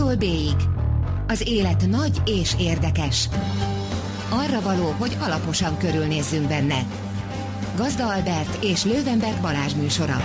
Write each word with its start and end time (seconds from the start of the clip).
A-tól 0.00 0.16
B-ig. 0.16 0.56
Az 1.26 1.48
élet 1.48 1.86
nagy 1.86 2.22
és 2.26 2.54
érdekes. 2.58 3.28
Arra 4.28 4.60
való, 4.60 4.94
hogy 4.98 5.16
alaposan 5.20 5.78
körülnézzünk 5.78 6.48
benne. 6.48 6.86
Gazda 7.76 8.06
Albert 8.14 8.64
és 8.64 8.84
Lővenberg 8.84 9.40
Balázs 9.40 9.74
műsora. 9.74 10.16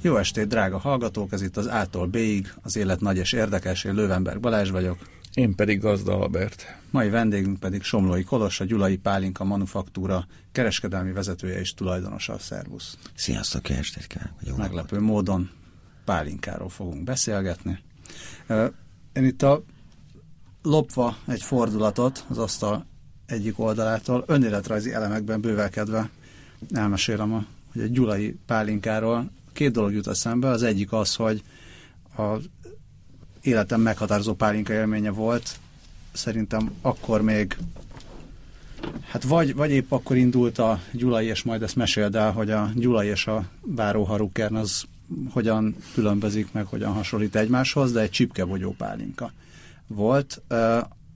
Jó 0.00 0.16
estét, 0.16 0.48
drága 0.48 0.78
hallgatók! 0.78 1.32
Ez 1.32 1.42
itt 1.42 1.56
az 1.56 1.66
A-tól 1.66 2.06
B-ig, 2.06 2.54
az 2.62 2.76
élet 2.76 3.00
nagy 3.00 3.16
és 3.16 3.32
érdekes. 3.32 3.84
Én 3.84 3.94
Lővenberg 3.94 4.40
Balázs 4.40 4.70
vagyok. 4.70 4.98
Én 5.34 5.54
pedig 5.54 5.80
Gazda 5.80 6.20
Albert. 6.20 6.76
Mai 6.90 7.08
vendégünk 7.08 7.60
pedig 7.60 7.82
Somlói 7.82 8.24
Kolos, 8.24 8.60
a 8.60 8.64
Gyulai 8.64 8.96
Pálinka 8.96 9.44
Manufaktúra 9.44 10.26
kereskedelmi 10.52 11.12
vezetője 11.12 11.58
és 11.58 11.74
tulajdonosa. 11.74 12.32
a 12.32 12.38
Szervusz! 12.38 12.98
Sziasztok, 13.14 13.68
jó 13.68 13.76
estét 13.76 14.06
kívánok! 14.06 14.56
Meglepő 14.56 15.00
módon 15.00 15.50
pálinkáról 16.04 16.68
fogunk 16.68 17.04
beszélgetni. 17.04 17.78
Én 19.12 19.24
itt 19.24 19.42
a 19.42 19.62
lopva 20.62 21.16
egy 21.26 21.42
fordulatot 21.42 22.24
az 22.28 22.38
asztal 22.38 22.86
egyik 23.26 23.58
oldalától, 23.58 24.24
önéletrajzi 24.26 24.92
elemekben 24.92 25.40
bővelkedve 25.40 26.10
elmesélem, 26.72 27.32
a, 27.32 27.44
hogy 27.72 27.82
a 27.82 27.86
gyulai 27.86 28.38
pálinkáról 28.46 29.30
két 29.52 29.72
dolog 29.72 29.92
jut 29.92 30.06
eszembe. 30.06 30.48
Az 30.48 30.62
egyik 30.62 30.92
az, 30.92 31.14
hogy 31.14 31.42
a 32.16 32.36
életem 33.44 33.80
meghatározó 33.80 34.34
pálinka 34.34 34.72
élménye 34.72 35.10
volt. 35.10 35.58
Szerintem 36.12 36.70
akkor 36.82 37.22
még 37.22 37.56
Hát 39.08 39.22
vagy, 39.22 39.54
vagy 39.54 39.70
épp 39.70 39.92
akkor 39.92 40.16
indult 40.16 40.58
a 40.58 40.80
Gyulai, 40.92 41.26
és 41.26 41.42
majd 41.42 41.62
ezt 41.62 41.76
meséld 41.76 42.14
el, 42.14 42.32
hogy 42.32 42.50
a 42.50 42.70
Gyulai 42.74 43.08
és 43.08 43.26
a 43.26 43.44
Báróharukern 43.62 44.54
az 44.54 44.84
hogyan 45.30 45.76
különbözik 45.94 46.52
meg, 46.52 46.66
hogyan 46.66 46.92
hasonlít 46.92 47.36
egymáshoz, 47.36 47.92
de 47.92 48.00
egy 48.00 48.10
csipkebogyó 48.10 48.74
pálinka 48.78 49.32
volt, 49.86 50.42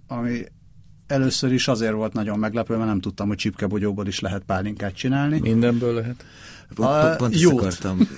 ami 0.06 0.45
először 1.06 1.53
is 1.53 1.69
azért 1.69 1.93
volt 1.93 2.12
nagyon 2.12 2.39
meglepő, 2.39 2.77
mert 2.77 2.89
nem 2.89 3.01
tudtam, 3.01 3.29
hogy 3.29 3.37
csipkebogyóból 3.37 4.06
is 4.06 4.21
lehet 4.21 4.43
pálinkát 4.43 4.95
csinálni. 4.95 5.41
Mindenből 5.41 5.95
lehet? 5.95 6.25
Pont, 6.75 7.17
pont 7.17 7.35
ezt 7.35 7.45
akartam. 7.45 8.09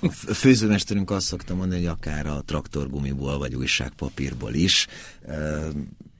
A 0.00 0.08
főzőmesterünk 0.32 1.10
azt 1.10 1.26
szokta 1.26 1.54
mondani, 1.54 1.80
hogy 1.80 1.90
akár 1.90 2.26
a 2.26 2.42
traktorgumiból, 2.44 3.38
vagy 3.38 3.54
újságpapírból 3.54 4.54
is. 4.54 4.86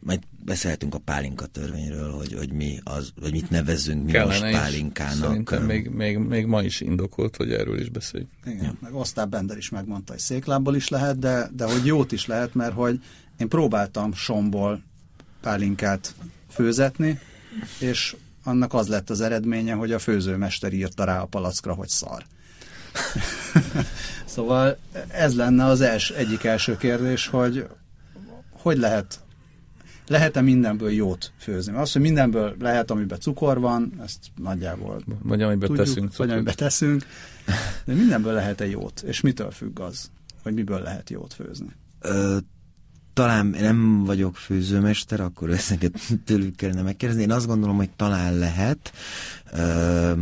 Majd 0.00 0.20
beszélhetünk 0.44 0.94
a 0.94 0.98
pálinka 0.98 1.46
törvényről, 1.46 2.10
hogy, 2.10 2.32
hogy, 2.32 2.52
mi 2.52 2.80
az, 2.84 3.12
hogy 3.20 3.32
mit 3.32 3.50
nevezünk 3.50 4.04
mi 4.04 4.10
Kellene 4.10 4.40
most 4.40 4.52
pálinkának. 4.52 5.16
Szerintem 5.16 5.64
még, 5.64 5.88
még, 5.88 6.18
még, 6.18 6.46
ma 6.46 6.62
is 6.62 6.80
indokolt, 6.80 7.36
hogy 7.36 7.52
erről 7.52 7.80
is 7.80 7.88
beszéljünk. 7.88 8.30
Igen, 8.44 8.64
ja. 8.64 8.76
meg 8.80 8.94
Osztály 8.94 9.26
Bender 9.26 9.56
is 9.56 9.68
megmondta, 9.68 10.12
hogy 10.12 10.20
széklábból 10.20 10.76
is 10.76 10.88
lehet, 10.88 11.18
de, 11.18 11.50
de 11.56 11.64
hogy 11.64 11.86
jót 11.86 12.12
is 12.12 12.26
lehet, 12.26 12.54
mert 12.54 12.72
hogy 12.72 13.00
én 13.38 13.48
próbáltam 13.48 14.12
somból 14.12 14.82
pálinkát 15.40 16.14
főzetni, 16.48 17.18
és 17.78 18.16
annak 18.46 18.74
az 18.74 18.88
lett 18.88 19.10
az 19.10 19.20
eredménye, 19.20 19.74
hogy 19.74 19.92
a 19.92 19.98
főzőmester 19.98 20.72
írta 20.72 21.04
rá 21.04 21.20
a 21.20 21.26
palackra, 21.26 21.74
hogy 21.74 21.88
szar. 21.88 22.24
szóval 24.24 24.78
ez 25.08 25.36
lenne 25.36 25.64
az 25.64 25.80
els, 25.80 26.10
egyik 26.10 26.44
első 26.44 26.76
kérdés, 26.76 27.26
hogy 27.26 27.66
hogy 28.50 28.78
lehet 28.78 29.20
lehet-e 30.08 30.40
mindenből 30.40 30.90
jót 30.90 31.32
főzni? 31.38 31.76
Az, 31.76 31.92
hogy 31.92 32.02
mindenből 32.02 32.56
lehet, 32.58 32.90
amiben 32.90 33.20
cukor 33.20 33.60
van, 33.60 33.92
ezt 34.04 34.18
nagyjából 34.36 35.00
Vagy 35.22 35.42
amiben 35.42 35.68
tudjuk, 35.68 35.86
teszünk 35.86 36.16
Vagy 36.16 36.30
amiben 36.30 36.54
teszünk, 36.56 37.06
de 37.84 37.94
mindenből 37.94 38.32
lehet-e 38.32 38.66
jót? 38.66 39.00
És 39.00 39.20
mitől 39.20 39.50
függ 39.50 39.80
az, 39.80 40.10
hogy 40.42 40.54
miből 40.54 40.80
lehet 40.80 41.10
jót 41.10 41.34
főzni? 41.34 41.68
Ö, 42.00 42.36
talán 43.16 43.46
nem 43.46 44.04
vagyok 44.04 44.36
főzőmester, 44.36 45.20
akkor 45.20 45.50
ezeket 45.50 46.00
tőlük 46.26 46.56
kellene 46.56 46.82
megkérdezni. 46.82 47.22
Én 47.22 47.32
azt 47.32 47.46
gondolom, 47.46 47.76
hogy 47.76 47.90
talán 47.90 48.38
lehet 48.38 48.92
ö, 49.52 50.12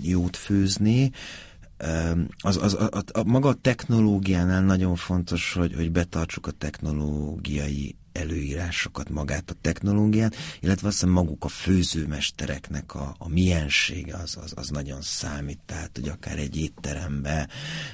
jót 0.00 0.36
főzni. 0.36 1.10
Az, 2.38 2.56
az, 2.56 2.74
a, 2.74 2.88
a, 2.92 3.02
a 3.12 3.24
maga 3.24 3.48
a 3.48 3.54
technológiánál 3.54 4.62
nagyon 4.62 4.96
fontos, 4.96 5.52
hogy, 5.52 5.74
hogy 5.74 5.92
betartsuk 5.92 6.46
a 6.46 6.50
technológiai 6.50 7.96
előírásokat, 8.12 9.10
magát 9.10 9.50
a 9.50 9.54
technológiát, 9.60 10.36
illetve 10.60 10.88
azt 10.88 11.00
hiszem 11.00 11.14
maguk 11.14 11.44
a 11.44 11.48
főzőmestereknek 11.48 12.94
a, 12.94 13.14
a 13.18 13.28
miensége 13.28 14.16
az, 14.16 14.36
az, 14.42 14.52
az 14.56 14.68
nagyon 14.68 15.02
számít, 15.02 15.58
tehát 15.66 15.90
hogy 15.94 16.08
akár 16.08 16.38
egy 16.38 16.56
étterembe 16.56 17.48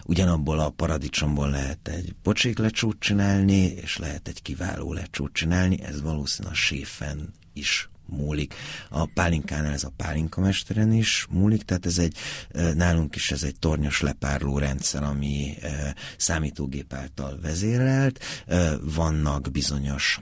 ugyanabból 0.05 0.59
a 0.59 0.71
paradicsomból 0.71 1.51
lehet 1.51 1.89
egy 1.89 2.15
pocsék 2.23 2.59
lecsót 2.59 2.97
csinálni, 2.99 3.63
és 3.63 3.97
lehet 3.97 4.29
egy 4.29 4.43
kiváló 4.43 4.93
lecsót 4.93 5.33
csinálni, 5.33 5.83
ez 5.83 6.03
valószínűleg 6.03 6.53
a 6.53 6.57
séfen 6.57 7.35
is 7.53 7.89
múlik. 8.09 8.55
A 8.89 9.07
pálinkánál 9.07 9.73
ez 9.73 9.85
a 9.85 9.93
pálinkamesteren 9.97 10.93
is 10.93 11.27
múlik, 11.31 11.63
tehát 11.63 11.87
ez 11.87 11.99
egy, 11.99 12.17
nálunk 12.75 13.17
is 13.17 13.31
ez 13.31 13.43
egy 13.43 13.59
tornyos 13.59 14.01
lepárló 14.01 14.59
rendszer, 14.59 15.03
ami 15.03 15.55
számítógép 16.17 16.93
által 16.93 17.39
vezérelt. 17.43 18.21
Vannak 18.81 19.51
bizonyos 19.51 20.21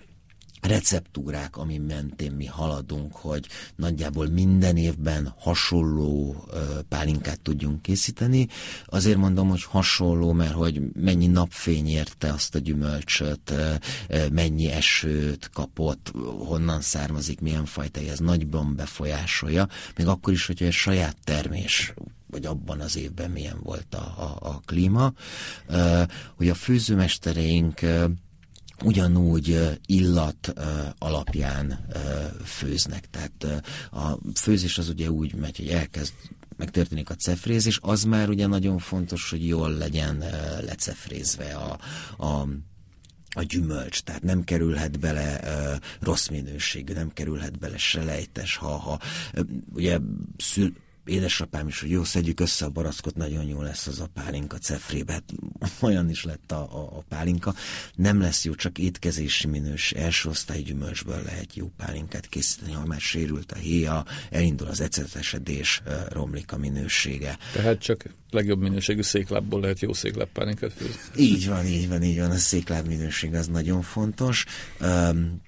receptúrák, 0.66 1.56
ami 1.56 1.78
mentén 1.78 2.32
mi 2.32 2.46
haladunk, 2.46 3.14
hogy 3.14 3.46
nagyjából 3.76 4.26
minden 4.26 4.76
évben 4.76 5.34
hasonló 5.38 6.44
pálinkát 6.88 7.40
tudjunk 7.40 7.82
készíteni. 7.82 8.48
Azért 8.86 9.16
mondom, 9.16 9.48
hogy 9.48 9.62
hasonló, 9.62 10.32
mert 10.32 10.52
hogy 10.52 10.80
mennyi 10.92 11.26
napfény 11.26 11.88
érte 11.88 12.32
azt 12.32 12.54
a 12.54 12.58
gyümölcsöt, 12.58 13.52
mennyi 14.32 14.70
esőt 14.70 15.50
kapott, 15.52 16.12
honnan 16.38 16.80
származik, 16.80 17.40
milyen 17.40 17.64
fajta, 17.64 18.00
ez 18.00 18.18
nagyban 18.18 18.76
befolyásolja, 18.76 19.68
még 19.96 20.06
akkor 20.06 20.32
is, 20.32 20.46
hogyha 20.46 20.64
ez 20.64 20.74
saját 20.74 21.16
termés 21.24 21.94
vagy 22.30 22.46
abban 22.46 22.80
az 22.80 22.96
évben 22.96 23.30
milyen 23.30 23.58
volt 23.62 23.94
a, 23.94 24.14
a, 24.22 24.48
a 24.48 24.60
klíma, 24.64 25.12
hogy 26.36 26.48
a 26.48 26.54
főzőmestereink 26.54 27.80
ugyanúgy 28.84 29.78
illat 29.86 30.52
alapján 30.98 31.86
főznek. 32.44 33.10
Tehát 33.10 33.62
a 33.92 34.18
főzés 34.34 34.78
az 34.78 34.88
ugye 34.88 35.10
úgy 35.10 35.34
megy, 35.34 35.56
hogy 35.56 35.68
elkezd 35.68 36.12
megtörténik 36.56 37.10
a 37.10 37.14
cefrézés, 37.14 37.78
az 37.82 38.04
már 38.04 38.28
ugye 38.28 38.46
nagyon 38.46 38.78
fontos, 38.78 39.30
hogy 39.30 39.46
jól 39.46 39.72
legyen 39.72 40.24
lecefrézve 40.60 41.54
a, 41.54 41.78
a 42.24 42.48
a 43.36 43.42
gyümölcs, 43.42 44.00
tehát 44.00 44.22
nem 44.22 44.44
kerülhet 44.44 45.00
bele 45.00 45.40
uh, 45.42 45.80
rossz 46.00 46.28
minőségű, 46.28 46.92
nem 46.92 47.12
kerülhet 47.12 47.58
bele 47.58 47.76
selejtes, 47.76 48.56
ha, 48.56 48.76
ha 48.76 49.00
uh, 49.34 49.44
ugye 49.72 49.98
szül, 50.36 50.72
édesapám 51.06 51.68
is, 51.68 51.80
hogy 51.80 51.90
jó, 51.90 52.04
szedjük 52.04 52.40
össze 52.40 52.64
a 52.64 52.68
barackot, 52.68 53.16
nagyon 53.16 53.44
jó 53.44 53.62
lesz 53.62 53.86
az 53.86 54.00
a 54.00 54.08
pálinka 54.14 54.58
cefrébe. 54.58 55.12
Hát 55.12 55.24
olyan 55.80 56.10
is 56.10 56.24
lett 56.24 56.52
a, 56.52 56.60
a, 56.60 56.96
a 56.96 57.04
pálinka. 57.08 57.54
Nem 57.94 58.20
lesz 58.20 58.44
jó, 58.44 58.54
csak 58.54 58.78
étkezési 58.78 59.46
minős, 59.46 59.92
első 59.92 60.28
osztály 60.28 60.60
gyümölcsből 60.60 61.22
lehet 61.22 61.54
jó 61.54 61.70
pálinkát 61.76 62.26
készíteni, 62.26 62.72
ha 62.72 62.86
már 62.86 63.00
sérült 63.00 63.52
a 63.52 63.56
héja, 63.56 64.04
elindul 64.30 64.66
az 64.66 64.80
ecetesedés, 64.80 65.82
romlik 66.08 66.52
a 66.52 66.56
minősége. 66.56 67.38
Tehát 67.52 67.78
csak 67.78 68.04
legjobb 68.30 68.60
minőségű 68.60 69.02
széklábból 69.02 69.60
lehet 69.60 69.80
jó 69.80 69.92
széklábpálinkát 69.92 70.72
főzni. 70.72 71.00
Így 71.16 71.48
van, 71.48 71.66
így 71.66 71.88
van, 71.88 72.02
így 72.02 72.18
van. 72.18 72.30
A 72.30 72.36
székláb 72.36 72.86
minőség 72.86 73.34
az 73.34 73.46
nagyon 73.46 73.82
fontos. 73.82 74.44
Um, 74.80 75.40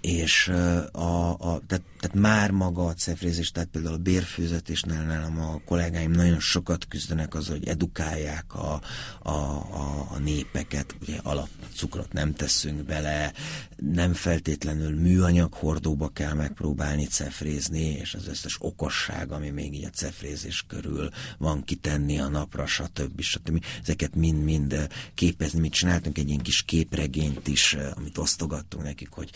és 0.00 0.48
a, 0.92 1.28
a, 1.28 1.60
tehát, 1.66 1.84
tehát 2.00 2.16
már 2.16 2.50
maga 2.50 2.84
a 2.86 2.94
cefrézés, 2.94 3.50
tehát 3.50 3.68
például 3.68 3.94
a 3.94 3.98
bérfőzetésnél 3.98 5.02
nálam 5.02 5.40
a 5.40 5.60
kollégáim 5.64 6.10
nagyon 6.10 6.40
sokat 6.40 6.88
küzdenek 6.88 7.34
az, 7.34 7.48
hogy 7.48 7.68
edukálják 7.68 8.54
a, 8.54 8.80
a, 9.22 9.30
a, 9.30 10.08
a 10.10 10.18
népeket, 10.18 10.96
ugye 11.02 11.18
alapcukrot 11.22 12.12
nem 12.12 12.34
teszünk 12.34 12.84
bele, 12.84 13.32
nem 13.76 14.12
feltétlenül 14.12 15.00
műanyag 15.00 15.54
hordóba 15.54 16.08
kell 16.08 16.32
megpróbálni 16.32 17.04
cefrézni, 17.06 17.80
és 17.80 18.14
az 18.14 18.28
összes 18.28 18.56
okosság, 18.60 19.32
ami 19.32 19.50
még 19.50 19.74
így 19.74 19.84
a 19.84 19.90
cefrézés 19.90 20.64
körül 20.68 21.10
van 21.38 21.64
kitenni 21.64 22.18
a 22.18 22.28
napra, 22.28 22.66
stb. 22.66 23.20
stb. 23.20 23.64
Ezeket 23.82 24.14
mind-mind 24.14 24.88
képezni. 25.14 25.60
Mi 25.60 25.68
csináltunk 25.68 26.18
egy 26.18 26.28
ilyen 26.28 26.42
kis 26.42 26.62
képregényt 26.62 27.48
is, 27.48 27.76
amit 27.96 28.18
osztogattunk 28.18 28.84
nekik, 28.84 29.10
hogy 29.10 29.30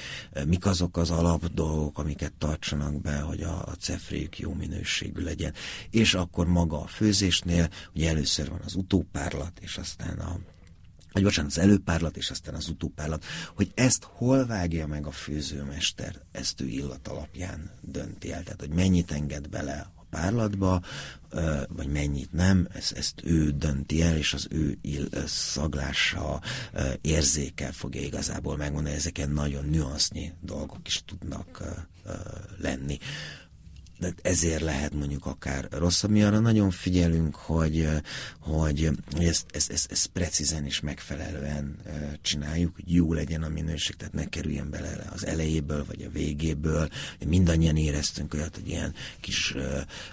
mik 0.52 0.66
azok 0.66 0.96
az 0.96 1.10
alap 1.10 1.46
dolgok, 1.46 1.98
amiket 1.98 2.32
tartsanak 2.32 3.00
be, 3.00 3.20
hogy 3.20 3.42
a, 3.42 3.62
a 3.66 3.74
cefréjük 3.80 4.38
jó 4.38 4.52
minőségű 4.52 5.22
legyen. 5.22 5.54
És 5.90 6.14
akkor 6.14 6.46
maga 6.46 6.80
a 6.80 6.86
főzésnél, 6.86 7.68
ugye 7.94 8.08
először 8.08 8.50
van 8.50 8.60
az 8.64 8.74
utópárlat, 8.74 9.58
és 9.60 9.76
aztán 9.76 10.18
a 10.18 10.38
vagy 11.12 11.22
bocsánat, 11.22 11.50
az 11.50 11.58
előpárlat, 11.58 12.16
és 12.16 12.30
aztán 12.30 12.54
az 12.54 12.68
utópárlat, 12.68 13.24
hogy 13.56 13.70
ezt 13.74 14.04
hol 14.04 14.46
vágja 14.46 14.86
meg 14.86 15.06
a 15.06 15.10
főzőmester, 15.10 16.20
ezt 16.32 16.60
ő 16.60 16.66
illat 16.66 17.08
alapján 17.08 17.70
dönti 17.80 18.32
el, 18.32 18.42
tehát 18.42 18.60
hogy 18.60 18.74
mennyit 18.74 19.12
enged 19.12 19.48
bele 19.48 19.92
párlatba, 20.12 20.82
vagy 21.68 21.86
mennyit 21.86 22.32
nem, 22.32 22.68
ezt, 22.72 22.92
ezt 22.92 23.20
ő 23.24 23.50
dönti 23.50 24.02
el, 24.02 24.16
és 24.16 24.34
az 24.34 24.46
ő 24.50 24.78
ill, 24.80 25.08
szaglása, 25.26 26.42
érzékel 27.00 27.72
fogja 27.72 28.00
igazából 28.00 28.56
megmondani, 28.56 28.94
ezeken 28.94 29.30
nagyon 29.30 29.64
nüansznyi 29.64 30.32
dolgok 30.40 30.86
is 30.86 31.02
tudnak 31.04 31.62
lenni 32.58 32.98
de 34.02 34.14
ezért 34.22 34.60
lehet 34.60 34.94
mondjuk 34.94 35.26
akár 35.26 35.68
rosszabb. 35.70 36.10
Mi 36.10 36.22
arra 36.22 36.38
nagyon 36.38 36.70
figyelünk, 36.70 37.34
hogy, 37.34 37.88
hogy, 38.38 38.90
ezt, 39.18 39.46
ezt, 39.50 39.70
ezt, 39.70 39.90
ezt 39.90 40.06
precízen 40.06 40.64
és 40.64 40.80
megfelelően 40.80 41.76
csináljuk, 42.22 42.74
hogy 42.74 42.94
jó 42.94 43.12
legyen 43.12 43.42
a 43.42 43.48
minőség, 43.48 43.96
tehát 43.96 44.14
ne 44.14 44.24
kerüljen 44.24 44.70
bele 44.70 45.04
az 45.12 45.26
elejéből 45.26 45.84
vagy 45.84 46.02
a 46.02 46.10
végéből. 46.10 46.88
Mindannyian 47.26 47.76
éreztünk 47.76 48.34
olyat, 48.34 48.54
hogy 48.54 48.68
ilyen 48.68 48.94
kis, 49.20 49.54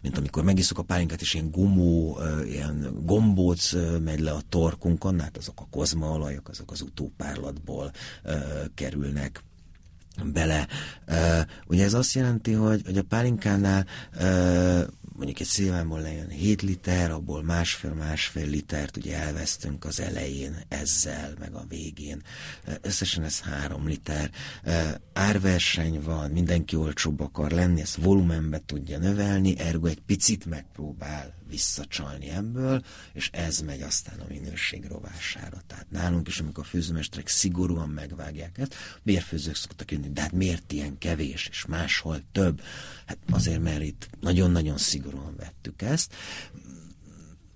mint 0.01 0.17
amikor 0.17 0.43
megiszok 0.43 0.77
a 0.77 0.83
pálinkát, 0.83 1.21
és 1.21 1.33
ilyen 1.33 1.51
gumó, 1.51 2.19
ilyen 2.45 3.03
gombóc 3.03 3.73
megy 4.03 4.19
le 4.19 4.31
a 4.31 4.41
torkunkon, 4.49 5.19
hát 5.19 5.37
azok 5.37 5.59
a 5.61 5.67
kozmaolajok, 5.71 6.49
azok 6.49 6.71
az 6.71 6.81
utópárlatból 6.81 7.91
kerülnek 8.75 9.43
bele. 10.33 10.67
Uh, 11.07 11.39
ugye 11.67 11.83
ez 11.83 11.93
azt 11.93 12.13
jelenti, 12.13 12.51
hogy, 12.51 12.81
hogy 12.85 12.97
a 12.97 13.03
pálinkánál 13.03 13.85
uh, 14.15 14.81
mondjuk 15.19 15.39
egy 15.39 15.47
szilvámból 15.47 16.01
lejön 16.01 16.27
7 16.27 16.61
liter, 16.61 17.11
abból 17.11 17.43
másfél-másfél 17.43 18.47
litert 18.47 18.97
ugye 18.97 19.17
elvesztünk 19.17 19.85
az 19.85 19.99
elején 19.99 20.55
ezzel, 20.67 21.33
meg 21.39 21.53
a 21.53 21.65
végén. 21.67 22.21
Összesen 22.81 23.23
ez 23.23 23.39
3 23.39 23.87
liter. 23.87 24.31
Árverseny 25.13 26.01
van, 26.01 26.31
mindenki 26.31 26.75
olcsóbb 26.75 27.19
akar 27.19 27.51
lenni, 27.51 27.81
ezt 27.81 27.95
volumenbe 27.95 28.61
tudja 28.65 28.97
növelni, 28.97 29.57
ergo 29.57 29.87
egy 29.87 30.01
picit 30.05 30.45
megpróbál 30.45 31.38
visszacsalni 31.49 32.29
ebből, 32.29 32.83
és 33.13 33.29
ez 33.33 33.59
megy 33.59 33.81
aztán 33.81 34.19
a 34.19 34.25
minőség 34.27 34.85
rovására. 34.85 35.61
Tehát 35.67 35.91
nálunk 35.91 36.27
is, 36.27 36.39
amikor 36.39 36.63
a 36.63 36.67
főzőmesterek 36.67 37.27
szigorúan 37.27 37.89
megvágják 37.89 38.57
ezt, 38.57 38.75
bérfőzők 39.03 39.55
szoktak 39.55 39.91
jönni, 39.91 40.09
de 40.09 40.21
hát 40.21 40.31
miért 40.31 40.71
ilyen 40.71 40.97
kevés, 40.97 41.47
és 41.47 41.65
máshol 41.65 42.21
több? 42.31 42.61
Hát 43.05 43.17
azért, 43.29 43.61
mert 43.61 43.81
itt 43.81 44.09
nagyon-nagyon 44.19 44.77
szigorúan 44.77 45.35
vettük 45.35 45.81
ezt, 45.81 46.15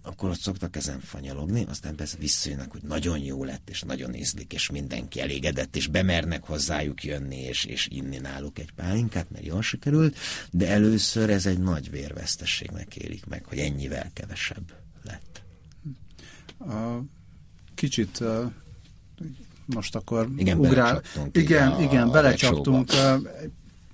akkor 0.06 0.30
ott 0.30 0.40
szoktak 0.40 0.76
ezen 0.76 1.00
fanyalogni, 1.00 1.66
aztán 1.70 1.96
persze 1.96 2.18
visszajönnek, 2.20 2.72
hogy 2.72 2.82
nagyon 2.82 3.20
jó 3.20 3.44
lett, 3.44 3.70
és 3.70 3.82
nagyon 3.82 4.16
ízlik, 4.16 4.54
és 4.54 4.70
mindenki 4.70 5.22
elégedett, 5.22 5.76
és 5.76 5.88
bemernek 5.88 6.44
hozzájuk 6.44 7.04
jönni, 7.04 7.38
és, 7.38 7.66
és 7.66 7.88
inni 7.92 8.18
náluk 8.18 8.60
egy 8.60 8.72
pálinkát, 8.72 9.30
mert 9.32 9.46
jól 9.46 9.62
sikerült, 9.62 10.18
de 10.52 10.68
először 10.68 11.30
ez 11.30 11.46
egy 11.46 11.60
nagy 11.60 11.92
vérvesztességnek 11.92 12.96
érik 12.96 13.26
meg, 13.26 13.46
hogy 13.46 13.58
ennyivel 13.58 14.10
kevesebb 14.14 14.74
lett. 15.04 15.42
A, 16.60 17.02
kicsit 17.76 18.20
uh, 18.20 18.52
most 19.66 19.96
akkor 19.96 20.30
igen, 20.38 20.60
ugrál. 20.60 21.02
Igen, 21.32 21.72
a, 21.72 21.82
igen, 21.82 22.12
belecsaptunk. 22.12 22.92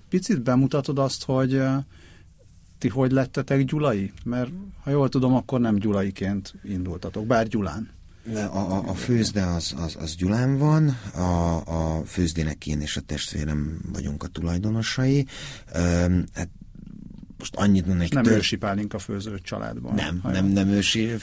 Picit 0.09 0.41
bemutatod 0.41 0.99
azt, 0.99 1.23
hogy 1.23 1.61
ti 2.79 2.87
hogy 2.87 3.11
lettetek 3.11 3.63
Gyulai? 3.63 4.11
Mert 4.23 4.51
ha 4.83 4.89
jól 4.89 5.09
tudom, 5.09 5.33
akkor 5.33 5.59
nem 5.59 5.75
Gyulaiként 5.75 6.53
indultatok, 6.63 7.25
bár 7.25 7.47
Gyulán. 7.47 7.89
A, 8.33 8.57
a, 8.57 8.89
a 8.89 8.93
főzde 8.93 9.43
az, 9.43 9.73
az, 9.77 9.95
az 9.99 10.15
Gyulán 10.15 10.57
van, 10.57 10.97
a, 11.15 11.55
a 11.97 12.03
főzdének 12.05 12.67
én 12.67 12.81
és 12.81 12.97
a 12.97 13.01
testvérem 13.01 13.81
vagyunk 13.93 14.23
a 14.23 14.27
tulajdonosai. 14.27 15.25
Hát 16.33 16.49
most 17.39 17.55
annyit 17.55 17.85
mondanék... 17.85 18.13
Nem 18.13 18.23
tör... 18.23 18.37
ősi 18.37 18.55
pálinka 18.55 18.99
főző 18.99 19.39
családban. 19.39 19.95
Nem, 19.95 20.21
nem, 20.23 20.45
nem 20.45 20.67
ősi, 20.67 21.15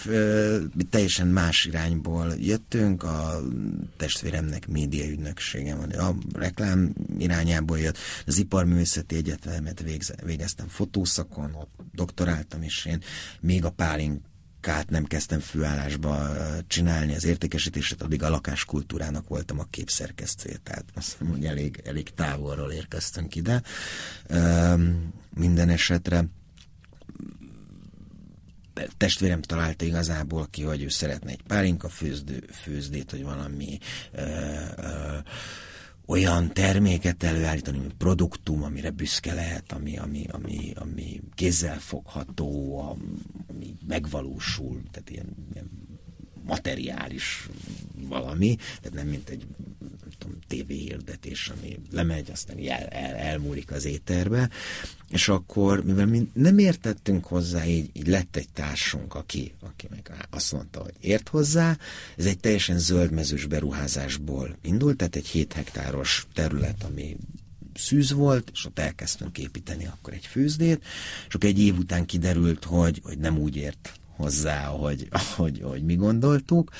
teljesen 0.90 1.26
más 1.26 1.64
irányból 1.64 2.34
jöttünk, 2.38 3.02
a 3.02 3.40
testvéremnek 3.96 4.68
média 4.68 5.08
ügynöksége 5.08 5.74
van, 5.74 5.90
a 5.90 6.14
reklám 6.32 6.92
irányából 7.18 7.78
jött, 7.78 7.98
az 8.26 8.38
iparművészeti 8.38 9.16
egyetemet 9.16 9.84
végeztem 10.24 10.68
fotószakon, 10.68 11.54
ott 11.54 11.74
doktoráltam, 11.92 12.62
és 12.62 12.84
én 12.84 13.02
még 13.40 13.64
a 13.64 13.70
pálink 13.70 14.20
munkát 14.66 14.90
nem 14.90 15.04
kezdtem 15.04 15.40
főállásba 15.40 16.28
csinálni, 16.66 17.14
az 17.14 17.24
értékesítését, 17.24 18.02
addig 18.02 18.22
a 18.22 18.28
lakáskultúrának 18.28 19.28
voltam 19.28 19.58
a 19.58 19.66
képszerkesztője, 19.70 20.56
tehát 20.62 20.84
azt 20.94 21.10
hiszem, 21.10 21.28
hogy 21.28 21.44
elég, 21.44 21.82
elég 21.84 22.10
távolról 22.14 22.72
érkeztünk 22.72 23.34
ide. 23.34 23.62
Minden 25.34 25.68
esetre 25.68 26.24
testvérem 28.96 29.42
találta 29.42 29.84
igazából 29.84 30.46
ki, 30.50 30.62
hogy 30.62 30.82
ő 30.82 30.88
szeretne 30.88 31.30
egy 31.30 31.42
pálinka 31.42 31.88
főzdő, 31.88 32.44
főzdét, 32.62 33.10
hogy 33.10 33.22
valami 33.22 33.78
ö, 34.12 34.20
ö, 34.76 35.16
olyan 36.06 36.52
terméket 36.52 37.22
előállítani, 37.22 37.78
ami 37.78 37.90
produktum, 37.98 38.62
amire 38.62 38.90
büszke 38.90 39.34
lehet, 39.34 39.72
ami, 39.72 39.98
ami, 39.98 40.26
ami, 40.30 40.72
ami 40.74 41.20
fogható, 41.78 42.78
ami 43.48 43.74
megvalósul, 43.86 44.82
tehát 44.90 45.10
ilyen, 45.10 45.34
ilyen 45.52 45.70
materiális 46.44 47.48
valami, 48.08 48.56
tehát 48.80 48.92
nem 48.92 49.06
mint 49.06 49.28
egy 49.28 49.46
tudom, 50.26 50.40
tévéhirdetés, 50.48 51.48
ami 51.48 51.78
lemegy, 51.90 52.30
aztán 52.30 52.58
el, 52.58 52.86
el, 52.86 53.14
elmúlik 53.14 53.70
az 53.70 53.84
éterbe, 53.84 54.50
és 55.08 55.28
akkor, 55.28 55.84
mivel 55.84 56.06
mi 56.06 56.28
nem 56.32 56.58
értettünk 56.58 57.24
hozzá, 57.24 57.66
így, 57.66 57.90
így 57.92 58.06
lett 58.06 58.36
egy 58.36 58.48
társunk, 58.52 59.14
aki, 59.14 59.54
aki 59.60 59.86
meg 59.90 60.26
azt 60.30 60.52
mondta, 60.52 60.80
hogy 60.80 60.94
ért 61.00 61.28
hozzá, 61.28 61.78
ez 62.16 62.26
egy 62.26 62.38
teljesen 62.38 62.78
zöldmezős 62.78 63.46
beruházásból 63.46 64.56
indult, 64.62 64.96
tehát 64.96 65.16
egy 65.16 65.26
7 65.26 65.52
hektáros 65.52 66.26
terület, 66.32 66.84
ami 66.84 67.16
szűz 67.74 68.12
volt, 68.12 68.50
és 68.52 68.64
ott 68.64 68.78
elkezdtünk 68.78 69.38
építeni 69.38 69.86
akkor 69.86 70.12
egy 70.12 70.26
főzdét, 70.26 70.84
és 71.28 71.34
akkor 71.34 71.48
egy 71.48 71.60
év 71.60 71.78
után 71.78 72.06
kiderült, 72.06 72.64
hogy, 72.64 73.00
hogy 73.04 73.18
nem 73.18 73.38
úgy 73.38 73.56
ért 73.56 73.92
hozzá, 74.16 74.68
ahogy, 74.68 75.08
ahogy, 75.10 75.60
ahogy 75.62 75.84
mi 75.84 75.94
gondoltuk, 75.94 76.70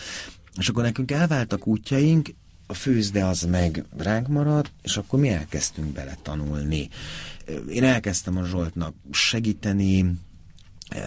és 0.59 0.69
akkor 0.69 0.83
nekünk 0.83 1.11
elváltak 1.11 1.67
útjaink, 1.67 2.29
a 2.67 2.75
főzde 2.75 3.25
az 3.25 3.43
meg 3.43 3.85
ránk 3.97 4.29
maradt, 4.29 4.73
és 4.83 4.97
akkor 4.97 5.21
mi 5.21 5.29
elkezdtünk 5.29 5.93
bele 5.93 6.17
tanulni. 6.23 6.89
Én 7.69 7.85
elkezdtem 7.85 8.37
a 8.37 8.45
Zsoltnak 8.45 8.95
segíteni, 9.11 10.15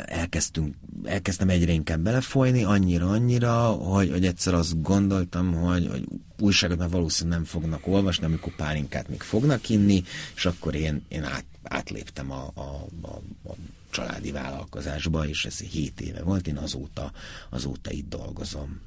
elkezdtünk, 0.05 0.75
elkezdtem 1.03 1.49
egyre 1.49 1.71
inkább 1.71 1.99
belefolyni, 1.99 2.63
annyira, 2.63 3.09
annyira, 3.09 3.65
hogy, 3.65 4.11
hogy 4.11 4.25
egyszer 4.25 4.53
azt 4.53 4.81
gondoltam, 4.81 5.53
hogy, 5.53 5.87
hogy 5.87 6.07
újságot 6.39 6.77
már 6.77 6.89
valószínűleg 6.89 7.37
nem 7.37 7.47
fognak 7.47 7.87
olvasni, 7.87 8.25
amikor 8.25 8.55
pálinkát 8.55 9.09
még 9.09 9.21
fognak 9.21 9.69
inni, 9.69 10.03
és 10.35 10.45
akkor 10.45 10.75
én, 10.75 11.05
én 11.07 11.23
át, 11.23 11.45
átléptem 11.63 12.31
a, 12.31 12.51
a, 12.53 12.87
a, 13.01 13.21
a 13.49 13.55
családi 13.89 14.31
vállalkozásba, 14.31 15.27
és 15.27 15.45
ez 15.45 15.59
7 15.59 16.01
éve 16.01 16.23
volt, 16.23 16.47
én 16.47 16.57
azóta, 16.57 17.11
azóta 17.49 17.91
itt 17.91 18.09
dolgozom. 18.09 18.79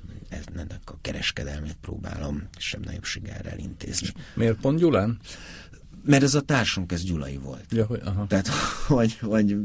Ennek 0.55 0.81
a 0.85 0.99
kereskedelmét 1.01 1.77
próbálom 1.81 2.49
kisebb-nagyobb 2.57 3.05
sikerrel 3.05 3.59
intézni. 3.59 4.09
Miért 4.35 4.57
pont 4.57 4.79
Gyulán? 4.79 5.19
Mert 6.05 6.23
ez 6.23 6.35
a 6.35 6.41
társunk, 6.41 6.93
ez 6.93 7.03
Gyulai 7.03 7.37
volt. 7.37 7.65
Ja, 7.71 7.87
hogy, 7.87 8.01
aha. 8.05 8.27
Tehát, 8.27 8.49
hogy, 8.87 9.19
hogy, 9.19 9.57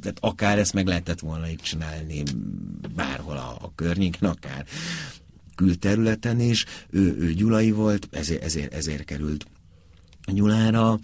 tehát 0.00 0.18
akár 0.20 0.58
ezt 0.58 0.72
meg 0.72 0.86
lehetett 0.86 1.20
volna 1.20 1.48
itt 1.48 1.60
csinálni 1.60 2.22
bárhol 2.94 3.36
a, 3.36 3.56
a 3.60 3.72
környéken, 3.74 4.30
akár 4.30 4.66
külterületen 5.54 6.40
is. 6.40 6.64
Ő, 6.90 7.16
ő 7.18 7.32
Gyulai 7.32 7.70
volt, 7.70 8.08
ezért, 8.10 8.42
ezért, 8.42 8.74
ezért 8.74 9.04
került 9.04 9.46
Gyulára. 10.32 10.98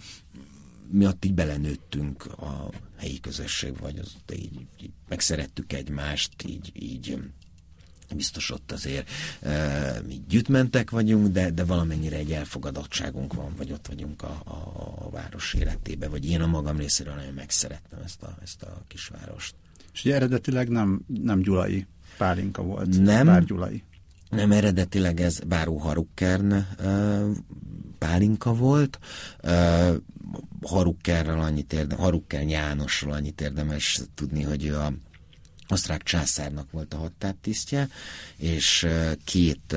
Mi 0.89 1.05
ott 1.05 1.25
így 1.25 1.33
belenőttünk 1.33 2.25
a 2.25 2.69
helyi 2.97 3.19
közösség, 3.19 3.77
vagy 3.79 3.97
az 3.97 4.11
így, 4.33 4.65
így 4.81 4.91
megszerettük 5.07 5.73
egymást, 5.73 6.43
így, 6.47 6.71
így 6.73 7.17
biztos 8.13 8.51
ott 8.51 8.71
azért 8.71 9.09
e, 9.41 10.01
mi 10.07 10.21
gyűjtmentek 10.27 10.89
vagyunk, 10.89 11.27
de, 11.27 11.51
de 11.51 11.63
valamennyire 11.63 12.17
egy 12.17 12.31
elfogadottságunk 12.31 13.33
van, 13.33 13.53
vagy 13.57 13.71
ott 13.71 13.87
vagyunk 13.87 14.21
a, 14.21 14.41
a, 14.43 14.93
a 15.05 15.09
város 15.09 15.53
életébe, 15.53 16.07
vagy 16.07 16.29
én 16.29 16.41
a 16.41 16.47
magam 16.47 16.77
részéről 16.77 17.13
nagyon 17.13 17.33
megszerettem 17.33 17.99
ezt 18.03 18.23
a, 18.23 18.37
ezt 18.43 18.61
a 18.61 18.83
kisvárost. 18.87 19.55
És 19.93 20.05
ugye 20.05 20.15
eredetileg 20.15 20.69
nem, 20.69 21.01
nem 21.07 21.39
gyulai 21.39 21.85
pálinka 22.17 22.61
volt, 22.61 23.03
nem, 23.03 23.25
bár 23.25 23.43
gyulai. 23.43 23.83
Nem, 24.29 24.51
eredetileg 24.51 25.21
ez 25.21 25.39
Báró 25.39 25.77
Harukkern 25.77 26.65
pálinka 27.97 28.53
volt. 28.53 28.99
Harukkerrel 30.61 31.39
annyit 31.39 31.73
érdem, 31.73 31.97
Harukkern 31.97 32.49
Jánosról 32.49 33.13
annyit 33.13 33.41
érdemes 33.41 34.01
tudni, 34.15 34.43
hogy 34.43 34.65
ő 34.65 34.77
a 34.77 34.93
osztrák 35.69 36.03
császárnak 36.03 36.71
volt 36.71 36.93
a 36.93 36.97
hadtáptisztje, 36.97 37.89
és 38.37 38.87
két 39.23 39.75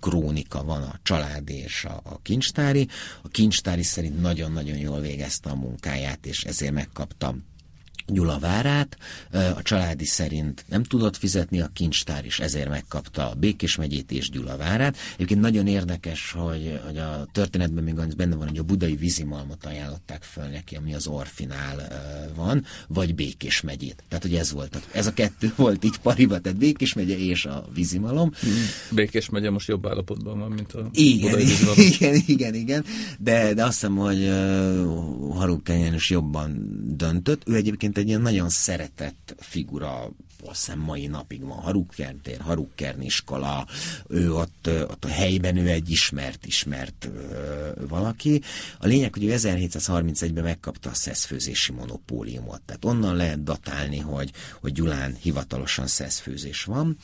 krónika 0.00 0.64
van 0.64 0.82
a 0.82 0.98
családi 1.02 1.54
és 1.54 1.84
a, 1.84 2.00
a 2.04 2.18
kincstári. 2.22 2.88
A 3.22 3.28
kincstári 3.28 3.82
szerint 3.82 4.20
nagyon-nagyon 4.20 4.76
jól 4.76 5.00
végezte 5.00 5.50
a 5.50 5.54
munkáját, 5.54 6.26
és 6.26 6.44
ezért 6.44 6.72
megkaptam 6.72 7.44
Gyula 8.06 8.38
várát, 8.38 8.98
a 9.32 9.62
családi 9.62 10.04
szerint 10.04 10.64
nem 10.68 10.82
tudott 10.82 11.16
fizetni 11.16 11.60
a 11.60 11.70
kincstár, 11.72 12.24
és 12.24 12.40
ezért 12.40 12.68
megkapta 12.68 13.30
a 13.30 13.34
Békés 13.34 13.76
megyét 13.76 14.12
és 14.12 14.30
Gyula 14.30 14.56
várát. 14.56 14.96
Egyébként 15.14 15.40
nagyon 15.40 15.66
érdekes, 15.66 16.30
hogy, 16.30 16.80
hogy 16.86 16.98
a 16.98 17.26
történetben 17.32 17.84
még 17.84 17.98
az 17.98 18.14
benne 18.14 18.34
van, 18.34 18.48
hogy 18.48 18.58
a 18.58 18.62
budai 18.62 18.96
vízimalmot 18.96 19.64
ajánlották 19.64 20.22
föl 20.22 20.44
neki, 20.44 20.76
ami 20.76 20.94
az 20.94 21.06
Orfinál 21.06 21.88
van, 22.34 22.64
vagy 22.88 23.14
Békés 23.14 23.60
megyét. 23.60 24.04
Tehát, 24.08 24.24
hogy 24.24 24.34
ez 24.34 24.52
volt, 24.52 24.80
ez 24.92 25.06
a 25.06 25.12
kettő 25.12 25.52
volt 25.56 25.84
így 25.84 25.98
pariba, 25.98 26.40
tehát 26.40 26.58
Békés 26.58 26.92
megye 26.92 27.18
és 27.18 27.44
a 27.44 27.68
vízimalom. 27.74 28.32
Békés 28.90 29.28
megye 29.28 29.50
most 29.50 29.68
jobb 29.68 29.86
állapotban 29.86 30.38
van, 30.38 30.50
mint 30.50 30.72
a 30.72 30.88
igen, 30.92 31.30
budai 31.30 31.44
vízimalom. 31.44 31.80
Igen, 31.80 32.22
igen, 32.26 32.54
igen, 32.54 32.84
de, 33.18 33.54
de 33.54 33.64
azt 33.64 33.72
hiszem, 33.72 33.96
hogy 33.96 34.22
uh, 34.22 35.36
Haruk 35.36 35.62
jobban 36.08 36.80
döntött. 36.96 37.42
Ő 37.46 37.54
egyébként 37.54 37.95
egyébként 37.96 37.98
egy 37.98 38.08
ilyen 38.08 38.20
nagyon 38.20 38.48
szeretett 38.48 39.34
figura, 39.38 40.10
azt 40.44 40.64
hiszem 40.64 40.78
mai 40.78 41.06
napig 41.06 41.44
van 41.44 41.58
Harukker 41.58 42.14
tér, 42.22 42.40
Harukker 42.40 42.96
iskola, 43.00 43.66
ő 44.08 44.34
ott, 44.34 44.68
ott 44.68 45.04
a 45.04 45.08
helyben 45.08 45.56
ő 45.56 45.68
egy 45.68 45.90
ismert, 45.90 46.46
ismert 46.46 47.08
valaki. 47.88 48.42
A 48.78 48.86
lényeg, 48.86 49.12
hogy 49.12 49.24
ő 49.24 49.32
1731-ben 49.36 50.44
megkapta 50.44 50.90
a 50.90 50.94
szeszfőzési 50.94 51.72
monopóliumot, 51.72 52.62
tehát 52.62 52.84
onnan 52.84 53.16
lehet 53.16 53.42
datálni, 53.42 53.98
hogy, 53.98 54.32
hogy 54.60 54.72
Gyulán 54.72 55.14
hivatalosan 55.14 55.86
szeszfőzés 55.86 56.64
van, 56.64 56.96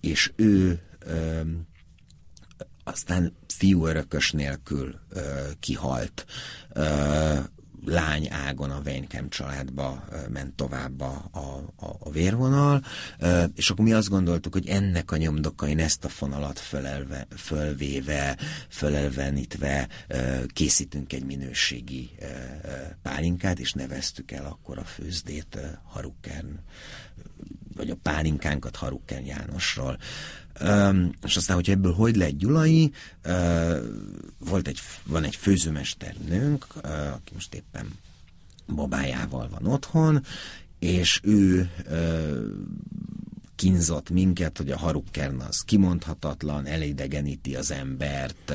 és 0.00 0.32
ő 0.36 0.80
ö, 0.98 1.40
aztán 2.84 3.32
fiú 3.48 3.86
örökös 3.86 4.32
nélkül 4.32 4.94
ö, 5.08 5.48
kihalt. 5.60 6.24
Ö, 6.72 7.38
lány 7.84 8.28
ágon 8.30 8.70
a 8.70 8.80
Weinkem 8.84 9.28
családba 9.28 10.04
ment 10.28 10.54
tovább 10.54 11.00
a, 11.00 11.28
a, 11.32 11.86
a 11.98 12.10
vérvonal, 12.10 12.84
és 13.54 13.70
akkor 13.70 13.84
mi 13.84 13.92
azt 13.92 14.08
gondoltuk, 14.08 14.52
hogy 14.52 14.68
ennek 14.68 15.10
a 15.10 15.16
nyomdokain 15.16 15.78
ezt 15.78 16.04
a 16.04 16.08
fonalat 16.08 16.58
fölelve, 16.58 17.26
fölvéve, 17.36 18.38
fölelvenítve 18.68 19.88
készítünk 20.46 21.12
egy 21.12 21.24
minőségi 21.24 22.10
pálinkát, 23.02 23.58
és 23.58 23.72
neveztük 23.72 24.30
el 24.30 24.46
akkor 24.46 24.78
a 24.78 24.84
főzdét 24.84 25.58
Harukern, 25.84 26.58
vagy 27.74 27.90
a 27.90 27.96
pálinkánkat 28.02 28.76
Harukken 28.76 29.24
Jánosról. 29.24 29.98
És 31.24 31.36
aztán, 31.36 31.56
hogy 31.56 31.70
ebből 31.70 31.92
hogy 31.92 32.16
lett 32.16 32.38
Gyulai, 32.38 32.92
volt 34.38 34.68
egy, 34.68 34.80
van 35.06 35.24
egy 35.24 35.36
főzőmesternőnk, 35.36 36.66
aki 37.14 37.32
most 37.34 37.54
éppen 37.54 37.86
babájával 38.66 39.48
van 39.48 39.66
otthon, 39.72 40.22
és 40.78 41.20
ő 41.22 41.70
kínzott 43.56 44.10
minket, 44.10 44.58
hogy 44.58 44.70
a 44.70 44.78
harukkern 44.78 45.40
az 45.40 45.60
kimondhatatlan, 45.60 46.66
elidegeníti 46.66 47.56
az 47.56 47.70
embert, 47.70 48.52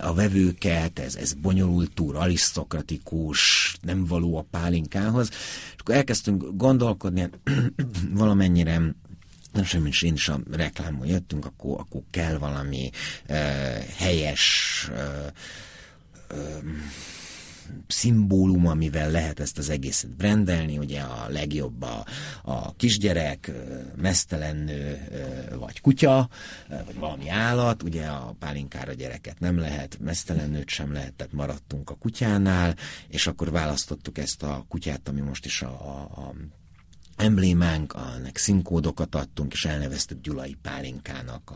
a 0.00 0.14
vevőket, 0.14 0.98
ez, 0.98 1.14
ez 1.14 1.32
bonyolult 1.32 1.94
túr, 1.94 2.16
arisztokratikus, 2.16 3.76
nem 3.82 4.04
való 4.04 4.36
a 4.36 4.46
pálinkához. 4.50 5.28
És 5.74 5.80
akkor 5.80 5.94
elkezdtünk 5.94 6.44
gondolkodni, 6.56 7.30
valamennyire 8.14 8.94
nem 9.56 9.64
semmi, 9.64 9.90
én 10.00 10.14
is 10.14 10.28
a 10.28 10.40
reklámon 10.50 11.06
jöttünk, 11.06 11.44
akkor, 11.44 11.80
akkor 11.80 12.02
kell 12.10 12.38
valami 12.38 12.90
uh, 13.28 13.36
helyes 13.96 14.88
uh, 14.90 15.26
uh, 16.30 16.64
szimbólum, 17.86 18.66
amivel 18.66 19.10
lehet 19.10 19.40
ezt 19.40 19.58
az 19.58 19.68
egészet 19.70 20.10
brendelni, 20.10 20.78
ugye 20.78 21.00
a 21.00 21.28
legjobb 21.28 21.82
a, 21.82 22.04
a 22.42 22.74
kisgyerek, 22.74 23.50
mesztelen 23.96 24.56
nő, 24.56 25.08
vagy 25.58 25.80
kutya, 25.80 26.28
vagy 26.68 26.98
valami 26.98 27.28
állat, 27.28 27.82
ugye 27.82 28.06
a 28.06 28.36
pálinkára 28.38 28.92
gyereket 28.92 29.38
nem 29.40 29.58
lehet, 29.58 29.98
mesztelen 30.00 30.50
nőt 30.50 30.68
sem 30.68 30.92
lehet, 30.92 31.12
tehát 31.12 31.32
maradtunk 31.32 31.90
a 31.90 31.94
kutyánál, 31.94 32.76
és 33.08 33.26
akkor 33.26 33.50
választottuk 33.50 34.18
ezt 34.18 34.42
a 34.42 34.64
kutyát, 34.68 35.08
ami 35.08 35.20
most 35.20 35.44
is 35.44 35.62
a, 35.62 35.68
a, 35.68 36.20
a 36.20 36.34
emblémánk, 37.16 37.92
annak 37.92 38.36
színkódokat 38.36 39.14
adtunk, 39.14 39.52
és 39.52 39.64
elneveztük 39.64 40.20
Gyulai 40.20 40.56
Pálinkának 40.62 41.52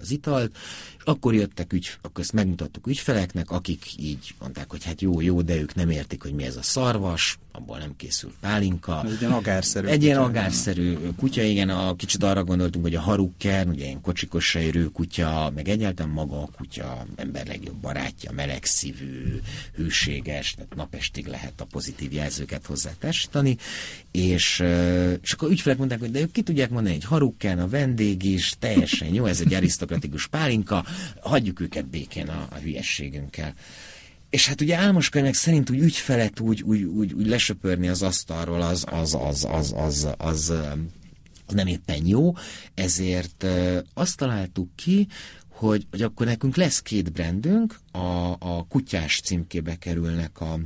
az 0.00 0.10
italt, 0.10 0.56
és 0.98 1.04
akkor 1.04 1.34
jöttek, 1.34 1.72
ügy, 1.72 1.98
akkor 2.02 2.22
ezt 2.22 2.32
megmutattuk 2.32 2.86
ügyfeleknek, 2.86 3.50
akik 3.50 3.98
így 3.98 4.34
mondták, 4.38 4.70
hogy 4.70 4.84
hát 4.84 5.00
jó, 5.00 5.20
jó, 5.20 5.42
de 5.42 5.56
ők 5.56 5.74
nem 5.74 5.90
értik, 5.90 6.22
hogy 6.22 6.34
mi 6.34 6.44
ez 6.44 6.56
a 6.56 6.62
szarvas, 6.62 7.38
abból 7.52 7.78
nem 7.78 7.96
készül 7.96 8.32
pálinka. 8.40 9.04
Egy 9.04 9.20
ilyen 9.20 9.32
agárszerű 9.32 9.86
Egy 9.86 10.02
ilyen 10.02 10.18
agárszerű 10.18 10.96
kutya, 11.16 11.42
igen, 11.42 11.68
a, 11.68 11.96
kicsit 11.96 12.22
arra 12.22 12.44
gondoltunk, 12.44 12.84
hogy 12.84 12.94
a 12.94 13.00
harukkern, 13.00 13.68
ugye 13.68 13.84
ilyen 13.84 14.00
kocsikos 14.00 14.44
sejrő 14.44 14.84
kutya, 14.84 15.52
meg 15.54 15.68
egyáltalán 15.68 16.12
maga 16.12 16.42
a 16.42 16.48
kutya, 16.56 17.06
ember 17.16 17.46
legjobb 17.46 17.76
barátja, 17.76 18.32
melegszívű, 18.32 19.40
hűséges, 19.74 20.54
tehát 20.54 20.74
napestig 20.74 21.26
lehet 21.26 21.60
a 21.60 21.64
pozitív 21.64 22.12
jelzőket 22.12 22.66
hozzá 22.66 22.90
testani, 22.98 23.56
és, 24.10 24.64
és 25.22 25.32
akkor 25.32 25.50
ügyfelek 25.50 25.78
mondták, 25.78 26.00
hogy 26.00 26.10
de 26.10 26.20
ők 26.20 26.32
ki 26.32 26.42
tudják 26.42 26.70
mondani, 26.70 26.94
egy 26.94 27.04
harukkern, 27.04 27.58
a 27.58 27.68
vendég 27.68 28.22
is, 28.22 28.54
teljesen 28.58 29.14
jó, 29.14 29.24
ez 29.24 29.40
egy 29.40 29.54
arisztokratikus 29.54 30.26
pálinka, 30.26 30.84
hagyjuk 31.20 31.60
őket 31.60 31.86
békén 31.86 32.28
a, 32.28 32.46
a 32.50 32.56
hülyességünkkel. 32.56 33.54
És 34.32 34.48
hát 34.48 34.60
ugye 34.60 34.76
Álmos 34.76 35.08
könyvek 35.08 35.34
szerint 35.34 35.70
úgy 35.70 35.78
ügyfelet 35.78 36.40
úgy, 36.40 36.62
úgy, 36.62 36.82
úgy, 36.82 37.12
úgy 37.12 37.26
lesöpörni 37.26 37.88
az 37.88 38.02
asztalról 38.02 38.62
az, 38.62 38.84
az, 38.90 39.14
az, 39.20 39.46
az, 39.50 39.74
az, 39.76 40.06
az, 40.18 40.52
az 41.46 41.54
nem 41.54 41.66
éppen 41.66 42.06
jó, 42.06 42.32
ezért 42.74 43.46
azt 43.94 44.16
találtuk 44.16 44.76
ki, 44.76 45.06
hogy, 45.48 45.86
hogy 45.90 46.02
akkor 46.02 46.26
nekünk 46.26 46.56
lesz 46.56 46.82
két 46.82 47.12
brandünk, 47.12 47.80
a, 47.90 48.30
a 48.38 48.66
kutyás 48.68 49.20
címkébe 49.20 49.76
kerülnek 49.76 50.40
a, 50.40 50.60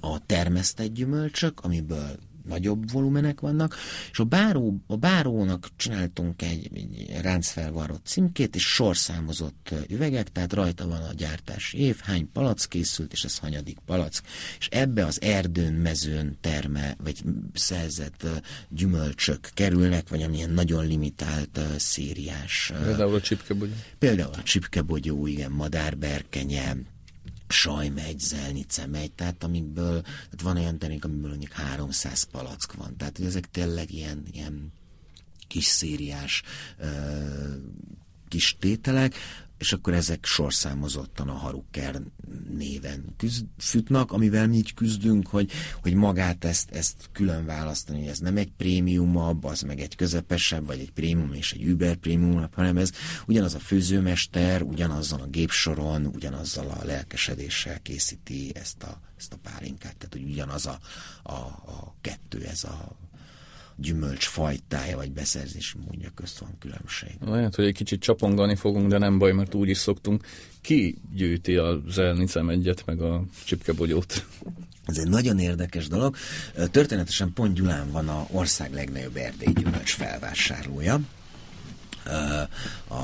a 0.00 0.26
termesztett 0.26 0.92
gyümölcsök, 0.92 1.60
amiből 1.60 2.18
nagyobb 2.48 2.90
volumenek 2.92 3.40
vannak, 3.40 3.76
és 4.10 4.18
a, 4.18 4.24
báró, 4.24 4.82
a 4.86 4.96
bárónak 4.96 5.68
csináltunk 5.76 6.42
egy, 6.42 6.70
egy 6.74 7.20
ráncfelvarrott 7.22 8.06
címkét, 8.06 8.54
és 8.54 8.64
sorszámozott 8.64 9.74
üvegek, 9.88 10.32
tehát 10.32 10.52
rajta 10.52 10.88
van 10.88 11.02
a 11.02 11.12
gyártási 11.12 11.78
év, 11.78 11.96
hány 12.02 12.28
palack 12.32 12.68
készült, 12.68 13.12
és 13.12 13.24
ez 13.24 13.38
hanyadik 13.38 13.78
palack, 13.86 14.24
és 14.58 14.68
ebbe 14.70 15.06
az 15.06 15.22
erdőn, 15.22 15.72
mezőn 15.72 16.36
terme, 16.40 16.96
vagy 17.02 17.22
szerzett 17.54 18.26
gyümölcsök 18.68 19.50
kerülnek, 19.54 20.08
vagy 20.08 20.22
amilyen 20.22 20.50
nagyon 20.50 20.86
limitált 20.86 21.60
szériás. 21.76 22.72
Például 22.84 23.14
a 23.14 23.20
csipkebogyó. 23.20 23.72
Például 23.98 24.32
a 24.32 24.42
csipkebogyó, 24.42 25.26
igen, 25.26 25.50
madárberkenye, 25.50 26.76
sajmegy, 27.52 28.18
zelnice 28.18 28.86
megy, 28.86 29.12
tehát 29.12 29.44
amikből, 29.44 30.02
tehát 30.02 30.42
van 30.42 30.56
olyan 30.56 30.78
termék, 30.78 31.04
amiből 31.04 31.30
mondjuk 31.30 31.52
300 31.52 32.22
palack 32.22 32.72
van, 32.72 32.96
tehát 32.96 33.16
hogy 33.16 33.26
ezek 33.26 33.50
tényleg 33.50 33.92
ilyen, 33.92 34.24
ilyen 34.32 34.72
kis 35.48 35.64
szériás 35.64 36.42
ö, 36.78 36.86
kis 38.28 38.56
tételek, 38.58 39.14
és 39.62 39.72
akkor 39.72 39.94
ezek 39.94 40.24
sorszámozottan 40.24 41.28
a 41.28 41.32
Haruker 41.32 42.02
néven 42.56 43.04
küzd, 43.16 43.46
futnak, 43.58 44.12
amivel 44.12 44.48
mi 44.48 44.56
így 44.56 44.74
küzdünk, 44.74 45.26
hogy, 45.26 45.50
hogy 45.82 45.94
magát 45.94 46.44
ezt, 46.44 46.70
ezt 46.70 47.08
külön 47.12 47.46
választani, 47.46 47.98
hogy 47.98 48.08
ez 48.08 48.18
nem 48.18 48.36
egy 48.36 48.50
prémiumabb, 48.56 49.44
az 49.44 49.60
meg 49.60 49.80
egy 49.80 49.96
közepesebb, 49.96 50.66
vagy 50.66 50.78
egy 50.78 50.90
prémium 50.90 51.32
és 51.32 51.52
egy 51.52 51.62
über 51.62 51.96
prémiumabb, 51.96 52.54
hanem 52.54 52.76
ez 52.76 52.90
ugyanaz 53.26 53.54
a 53.54 53.58
főzőmester, 53.58 54.62
ugyanazzal 54.62 55.20
a 55.20 55.26
gépsoron, 55.26 56.06
ugyanazzal 56.06 56.68
a 56.68 56.84
lelkesedéssel 56.84 57.80
készíti 57.80 58.50
ezt 58.54 58.82
a, 58.82 59.00
ezt 59.16 59.32
a 59.32 59.38
pálinkát, 59.42 59.96
tehát 59.96 60.12
hogy 60.12 60.32
ugyanaz 60.32 60.66
a, 60.66 60.78
a, 61.22 61.32
a 61.32 61.94
kettő, 62.00 62.44
ez 62.44 62.64
a 62.64 63.01
gyümölcs 63.76 64.26
fajtája 64.26 64.96
vagy 64.96 65.12
beszerzési 65.12 65.78
módja 65.86 66.10
közt 66.14 66.38
van 66.38 66.56
különbség. 66.58 67.10
Lehet, 67.24 67.54
hogy 67.54 67.64
egy 67.64 67.74
kicsit 67.74 68.00
csapongani 68.00 68.56
fogunk, 68.56 68.88
de 68.88 68.98
nem 68.98 69.18
baj, 69.18 69.32
mert 69.32 69.54
úgy 69.54 69.68
is 69.68 69.78
szoktunk. 69.78 70.24
Ki 70.60 70.98
gyűjti 71.14 71.56
a 71.56 71.82
zelnicem 71.88 72.48
egyet, 72.48 72.86
meg 72.86 73.00
a 73.00 73.24
csipkebogyót? 73.44 74.26
Ez 74.84 74.98
egy 74.98 75.08
nagyon 75.08 75.38
érdekes 75.38 75.88
dolog. 75.88 76.16
Történetesen 76.70 77.32
pont 77.32 77.54
Gyulán 77.54 77.90
van 77.90 78.08
a 78.08 78.26
ország 78.30 78.72
legnagyobb 78.72 79.16
erdélyi 79.16 79.52
gyümölcs 79.52 79.94
felvásárlója. 79.94 81.00
A 82.88 83.02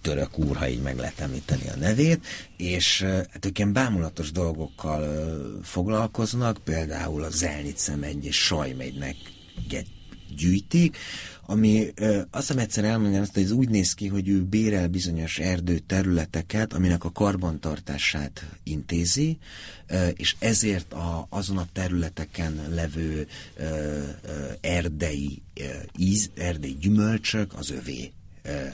török 0.00 0.38
úr, 0.38 0.56
ha 0.56 0.68
így 0.68 0.82
meg 0.82 0.96
lehet 0.96 1.20
említeni 1.20 1.68
a 1.68 1.76
nevét, 1.76 2.26
és 2.56 3.02
hát 3.02 3.46
ők 3.46 3.58
ilyen 3.58 3.72
bámulatos 3.72 4.32
dolgokkal 4.32 5.60
foglalkoznak, 5.62 6.58
például 6.64 7.22
a 7.22 7.30
Zelnicem 7.30 8.02
egy 8.02 8.24
és 8.24 8.54
egy 8.78 9.31
gyűjtik, 10.36 10.96
ami 11.46 11.92
azt 12.30 12.46
hiszem 12.46 12.58
egyszer 12.58 12.84
elmondani 12.84 13.22
azt, 13.22 13.34
hogy 13.34 13.42
ez 13.42 13.50
úgy 13.50 13.68
néz 13.68 13.94
ki, 13.94 14.06
hogy 14.06 14.28
ő 14.28 14.42
bérel 14.42 14.88
bizonyos 14.88 15.38
erdő 15.38 15.78
területeket, 15.78 16.72
aminek 16.72 17.04
a 17.04 17.12
karbantartását 17.12 18.46
intézi, 18.62 19.38
és 20.16 20.36
ezért 20.38 20.92
a, 20.92 21.26
azon 21.30 21.58
a 21.58 21.66
területeken 21.72 22.60
levő 22.74 23.26
erdei 24.60 25.42
íz, 25.96 26.30
erdei 26.36 26.76
gyümölcsök 26.80 27.54
az 27.54 27.70
övé 27.70 28.12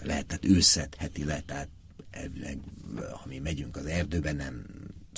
lehet, 0.03 0.27
tehát 0.27 0.45
ő 0.45 0.61
szedheti 0.61 1.25
le, 1.25 1.43
tehát 1.47 1.69
elvileg, 2.11 2.59
ha 2.97 3.25
mi 3.29 3.39
megyünk 3.39 3.77
az 3.77 3.87
erdőben, 3.87 4.37
nem 4.37 4.65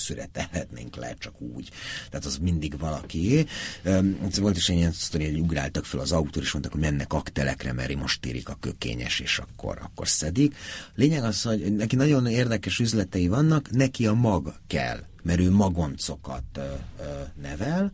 szüretelhetnénk 0.01 0.97
le 0.97 1.15
csak 1.19 1.41
úgy. 1.41 1.69
Tehát 2.11 2.27
az 2.27 2.37
mindig 2.37 2.79
valaki. 2.79 3.47
Volt 4.41 4.57
is 4.57 4.69
egy 4.69 4.77
ilyen 4.77 4.93
sztori, 4.93 5.25
hogy 5.25 5.41
ugráltak 5.41 5.85
fel 5.85 6.01
az 6.01 6.13
autó, 6.13 6.41
és 6.41 6.53
mondtak, 6.53 6.73
hogy 6.73 6.83
mennek 6.83 7.13
aktelekre, 7.13 7.73
mert 7.73 7.95
most 7.95 8.27
érik 8.27 8.49
a 8.49 8.57
kökényes, 8.61 9.21
és 9.21 9.39
akkor, 9.39 9.79
akkor 9.83 10.09
szedik. 10.09 10.57
Lényeg 10.95 11.25
az, 11.25 11.43
hogy 11.43 11.77
neki 11.77 11.97
nagyon 11.97 12.27
érdekes 12.27 12.79
üzletei 12.79 13.29
vannak, 13.29 13.71
neki 13.71 14.07
a 14.07 14.15
mag 14.15 14.55
kell, 14.67 14.99
mert 15.23 15.41
ő 15.41 15.51
magoncokat 15.51 16.61
nevel 17.43 17.93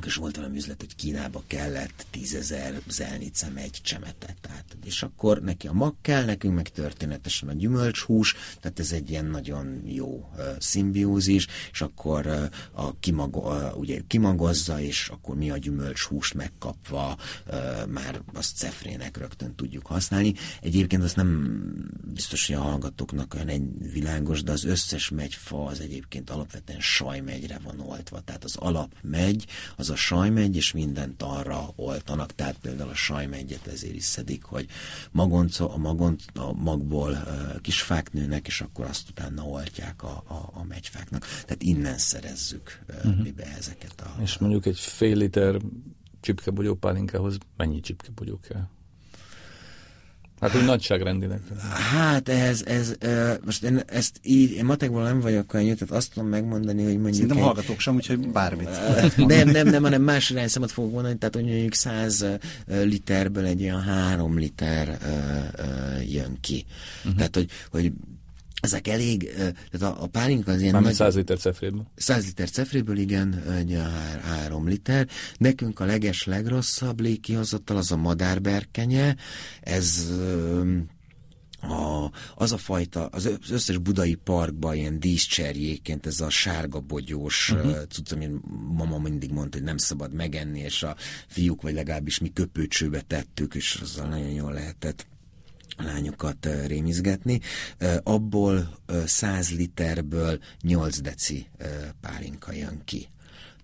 és 0.00 0.14
volt 0.14 0.36
valami 0.36 0.56
üzlet, 0.56 0.80
hogy 0.80 0.94
Kínába 0.94 1.42
kellett 1.46 2.06
tízezer 2.10 2.80
zelnicem 2.88 3.56
egy 3.56 3.78
csemetet. 3.82 4.36
Tehát, 4.40 4.76
és 4.84 5.02
akkor 5.02 5.40
neki 5.42 5.66
a 5.66 5.72
mag 5.72 5.94
kell, 6.00 6.24
nekünk 6.24 6.54
meg 6.54 6.68
történetesen 6.68 7.48
a 7.48 7.52
gyümölcshús, 7.52 8.34
tehát 8.60 8.78
ez 8.78 8.92
egy 8.92 9.10
ilyen 9.10 9.24
nagyon 9.24 9.82
jó 9.86 10.30
uh, 10.36 10.44
szimbiózis, 10.58 11.46
és 11.72 11.80
akkor 11.80 12.26
uh, 12.26 12.86
a 12.86 12.98
kimag, 13.00 13.36
uh, 13.36 13.78
ugye 13.78 14.00
kimagozza, 14.06 14.80
és 14.80 15.08
akkor 15.08 15.36
mi 15.36 15.50
a 15.50 15.56
gyümölcshúst 15.56 16.34
megkapva 16.34 17.16
uh, 17.46 17.86
már 17.86 18.22
azt 18.34 18.56
cefrének 18.56 19.16
rögtön 19.16 19.54
tudjuk 19.54 19.86
használni. 19.86 20.34
Egyébként 20.60 21.02
azt 21.02 21.16
nem 21.16 21.60
biztos, 22.12 22.46
hogy 22.46 22.56
a 22.56 22.60
hallgatóknak 22.60 23.34
olyan 23.34 23.48
egy 23.48 23.92
világos, 23.92 24.42
de 24.42 24.52
az 24.52 24.64
összes 24.64 25.08
megyfa 25.08 25.64
az 25.64 25.80
egyébként 25.80 26.30
alapvetően 26.30 26.80
sajmegyre 26.80 27.58
van 27.64 27.80
oltva, 27.80 28.20
tehát 28.20 28.44
az 28.44 28.56
alap 28.56 28.94
megy, 29.02 29.46
az 29.82 29.90
a 29.90 29.96
sajmegy, 29.96 30.56
és 30.56 30.72
mindent 30.72 31.22
arra 31.22 31.72
oltanak, 31.76 32.34
tehát 32.34 32.58
például 32.58 32.90
a 32.90 32.94
sajmegyet 32.94 33.66
ezért 33.66 33.94
is 33.94 34.04
szedik, 34.04 34.44
hogy 34.44 34.66
magonca, 35.10 35.72
a, 35.74 35.76
magonc, 35.76 36.24
a 36.34 36.52
magból 36.52 37.24
kis 37.60 37.82
fák 37.82 38.12
nőnek, 38.12 38.46
és 38.46 38.60
akkor 38.60 38.84
azt 38.84 39.08
utána 39.08 39.42
oltják 39.42 40.02
a, 40.02 40.24
a, 40.26 40.50
a 40.52 40.64
megyfáknak. 40.64 41.20
Tehát 41.20 41.62
innen 41.62 41.98
szerezzük 41.98 42.82
uh, 42.88 42.96
uh-huh. 42.96 43.22
mibe 43.22 43.44
ezeket 43.56 44.00
a... 44.00 44.22
És 44.22 44.38
mondjuk 44.38 44.66
egy 44.66 44.78
fél 44.78 45.16
liter 45.16 45.60
csipkebogyó 46.20 46.74
pálinkához 46.74 47.38
mennyi 47.56 47.80
csipkebogyó 47.80 48.38
kell? 48.48 48.66
Hát 50.42 50.54
úgy 50.54 50.64
nagyságrendileg. 50.64 51.40
Hát 51.92 52.28
ez, 52.28 52.62
ez, 52.66 52.94
ez 52.98 53.38
most 53.44 53.62
én 53.62 53.82
ezt 53.86 54.18
így, 54.22 54.50
én 54.50 54.64
matekból 54.64 55.02
nem 55.02 55.20
vagyok 55.20 55.54
olyan 55.54 55.66
jó, 55.66 55.74
tehát 55.74 55.94
azt 55.94 56.12
tudom 56.12 56.28
megmondani, 56.28 56.84
hogy 56.84 56.92
mondjuk... 56.92 57.14
Szerintem 57.14 57.36
egy, 57.36 57.42
hallgatók 57.42 57.80
sem, 57.80 57.94
úgyhogy 57.94 58.28
bármit. 58.28 58.68
Nem, 59.16 59.48
nem, 59.48 59.68
nem, 59.68 59.82
hanem 59.82 60.02
más 60.02 60.30
irányszámot 60.30 60.70
fogok 60.70 60.92
mondani, 60.92 61.16
tehát 61.16 61.34
hogy 61.34 61.44
mondjuk 61.44 61.74
100 61.74 62.26
literből 62.66 63.44
egy 63.44 63.62
olyan 63.62 63.82
3 63.82 64.38
liter 64.38 64.98
jön 66.08 66.38
ki. 66.40 66.64
Uh-huh. 66.98 67.14
Tehát, 67.16 67.34
hogy, 67.34 67.50
hogy 67.70 67.92
ezek 68.62 68.88
elég, 68.88 69.32
tehát 69.70 69.96
a, 69.96 70.02
a 70.02 70.06
pálinka 70.06 70.52
az 70.52 70.60
ilyen... 70.60 70.72
Mármint 70.72 70.94
100 70.94 71.14
liter 71.14 71.38
cefréből. 71.38 71.86
100 71.94 72.24
liter 72.24 72.50
cefréből, 72.50 72.98
igen, 72.98 73.42
egy 73.58 73.78
3 74.22 74.68
liter. 74.68 75.08
Nekünk 75.36 75.80
a 75.80 75.84
leges 75.84 76.24
legrosszabb 76.24 77.00
légkihozattal 77.00 77.76
az 77.76 77.92
a 77.92 77.96
madárberkenye, 77.96 79.16
ez 79.60 80.12
a, 81.60 82.10
az 82.34 82.52
a 82.52 82.56
fajta, 82.56 83.06
az 83.06 83.30
összes 83.50 83.78
budai 83.78 84.14
parkban 84.14 84.74
ilyen 84.74 85.00
díszcserjéként 85.00 86.06
ez 86.06 86.20
a 86.20 86.30
sárga 86.30 86.80
bogyós 86.80 87.50
uh-huh. 87.50 87.86
cucc, 87.88 88.12
amit 88.12 88.30
mama 88.76 88.98
mindig 88.98 89.32
mondta, 89.32 89.56
hogy 89.56 89.66
nem 89.66 89.76
szabad 89.76 90.12
megenni, 90.12 90.60
és 90.60 90.82
a 90.82 90.96
fiúk, 91.26 91.62
vagy 91.62 91.74
legalábbis 91.74 92.18
mi 92.18 92.32
köpőcsőbe 92.32 93.00
tettük, 93.00 93.54
és 93.54 93.78
azzal 93.82 94.08
nagyon 94.08 94.30
jól 94.30 94.52
lehetett 94.52 95.06
lányokat 95.76 96.48
rémizgetni. 96.66 97.40
Abból 98.02 98.78
100 99.04 99.50
literből 99.50 100.38
8 100.60 101.00
deci 101.00 101.46
pálinka 102.00 102.52
jön 102.52 102.80
ki. 102.84 103.08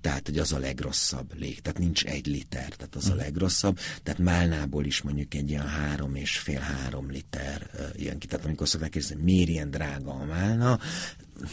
Tehát, 0.00 0.26
hogy 0.26 0.38
az 0.38 0.52
a 0.52 0.58
legrosszabb 0.58 1.38
lég. 1.38 1.60
Tehát 1.60 1.78
nincs 1.78 2.04
egy 2.04 2.26
liter, 2.26 2.68
tehát 2.68 2.94
az 2.94 3.08
a 3.08 3.12
hm. 3.12 3.16
legrosszabb. 3.16 3.78
Tehát 4.02 4.20
málnából 4.20 4.84
is 4.84 5.02
mondjuk 5.02 5.34
egy 5.34 5.50
ilyen 5.50 5.68
három 5.68 6.14
és 6.14 6.38
fél 6.38 6.60
három 6.60 7.10
liter 7.10 7.70
jön 7.96 8.18
ki. 8.18 8.26
Tehát 8.26 8.44
amikor 8.44 8.68
szokták 8.68 8.90
kérdezni, 8.90 9.22
miért 9.22 9.48
ilyen 9.48 9.70
drága 9.70 10.10
a 10.10 10.24
málna, 10.24 10.78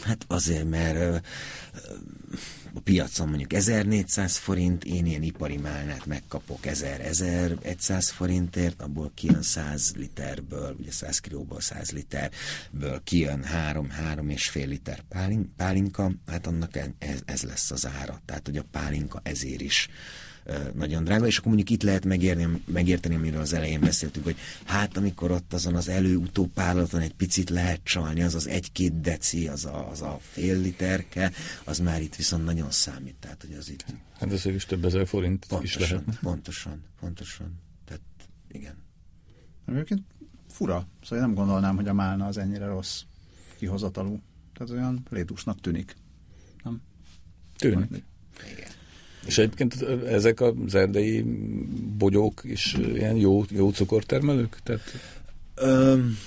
Hát 0.02 0.24
azért, 0.28 0.68
mert 0.68 1.26
a 2.74 2.80
piacon 2.80 3.28
mondjuk 3.28 3.52
1400 3.52 4.36
forint, 4.36 4.84
én 4.84 5.06
ilyen 5.06 5.22
ipari 5.22 5.56
málnát 5.56 6.06
megkapok 6.06 6.58
1000-1100 6.62 8.08
forintért, 8.14 8.82
abból 8.82 9.10
kijön 9.14 9.42
100 9.42 9.92
literből, 9.94 10.76
ugye 10.78 10.90
100 10.90 11.18
kilóból 11.18 11.60
100 11.60 11.90
literből 11.90 13.00
kijön 13.04 13.44
3-3 13.54 14.30
és 14.30 14.48
fél 14.48 14.68
liter 14.68 15.02
pálin, 15.08 15.52
pálinka, 15.56 16.10
hát 16.26 16.46
annak 16.46 16.76
ez, 16.98 17.20
ez 17.24 17.42
lesz 17.42 17.70
az 17.70 17.86
ára. 17.86 18.20
Tehát, 18.24 18.46
hogy 18.46 18.56
a 18.56 18.64
pálinka 18.70 19.20
ezért 19.22 19.60
is 19.60 19.88
nagyon 20.74 21.04
drága, 21.04 21.26
és 21.26 21.38
akkor 21.38 21.52
mondjuk 21.52 21.70
itt 21.70 21.82
lehet 21.82 22.04
megérni, 22.04 22.62
megérteni, 22.66 23.14
amiről 23.14 23.40
az 23.40 23.52
elején 23.52 23.80
beszéltünk, 23.80 24.24
hogy 24.24 24.36
hát 24.64 24.96
amikor 24.96 25.30
ott 25.30 25.52
azon 25.52 25.74
az 25.74 25.88
elő-utó 25.88 26.46
párlaton 26.46 27.00
egy 27.00 27.14
picit 27.14 27.50
lehet 27.50 27.80
csalni, 27.84 28.22
az 28.22 28.34
az 28.34 28.46
egy-két 28.48 29.00
deci, 29.00 29.48
az 29.48 29.64
a, 29.64 29.90
az 29.90 30.02
a 30.02 30.18
fél 30.20 30.60
literke, 30.60 31.32
az 31.64 31.78
már 31.78 32.02
itt 32.02 32.14
viszont 32.14 32.44
nagyon 32.44 32.70
számít, 32.70 33.16
tehát 33.20 33.44
hogy 33.46 33.56
az 33.58 33.70
itt... 33.70 33.84
Hát 34.18 34.32
ez 34.32 34.46
is 34.46 34.64
több 34.64 34.84
ezer 34.84 35.06
forint 35.06 35.46
pontosan, 35.48 35.82
is 35.82 35.90
lehet. 35.90 36.18
Pontosan, 36.20 36.84
pontosan, 37.00 37.60
tehát 37.84 38.02
igen. 38.48 38.74
Egyébként 39.66 40.02
fura, 40.48 40.88
szóval 41.02 41.26
nem 41.26 41.34
gondolnám, 41.34 41.76
hogy 41.76 41.88
a 41.88 41.92
málna 41.92 42.26
az 42.26 42.38
ennyire 42.38 42.66
rossz 42.66 43.02
kihozatalú. 43.56 44.22
Tehát 44.54 44.72
olyan 44.72 45.06
létusnak 45.10 45.60
tűnik. 45.60 45.96
Nem? 46.64 46.80
Tűnik. 47.56 48.04
Igen. 48.52 48.70
És 49.26 49.38
egyébként 49.38 49.82
ezek 50.06 50.40
az 50.40 50.74
erdei 50.74 51.22
bogyók 51.98 52.40
is 52.44 52.76
ilyen 52.94 53.16
jó, 53.16 53.44
jó 53.50 53.70
cukortermelők? 53.70 54.58
Tehát 54.62 54.80
Öm, 55.54 56.18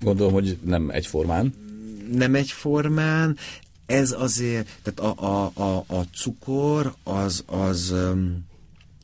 gondolom, 0.00 0.32
hogy 0.32 0.58
nem 0.64 0.90
egyformán. 0.90 1.54
Nem 2.12 2.34
egyformán. 2.34 3.36
Ez 3.86 4.12
azért, 4.12 4.68
tehát 4.82 5.16
a, 5.16 5.24
a, 5.24 5.62
a, 5.62 5.84
a 5.86 6.02
cukor 6.14 6.94
az, 7.02 7.44
az, 7.46 7.94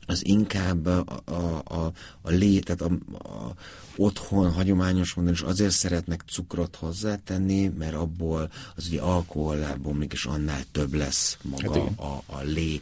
az 0.05 0.25
inkább 0.25 0.85
a, 0.85 1.03
a, 1.25 1.61
a, 1.63 1.91
a 2.21 2.29
lé, 2.29 2.59
tehát 2.59 2.81
a, 2.81 2.91
a, 3.27 3.53
otthon 3.97 4.51
hagyományos 4.51 5.13
mondani, 5.13 5.37
és 5.37 5.43
azért 5.43 5.71
szeretnek 5.71 6.23
cukrot 6.27 6.75
hozzátenni, 6.75 7.67
mert 7.67 7.93
abból 7.93 8.51
az 8.75 8.87
ugye 8.87 9.01
alkohol 9.01 9.77
bomlik, 9.81 10.13
és 10.13 10.25
annál 10.25 10.63
több 10.71 10.93
lesz 10.93 11.37
maga 11.41 11.83
hát 11.83 11.99
a, 11.99 12.23
a 12.25 12.41
lé. 12.41 12.81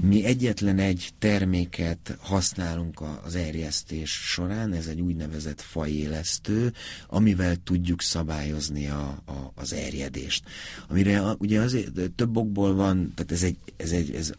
Mi 0.00 0.24
egyetlen 0.24 0.78
egy 0.78 1.10
terméket 1.18 2.16
használunk 2.20 3.02
az 3.24 3.34
erjesztés 3.34 4.10
során, 4.10 4.72
ez 4.72 4.86
egy 4.86 5.00
úgynevezett 5.00 5.60
fajélesztő, 5.60 6.72
amivel 7.06 7.56
tudjuk 7.64 8.02
szabályozni 8.02 8.88
a, 8.88 9.22
a, 9.26 9.52
az 9.54 9.72
erjedést. 9.72 10.44
Amire 10.88 11.22
ugye 11.38 11.60
azért 11.60 12.10
több 12.16 12.36
okból 12.36 12.74
van, 12.74 13.12
tehát 13.14 13.32
ez 13.32 13.42
egy, 13.42 13.56
ez 13.76 13.90
egy 13.90 14.14
ez 14.14 14.32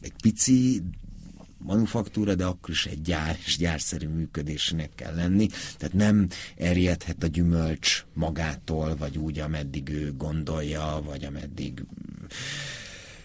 egy 0.00 0.12
pici, 0.22 0.82
manufaktúra, 1.66 2.34
de 2.34 2.44
akkor 2.44 2.70
is 2.70 2.86
egy 2.86 3.02
gyár 3.02 3.38
és 3.44 3.56
gyárszerű 3.56 4.08
működésnek 4.08 4.90
kell 4.94 5.14
lenni. 5.14 5.46
Tehát 5.76 5.94
nem 5.94 6.28
erjedhet 6.56 7.22
a 7.22 7.26
gyümölcs 7.26 8.04
magától, 8.14 8.96
vagy 8.96 9.18
úgy, 9.18 9.38
ameddig 9.38 9.88
ő 9.88 10.12
gondolja, 10.16 11.02
vagy 11.04 11.24
ameddig 11.24 11.84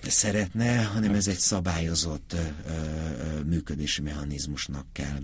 szeretne, 0.01 0.83
hanem 0.83 1.13
ez 1.13 1.27
egy 1.27 1.37
szabályozott 1.37 2.33
ö, 2.33 2.37
ö, 2.67 3.43
működési 3.43 4.01
mechanizmusnak 4.01 4.85
kell 4.91 5.19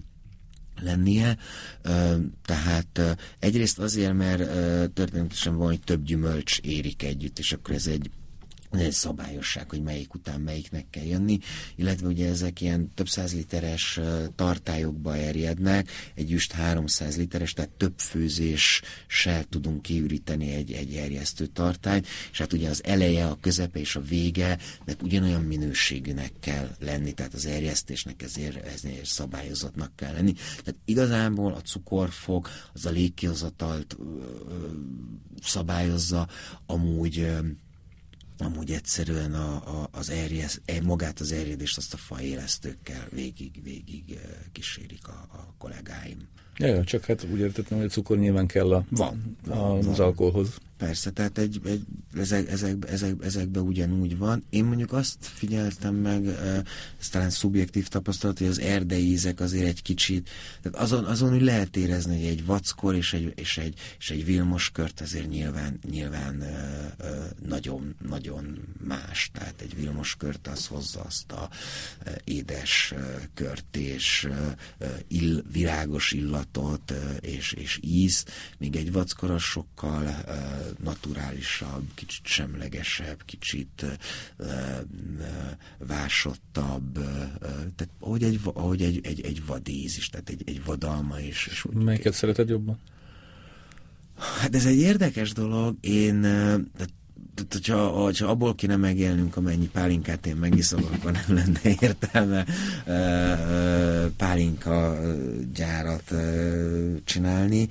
lennie, 0.81 1.37
tehát 2.45 3.17
egyrészt 3.39 3.79
azért, 3.79 4.13
mert 4.13 4.49
történetesen 4.93 5.57
van, 5.57 5.67
hogy 5.67 5.79
több 5.79 6.03
gyümölcs 6.03 6.59
érik 6.59 7.03
együtt, 7.03 7.39
és 7.39 7.51
akkor 7.51 7.75
ez 7.75 7.87
egy 7.87 8.09
egy 8.71 8.91
szabályosság, 8.91 9.69
hogy 9.69 9.81
melyik 9.81 10.13
után 10.13 10.41
melyiknek 10.41 10.89
kell 10.89 11.03
jönni, 11.03 11.39
illetve 11.75 12.07
ugye 12.07 12.29
ezek 12.29 12.61
ilyen 12.61 12.93
több 12.93 13.09
száz 13.09 13.33
literes 13.33 13.99
tartályokba 14.35 15.17
erjednek, 15.17 15.91
egy 16.15 16.31
üst 16.31 16.51
300 16.51 17.17
literes, 17.17 17.53
tehát 17.53 17.69
több 17.69 17.99
főzéssel 17.99 19.43
tudunk 19.49 19.81
kiüríteni 19.81 20.53
egy, 20.53 20.71
egy 20.71 20.93
erjesztő 20.93 21.45
tartályt, 21.45 22.07
és 22.31 22.37
hát 22.37 22.53
ugye 22.53 22.69
az 22.69 22.83
eleje, 22.83 23.27
a 23.27 23.37
közepe 23.41 23.79
és 23.79 23.95
a 23.95 24.01
vége, 24.01 24.57
nek 24.85 25.03
ugyanolyan 25.03 25.41
minőségűnek 25.41 26.31
kell 26.39 26.75
lenni, 26.79 27.11
tehát 27.11 27.33
az 27.33 27.45
erjesztésnek 27.45 28.21
ezért, 28.21 28.65
ezért 28.65 29.05
szabályozottnak 29.05 29.95
kell 29.95 30.13
lenni. 30.13 30.33
Tehát 30.33 30.79
igazából 30.85 31.53
a 31.53 31.61
cukorfog 31.61 32.47
az 32.73 32.85
a 32.85 32.89
légkihozatalt 32.89 33.97
szabályozza, 35.41 36.27
amúgy 36.65 37.27
amúgy 38.37 38.71
egyszerűen 38.71 39.33
a, 39.33 39.55
a, 39.55 39.89
az 39.91 40.09
erjesz, 40.09 40.61
e, 40.65 40.81
magát 40.81 41.19
az 41.19 41.31
erjedést 41.31 41.77
azt 41.77 41.93
a 41.93 41.97
fajélesztőkkel 41.97 43.07
végig, 43.11 43.63
végig 43.63 44.19
kísérik 44.51 45.07
a, 45.07 45.27
a 45.31 45.53
kollégáim. 45.57 46.27
Ja, 46.57 46.83
csak 46.83 47.05
hát 47.05 47.27
úgy 47.31 47.39
értettem, 47.39 47.77
hogy 47.77 47.87
a 47.87 47.89
cukor 47.89 48.17
nyilván 48.17 48.47
kell 48.47 48.73
a, 48.73 48.85
van, 48.89 49.37
van, 49.45 49.85
az 49.85 49.99
alkoholhoz. 49.99 50.57
Persze, 50.77 51.11
tehát 51.11 51.37
egy, 51.37 51.61
egy, 51.65 51.83
ezek, 52.13 52.49
ezek, 52.49 52.75
ezek, 52.89 53.15
ezekben 53.21 53.63
ugyanúgy 53.63 54.17
van. 54.17 54.43
Én 54.49 54.65
mondjuk 54.65 54.93
azt 54.93 55.17
figyeltem 55.19 55.95
meg, 55.95 56.25
ez 56.99 57.09
talán 57.09 57.29
szubjektív 57.29 57.87
tapasztalat, 57.87 58.37
hogy 58.37 58.47
az 58.47 58.59
erdei 58.59 59.11
ízek 59.11 59.39
azért 59.39 59.67
egy 59.67 59.81
kicsit, 59.81 60.29
tehát 60.61 60.77
azon, 60.77 61.03
azon 61.03 61.29
hogy 61.29 61.41
lehet 61.41 61.77
érezni, 61.77 62.15
hogy 62.15 62.27
egy 62.27 62.45
vackor 62.45 62.95
és 62.95 63.13
egy, 63.13 63.33
és 63.35 63.57
egy, 63.57 63.79
és 63.99 64.09
egy 64.09 64.25
vilmos 64.25 64.69
kört 64.71 65.01
azért 65.01 65.29
nyilván, 65.29 65.79
nyilván 65.89 66.43
nagyon, 67.45 67.95
nagyon 68.07 68.59
más. 68.87 69.29
Tehát 69.33 69.61
egy 69.61 69.75
vilmos 69.75 70.15
kört 70.15 70.47
az 70.47 70.65
hozza 70.65 71.01
azt 71.01 71.31
a 71.31 71.49
édes 72.23 72.93
kört 73.33 73.77
és 73.77 74.29
ill, 75.07 75.43
virágos 75.51 76.11
illatot 76.11 76.93
és, 77.19 77.51
és 77.51 77.79
ízt, 77.81 78.31
míg 78.57 78.75
egy 78.75 78.91
vackor 78.91 79.31
az 79.31 79.41
sokkal 79.41 80.25
naturálisabb, 80.83 81.83
kicsit 81.93 82.25
semlegesebb, 82.25 83.25
kicsit 83.25 83.85
vásottabb, 85.77 86.93
tehát 87.75 87.89
ahogy 87.99 88.23
egy, 88.23 88.39
ahogy 88.43 88.81
egy, 88.81 88.99
egy, 89.03 89.21
egy 89.21 89.45
vadíz 89.45 89.97
is, 89.97 90.09
tehát 90.09 90.29
egy, 90.29 90.43
egy 90.45 90.63
vadalma 90.65 91.19
is. 91.19 91.47
És 91.51 91.65
Melyiket 91.73 92.13
szereted 92.13 92.49
jobban? 92.49 92.79
Hát 94.41 94.55
ez 94.55 94.65
egy 94.65 94.77
érdekes 94.77 95.33
dolog. 95.33 95.75
Én, 95.81 96.21
tehát 96.21 96.89
hogyha, 97.49 97.87
hogyha 97.87 98.27
abból 98.27 98.55
kéne 98.55 98.75
megélnünk, 98.75 99.37
amennyi 99.37 99.69
pálinkát 99.69 100.25
én 100.25 100.35
megiszom, 100.35 100.83
akkor 100.83 101.11
nem 101.11 101.35
lenne 101.37 101.59
értelme 101.79 102.45
pálinka 104.17 104.99
gyárat 105.53 106.13
csinálni. 107.03 107.67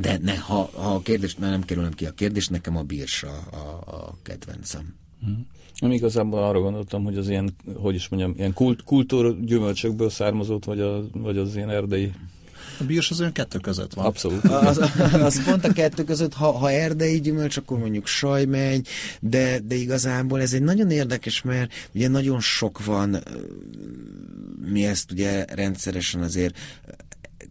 De 0.00 0.18
ne, 0.22 0.38
ha, 0.38 0.70
ha 0.74 0.94
a 0.94 1.00
kérdést, 1.00 1.38
mert 1.38 1.52
nem 1.52 1.64
kerülöm 1.64 1.92
ki 1.92 2.06
a 2.06 2.10
kérdést, 2.10 2.50
nekem 2.50 2.76
a 2.76 2.82
bírsa 2.82 3.28
a, 3.50 3.92
a 3.92 4.16
kedvencem. 4.22 4.94
Hmm. 5.20 5.46
Nem 5.78 5.90
igazából 5.90 6.42
arra 6.44 6.60
gondoltam, 6.60 7.04
hogy 7.04 7.16
az 7.16 7.28
ilyen, 7.28 7.54
hogy 7.74 7.94
is 7.94 8.08
mondjam, 8.08 8.34
ilyen 8.36 8.52
kult, 8.52 8.82
kultúr 8.82 9.44
gyümölcsökből 9.44 10.10
származott, 10.10 10.64
vagy, 10.64 10.80
a, 10.80 11.04
vagy 11.12 11.38
az 11.38 11.56
ilyen 11.56 11.70
erdei 11.70 12.12
a 12.80 12.84
bírs 12.84 13.10
az 13.10 13.20
olyan 13.20 13.32
kettő 13.32 13.58
között 13.58 13.94
van. 13.94 14.04
Abszolút. 14.04 14.44
Az, 14.44 14.78
az 15.12 15.44
pont 15.44 15.64
a 15.64 15.72
kettő 15.72 16.04
között, 16.04 16.34
ha, 16.34 16.50
ha 16.52 16.70
erdei 16.70 17.20
gyümölcs, 17.20 17.56
akkor 17.56 17.78
mondjuk 17.78 18.06
sajmegy, 18.06 18.88
de, 19.20 19.58
de 19.58 19.74
igazából 19.74 20.40
ez 20.40 20.52
egy 20.52 20.62
nagyon 20.62 20.90
érdekes, 20.90 21.42
mert 21.42 21.72
ugye 21.94 22.08
nagyon 22.08 22.40
sok 22.40 22.84
van, 22.84 23.22
mi 24.72 24.84
ezt 24.84 25.10
ugye 25.10 25.44
rendszeresen 25.44 26.22
azért 26.22 26.58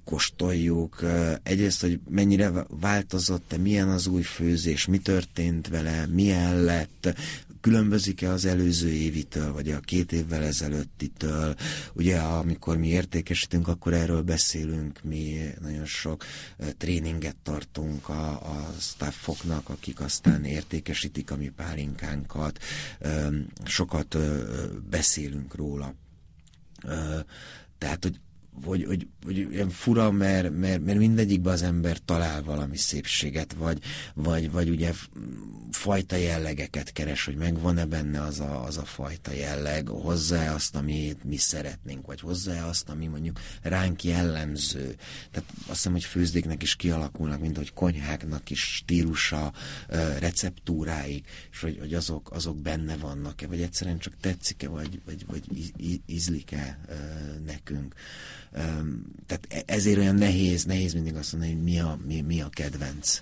kóstoljuk. 0.03 1.03
Egyrészt, 1.43 1.81
hogy 1.81 1.99
mennyire 2.09 2.51
változott-e, 2.69 3.57
milyen 3.57 3.89
az 3.89 4.07
új 4.07 4.21
főzés, 4.21 4.85
mi 4.85 4.97
történt 4.97 5.67
vele, 5.67 6.05
milyen 6.05 6.63
lett, 6.63 7.15
különbözik-e 7.61 8.31
az 8.31 8.45
előző 8.45 8.89
évitől, 8.89 9.53
vagy 9.53 9.71
a 9.71 9.79
két 9.79 10.11
évvel 10.11 10.43
ezelőttitől. 10.43 11.55
Ugye, 11.93 12.17
amikor 12.17 12.77
mi 12.77 12.87
értékesítünk, 12.87 13.67
akkor 13.67 13.93
erről 13.93 14.21
beszélünk, 14.21 15.03
mi 15.03 15.49
nagyon 15.61 15.85
sok 15.85 16.25
tréninget 16.77 17.35
tartunk 17.43 18.09
a, 18.09 18.29
a 18.31 18.73
staffoknak, 18.79 19.69
akik 19.69 19.99
aztán 19.99 20.43
értékesítik 20.43 21.31
a 21.31 21.37
mi 21.37 21.49
pálinkánkat, 21.49 22.59
sokat 23.65 24.17
beszélünk 24.89 25.55
róla. 25.55 25.93
Tehát, 27.77 28.03
hogy 28.03 28.19
hogy, 28.63 28.83
hogy, 28.85 29.07
hogy 29.25 29.37
ilyen 29.37 29.69
fura, 29.69 30.11
mert, 30.11 30.57
mert, 30.57 30.85
mert 30.85 30.97
mindegyikben 30.97 31.53
az 31.53 31.61
ember 31.61 31.97
talál 32.05 32.43
valami 32.43 32.77
szépséget, 32.77 33.53
vagy, 33.53 33.79
vagy, 34.13 34.51
vagy 34.51 34.69
ugye 34.69 34.93
fajta 35.71 36.15
jellegeket 36.15 36.91
keres, 36.91 37.25
hogy 37.25 37.35
megvan-e 37.35 37.85
benne 37.85 38.21
az 38.21 38.39
a, 38.39 38.63
az 38.63 38.77
a 38.77 38.85
fajta 38.85 39.31
jelleg, 39.31 39.87
hozzá 39.87 40.53
azt, 40.53 40.75
amit 40.75 41.23
mi 41.23 41.37
szeretnénk, 41.37 42.05
vagy 42.05 42.19
hozzá 42.19 42.67
azt, 42.67 42.89
ami 42.89 43.07
mondjuk 43.07 43.39
ránk 43.61 44.03
jellemző. 44.03 44.95
Tehát 45.31 45.49
azt 45.57 45.67
hiszem, 45.67 45.91
hogy 45.91 46.03
főzdéknek 46.03 46.63
is 46.63 46.75
kialakulnak, 46.75 47.39
mint 47.39 47.57
hogy 47.57 47.73
konyháknak 47.73 48.49
is 48.49 48.75
stílusa, 48.75 49.53
receptúráik, 50.19 51.27
és 51.51 51.61
hogy, 51.61 51.77
hogy 51.79 51.93
azok, 51.93 52.31
azok 52.31 52.57
benne 52.57 52.97
vannak-e, 52.97 53.47
vagy 53.47 53.61
egyszerűen 53.61 53.97
csak 53.99 54.13
tetszik-e, 54.21 54.67
vagy, 54.67 55.01
vagy, 55.05 55.25
vagy 55.25 55.71
ízlik-e 56.05 56.79
nekünk. 57.45 57.95
Tehát 59.25 59.47
e, 59.49 59.63
ezért 59.65 59.97
olyan 59.97 60.15
nehéz, 60.15 60.63
nehéz 60.63 60.93
mindig 60.93 61.15
azt 61.15 61.31
mondani, 61.31 61.53
hogy 61.53 61.63
mi 61.63 61.79
a, 61.79 61.99
mi, 62.05 62.21
mi 62.21 62.41
a 62.41 62.49
kedvenc. 62.49 63.21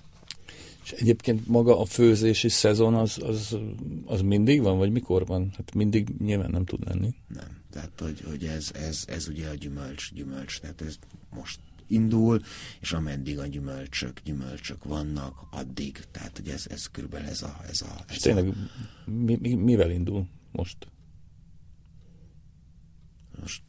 És 0.84 0.90
egyébként 0.90 1.46
maga 1.46 1.80
a 1.80 1.84
főzési 1.84 2.48
szezon 2.48 2.94
az, 2.94 3.18
az, 3.22 3.56
az 4.04 4.20
mindig 4.20 4.62
van, 4.62 4.78
vagy 4.78 4.92
mikor 4.92 5.26
van? 5.26 5.50
Hát 5.56 5.74
mindig 5.74 6.08
nyilván 6.18 6.50
nem 6.50 6.64
tud 6.64 6.86
lenni. 6.86 7.14
Nem. 7.28 7.58
Tehát, 7.70 8.00
hogy, 8.00 8.20
hogy 8.28 8.44
ez, 8.44 8.70
ez, 8.74 9.04
ez 9.06 9.28
ugye 9.28 9.48
a 9.48 9.54
gyümölcs, 9.54 10.12
gyümölcs. 10.14 10.60
Tehát 10.60 10.80
ez 10.80 10.98
most 11.30 11.60
indul, 11.86 12.40
és 12.80 12.92
ameddig 12.92 13.38
a 13.38 13.46
gyümölcsök, 13.46 14.20
gyümölcsök 14.24 14.84
vannak, 14.84 15.46
addig. 15.50 16.04
Tehát, 16.10 16.36
hogy 16.36 16.48
ez, 16.48 16.66
ez 16.68 16.86
körülbelül 16.86 17.28
ez 17.28 17.42
a... 17.42 17.60
Ez 17.68 17.82
a 17.82 18.04
ez 18.08 18.14
és 18.14 18.22
tényleg 18.22 18.48
a... 18.48 18.52
mi, 19.10 19.38
mi, 19.40 19.54
mivel 19.54 19.90
indul 19.90 20.26
most? 20.52 20.76
Most 23.40 23.62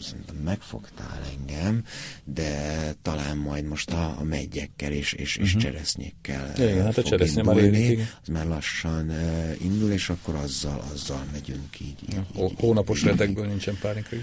szerintem 0.00 0.36
megfogtál 0.36 1.22
engem, 1.38 1.84
de 2.24 2.94
talán 3.02 3.36
majd 3.36 3.64
most 3.64 3.90
a, 3.90 4.18
a 4.18 4.24
megyekkel 4.24 4.92
és, 4.92 5.12
és, 5.12 5.36
és 5.36 5.46
uh-huh. 5.46 5.62
cseresznyékkel 5.62 6.52
Igen, 6.56 6.82
hát 6.82 6.98
a 6.98 7.02
cseresznye 7.02 7.42
már 7.42 7.56
érik, 7.56 8.00
az 8.22 8.28
már 8.28 8.46
lassan 8.46 9.08
uh, 9.08 9.64
indul, 9.64 9.90
és 9.90 10.08
akkor 10.08 10.34
azzal, 10.34 10.84
azzal 10.92 11.24
megyünk 11.32 11.80
így. 11.80 12.02
így, 12.08 12.20
így 12.36 12.52
Hónapos 12.56 13.02
retekből 13.02 13.46
nincsen 13.46 13.78
pálinka, 13.80 14.16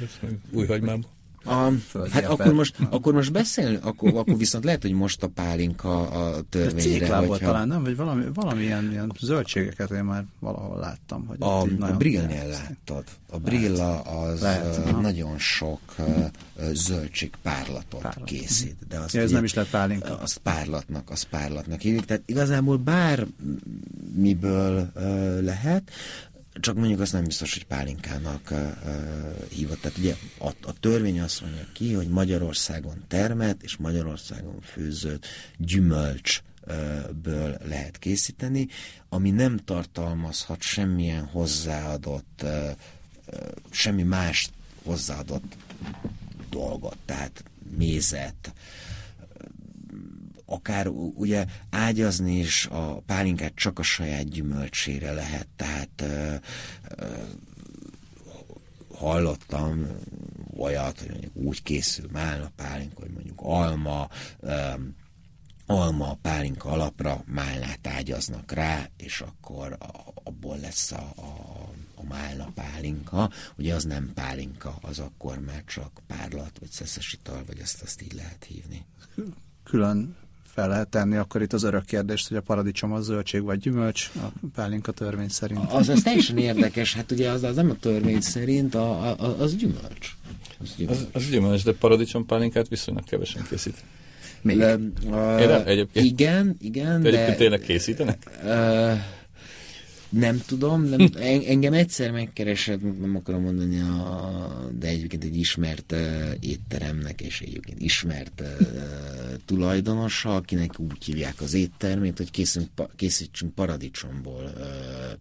új 0.51 0.65
hagymából. 0.65 1.13
A, 1.45 1.71
hát 2.09 2.25
akkor 2.25 2.53
most, 2.53 2.75
akkor 2.89 3.13
most 3.13 3.31
beszél, 3.31 3.79
akkor, 3.81 4.15
akkor 4.15 4.37
viszont 4.37 4.63
lehet, 4.63 4.81
hogy 4.81 4.93
most 4.93 5.23
a 5.23 5.27
pálinka 5.27 6.09
a 6.09 6.41
törvényre. 6.49 7.19
Vagy 7.19 7.39
talán 7.39 7.67
nem, 7.67 7.83
vagy 7.83 7.95
valami, 7.95 8.23
valami 8.33 8.63
ilyen, 8.63 9.11
zöldségeket 9.19 9.91
én 9.91 10.03
már 10.03 10.25
valahol 10.39 10.79
láttam. 10.79 11.25
Hogy 11.25 11.37
a, 11.39 11.61
a 11.61 11.97
brillnél 11.97 12.47
láttad. 12.47 13.03
A 13.31 13.37
brilla 13.37 14.01
az 14.01 14.41
lehet, 14.41 15.01
nagyon 15.01 15.37
sok 15.37 15.79
uh, 15.97 16.25
zöldségpárlatot 16.71 18.01
Párlat. 18.01 18.23
készít. 18.25 18.75
De 18.87 18.97
azt 18.99 19.13
ja, 19.13 19.19
ez 19.19 19.25
ugye, 19.25 19.35
nem 19.35 19.43
is 19.43 19.53
lett 19.53 19.69
pálinka. 19.69 20.17
Azt 20.17 20.37
párlatnak, 20.37 21.09
az 21.09 21.23
párlatnak 21.23 21.79
hívjuk. 21.81 22.05
Tehát 22.05 22.23
igazából 22.25 22.77
bár 22.77 23.27
miből 24.15 24.91
lehet, 25.41 25.91
csak 26.59 26.75
mondjuk 26.75 26.99
azt 26.99 27.13
nem 27.13 27.23
biztos, 27.23 27.53
hogy 27.53 27.65
pálinkának 27.65 28.53
hívott. 29.49 29.81
Tehát 29.81 29.97
ugye 29.97 30.15
a, 30.39 30.47
a 30.47 30.79
törvény 30.79 31.21
azt 31.21 31.41
mondja 31.41 31.67
ki, 31.73 31.93
hogy 31.93 32.07
Magyarországon 32.07 33.03
termelt 33.07 33.63
és 33.63 33.77
Magyarországon 33.77 34.61
főzött 34.61 35.25
gyümölcs 35.57 36.41
ből 37.21 37.57
lehet 37.65 37.97
készíteni, 37.97 38.67
ami 39.09 39.31
nem 39.31 39.57
tartalmazhat 39.57 40.61
semmilyen 40.61 41.25
hozzáadott, 41.25 42.45
semmi 43.71 44.03
más 44.03 44.49
hozzáadott 44.83 45.55
dolgot, 46.49 46.97
tehát 47.05 47.43
mézet, 47.77 48.53
akár 50.45 50.87
ugye 51.15 51.45
ágyazni 51.69 52.37
is 52.39 52.65
a 52.65 52.99
pálinkát 52.99 53.55
csak 53.55 53.79
a 53.79 53.83
saját 53.83 54.29
gyümölcsére 54.29 55.11
lehet, 55.11 55.47
tehát 55.55 56.01
ö, 56.01 56.35
ö, 56.97 57.05
hallottam 58.93 59.87
olyat, 60.57 60.99
hogy 60.99 61.09
mondjuk 61.09 61.35
úgy 61.35 61.63
készül 61.63 62.09
már 62.11 62.41
a 62.41 62.51
pálinka, 62.55 63.01
hogy 63.01 63.11
mondjuk 63.11 63.39
alma, 63.41 64.09
ö, 64.39 64.73
alma, 65.65 66.17
pálinka 66.21 66.69
alapra 66.69 67.23
málnát 67.25 67.87
ágyaznak 67.87 68.51
rá, 68.51 68.89
és 68.97 69.21
akkor 69.21 69.77
abból 70.23 70.57
lesz 70.57 70.91
a, 70.91 71.13
a, 71.15 71.69
a 71.95 72.03
málna 72.03 72.51
pálinka. 72.53 73.29
Ugye 73.57 73.73
az 73.73 73.83
nem 73.83 74.11
pálinka, 74.13 74.77
az 74.81 74.99
akkor 74.99 75.39
már 75.39 75.63
csak 75.65 76.01
párlat, 76.07 76.59
vagy 76.59 76.69
szeszes 76.69 77.13
ital, 77.13 77.43
vagy 77.47 77.59
azt, 77.59 77.81
azt 77.81 78.01
így 78.01 78.13
lehet 78.13 78.43
hívni. 78.43 78.85
Külön 79.63 80.15
fel 80.55 80.67
lehet 80.67 80.87
tenni 80.87 81.15
akkor 81.15 81.41
itt 81.41 81.53
az 81.53 81.63
örök 81.63 81.85
kérdést, 81.85 82.27
hogy 82.27 82.37
a 82.37 82.41
paradicsom 82.41 82.91
az 82.93 83.05
zöldség 83.05 83.43
vagy 83.43 83.59
gyümölcs, 83.59 84.11
a 84.15 84.47
pálinka 84.55 84.91
törvény 84.91 85.27
szerint. 85.27 85.71
Az, 85.71 85.89
az 85.89 86.01
teljesen 86.01 86.37
érdekes, 86.37 86.93
hát 86.93 87.11
ugye 87.11 87.29
az, 87.29 87.43
az 87.43 87.55
nem 87.55 87.69
a 87.69 87.75
törvény 87.79 88.21
szerint, 88.21 88.75
a, 88.75 89.09
a, 89.09 89.35
az 89.39 89.55
gyümölcs. 89.55 90.15
Az 90.61 90.73
gyümölcs. 90.77 90.97
Az, 90.97 91.07
az 91.13 91.29
gyümölcs, 91.29 91.63
de 91.63 91.73
paradicsom 91.73 92.25
pálinkát 92.25 92.67
viszonylag 92.67 93.03
kevesen 93.03 93.45
készít. 93.49 93.83
Még? 94.41 94.57
Le, 94.57 94.75
uh, 95.05 95.67
egyébként? 95.67 96.05
Igen, 96.05 96.55
igen. 96.59 97.01
De 97.01 97.07
egyébként 97.07 97.37
tényleg 97.37 97.59
készítenek? 97.59 98.17
Uh, 98.43 98.91
nem 100.19 100.41
tudom, 100.45 100.83
nem, 100.83 101.09
engem 101.47 101.73
egyszer 101.73 102.11
megkeresett, 102.11 102.99
nem 102.99 103.15
akarom 103.15 103.41
mondani, 103.41 103.79
a, 103.79 104.69
de 104.79 104.87
egyébként 104.87 105.23
egy 105.23 105.37
ismert 105.37 105.91
uh, 105.91 106.33
étteremnek, 106.39 107.21
és 107.21 107.41
egyébként 107.41 107.81
ismert 107.81 108.41
uh, 108.41 108.67
tulajdonosa, 109.45 110.35
akinek 110.35 110.79
úgy 110.79 111.05
hívják 111.05 111.41
az 111.41 111.53
éttermét, 111.53 112.17
hogy 112.17 112.31
készünk, 112.31 112.67
készítsünk 112.95 113.53
paradicsomból 113.53 114.53
uh, 114.55 114.63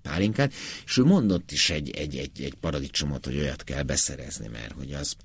pálinkát, 0.02 0.52
és 0.84 0.96
ő 0.98 1.04
mondott 1.04 1.52
is 1.52 1.70
egy, 1.70 1.90
egy, 1.90 2.16
egy, 2.16 2.42
egy 2.42 2.54
paradicsomot, 2.60 3.24
hogy 3.24 3.38
olyat 3.38 3.64
kell 3.64 3.82
beszerezni, 3.82 4.48
mert 4.52 4.72
hogy 4.72 4.92
az 4.92 5.16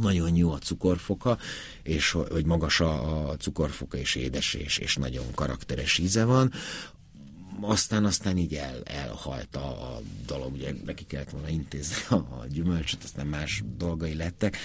nagyon 0.00 0.36
jó 0.36 0.52
a 0.52 0.58
cukorfoka, 0.58 1.38
és 1.82 2.10
hogy 2.10 2.44
magas 2.44 2.80
a, 2.80 3.34
cukorfoka, 3.38 3.96
és 3.96 4.14
édes, 4.14 4.54
és, 4.54 4.78
és 4.78 4.96
nagyon 4.96 5.24
karakteres 5.34 5.98
íze 5.98 6.24
van. 6.24 6.52
Aztán, 7.60 8.04
aztán 8.04 8.36
így 8.36 8.54
el, 8.54 8.82
elhalt 8.84 9.56
a, 9.56 9.94
a 9.94 10.00
dolog, 10.26 10.52
ugye 10.52 10.74
neki 10.84 11.04
kellett 11.04 11.30
volna 11.30 11.48
intézni 11.48 11.96
a, 12.08 12.14
a 12.14 12.46
gyümölcsöt, 12.48 13.04
aztán 13.04 13.26
más 13.26 13.62
dolgai 13.76 14.14
lettek 14.14 14.56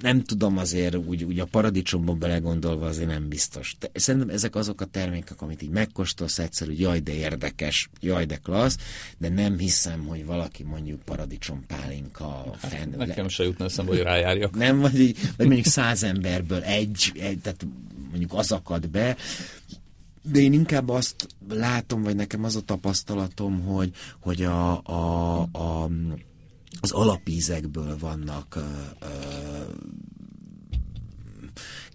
nem 0.00 0.22
tudom 0.22 0.58
azért 0.58 0.94
úgy, 0.94 1.24
úgy 1.24 1.40
a 1.40 1.44
paradicsomban 1.44 2.18
belegondolva 2.18 2.86
azért 2.86 3.08
nem 3.08 3.28
biztos. 3.28 3.76
De 3.78 3.90
szerintem 3.94 4.28
ezek 4.28 4.54
azok 4.54 4.80
a 4.80 4.84
termékek, 4.84 5.42
amit 5.42 5.62
így 5.62 5.70
megkóstolsz 5.70 6.38
egyszer, 6.38 6.66
hogy 6.66 6.80
jaj, 6.80 7.00
de 7.00 7.12
érdekes, 7.12 7.90
jaj, 8.00 8.24
de 8.24 8.36
klassz, 8.36 8.76
de 9.18 9.28
nem 9.28 9.58
hiszem, 9.58 10.06
hogy 10.06 10.26
valaki 10.26 10.62
mondjuk 10.62 11.02
paradicsom 11.02 11.64
pálinka 11.66 12.56
hát, 12.60 12.70
fenn. 12.72 12.96
Nekem 12.96 13.24
le... 13.24 13.30
se 13.30 13.44
jutna 13.44 13.64
eszembe, 13.64 13.90
hogy 13.90 14.02
rájárjak. 14.02 14.54
Nem, 14.54 14.80
vagy, 14.80 15.16
vagy 15.36 15.46
mondjuk 15.46 15.66
száz 15.66 16.02
emberből 16.02 16.62
egy, 16.62 17.12
egy, 17.14 17.38
tehát 17.38 17.66
mondjuk 18.10 18.34
az 18.34 18.52
akad 18.52 18.88
be, 18.88 19.16
de 20.22 20.40
én 20.40 20.52
inkább 20.52 20.88
azt 20.88 21.26
látom, 21.48 22.02
vagy 22.02 22.16
nekem 22.16 22.44
az 22.44 22.56
a 22.56 22.60
tapasztalatom, 22.60 23.60
hogy, 23.60 23.92
hogy 24.20 24.42
a, 24.42 24.82
a, 24.82 25.40
a 25.40 25.90
az 26.80 26.90
alapízekből 26.90 27.98
vannak 27.98 28.56
ö, 28.56 28.60
ö, 29.00 29.06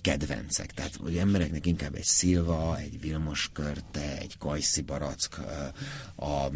kedvencek. 0.02 0.72
Tehát, 0.72 0.96
hogy 0.96 1.18
embereknek 1.18 1.66
inkább 1.66 1.96
egy 1.96 2.04
szilva, 2.04 2.78
egy 2.78 3.00
vilmos 3.00 3.50
körte, 3.54 4.18
egy 4.18 4.38
kajszi 4.38 4.82
barack, 4.82 5.40
a 6.16 6.50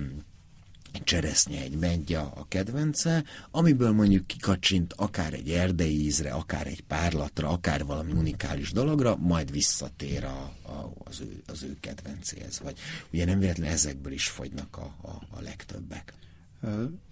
cseresznye, 1.04 1.62
egy 1.62 1.78
megya 1.78 2.32
a 2.36 2.45
kedvence, 2.47 3.23
amiből 3.52 3.91
mondjuk 3.91 4.28
kikacsint 4.28 4.93
akár 4.93 5.34
egy 5.34 5.50
erdei 5.50 6.04
ízre, 6.06 6.32
akár 6.32 6.67
egy 6.67 6.82
párlatra, 6.82 7.50
akár 7.50 7.86
valami 7.86 8.12
unikális 8.12 8.71
dologra, 8.71 9.15
majd 9.15 9.52
visszatér 9.52 10.23
a, 10.23 10.54
a, 10.63 10.93
az, 11.04 11.21
ő, 11.21 11.41
az 11.47 11.63
ő 11.63 11.78
kedvencéhez. 11.80 12.60
Vagy 12.63 12.78
ugye 13.12 13.26
nem 13.26 13.39
véletlenül 13.39 13.73
ezekből 13.73 14.13
is 14.13 14.28
fogynak 14.28 14.78
a, 14.78 14.95
a, 15.02 15.38
a 15.38 15.41
legtöbbek 15.41 16.13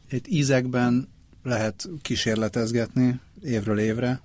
itt 0.10 0.28
ízekben 0.28 1.08
lehet 1.44 1.90
kísérletezgetni 2.02 3.20
évről 3.44 3.80
évre. 3.80 4.22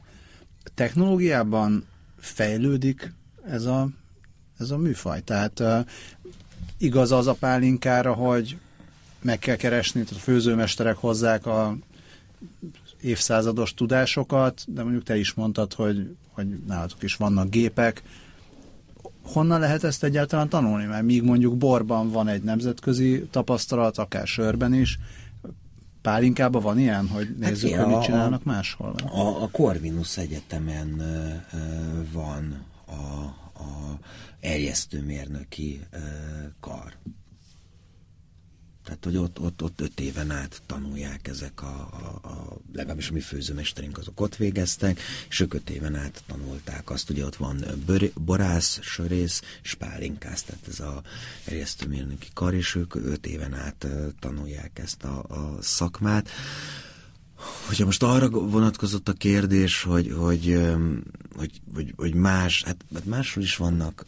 Technológiában 0.74 1.86
fejlődik 2.18 3.12
ez 3.44 3.64
a, 3.64 3.88
ez 4.58 4.70
a 4.70 4.76
műfaj. 4.76 5.20
Tehát 5.20 5.62
igaz 6.78 7.12
az 7.12 7.26
a 7.26 7.34
pálinkára, 7.34 8.12
hogy 8.12 8.58
meg 9.22 9.38
kell 9.38 9.56
keresni, 9.56 10.02
tehát 10.02 10.16
a 10.16 10.24
főzőmesterek 10.24 10.96
hozzák 10.96 11.46
a 11.46 11.76
évszázados 13.00 13.74
tudásokat, 13.74 14.64
de 14.66 14.82
mondjuk 14.82 15.02
te 15.02 15.16
is 15.16 15.32
mondtad, 15.32 15.72
hogy, 15.72 16.16
hogy 16.30 16.46
nálatok 16.66 17.02
is 17.02 17.14
vannak 17.14 17.50
gépek. 17.50 18.02
Honnan 19.22 19.60
lehet 19.60 19.84
ezt 19.84 20.04
egyáltalán 20.04 20.48
tanulni? 20.48 20.84
Mert 20.84 21.04
míg 21.04 21.22
mondjuk 21.22 21.56
borban 21.56 22.10
van 22.10 22.28
egy 22.28 22.42
nemzetközi 22.42 23.28
tapasztalat, 23.30 23.98
akár 23.98 24.26
sörben 24.26 24.74
is, 24.74 24.98
Pálinkában 26.02 26.62
van 26.62 26.78
ilyen, 26.78 27.08
hogy 27.08 27.26
hát 27.26 27.36
nézzük, 27.50 27.70
hát, 27.70 27.84
hogy 27.84 27.94
mit 27.94 28.04
csinálnak 28.04 28.40
a, 28.44 28.48
máshol? 28.48 28.94
A, 29.12 29.42
a 29.42 29.48
Corvinus 29.52 30.16
Egyetemen 30.16 31.02
van 32.12 32.64
a, 32.86 32.92
a 33.62 33.98
erjesztőmérnöki 34.40 35.80
uh, 35.92 36.00
kar. 36.60 36.92
Tehát, 38.90 39.04
hogy 39.04 39.16
ott, 39.16 39.40
ott, 39.40 39.62
ott 39.62 39.80
öt 39.80 40.00
éven 40.00 40.30
át 40.30 40.62
tanulják 40.66 41.28
ezek 41.28 41.62
a, 41.62 41.88
a, 41.92 42.28
a 42.28 42.58
legalábbis 42.72 43.08
a 43.08 43.12
mi 43.12 43.20
főzőmesterünk 43.20 43.98
azok 43.98 44.20
ott 44.20 44.36
végeztek, 44.36 45.00
és 45.28 45.40
ők 45.40 45.54
öt 45.54 45.70
éven 45.70 45.94
át 45.94 46.22
tanulták 46.26 46.90
azt, 46.90 47.10
ugye 47.10 47.24
ott 47.24 47.36
van 47.36 47.64
bör, 47.86 48.12
borász, 48.14 48.78
sörész, 48.82 49.42
spálinkász, 49.62 50.42
tehát 50.42 50.68
ez 50.68 50.80
a 50.80 51.02
erjesztőmérnöki 51.44 52.28
kar, 52.34 52.54
és 52.54 52.74
ők 52.74 52.94
öt 52.94 53.26
éven 53.26 53.54
át 53.54 53.86
tanulják 54.18 54.78
ezt 54.78 55.04
a, 55.04 55.24
a 55.28 55.62
szakmát. 55.62 56.28
Hogyha 57.66 57.84
most 57.84 58.02
arra 58.02 58.28
vonatkozott 58.28 59.08
a 59.08 59.12
kérdés, 59.12 59.82
hogy, 59.82 60.12
hogy, 60.18 60.60
hogy, 61.36 61.60
hogy, 61.74 61.94
hogy 61.96 62.14
más, 62.14 62.62
hát, 62.64 62.84
hát 62.94 63.04
máshol 63.04 63.42
is 63.42 63.56
vannak 63.56 64.06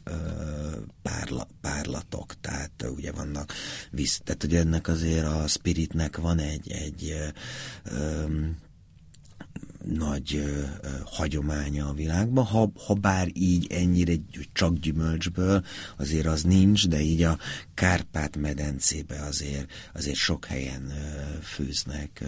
párla, 1.03 1.49
párlatok, 1.61 2.35
tehát 2.41 2.85
ugye 2.97 3.13
vannak 3.13 3.53
visz, 3.91 4.21
tehát 4.25 4.45
ugye 4.45 4.59
ennek 4.59 4.89
azért 4.89 5.27
a 5.27 5.47
spiritnek 5.47 6.17
van 6.17 6.39
egy, 6.39 6.71
egy 6.71 7.15
um, 7.93 8.57
nagy 9.85 10.35
ö, 10.35 10.63
hagyománya 11.05 11.89
a 11.89 11.93
világban, 11.93 12.45
ha, 12.45 12.73
ha 12.87 12.95
bár 12.95 13.29
így 13.33 13.73
ennyire 13.73 14.15
csak 14.53 14.79
gyümölcsből, 14.79 15.65
azért 15.97 16.27
az 16.27 16.43
nincs, 16.43 16.89
de 16.89 17.01
így 17.01 17.23
a 17.23 17.39
Kárpát-medencébe 17.75 19.21
azért, 19.21 19.71
azért 19.95 20.17
sok 20.17 20.45
helyen 20.45 20.93
főznek 21.43 22.25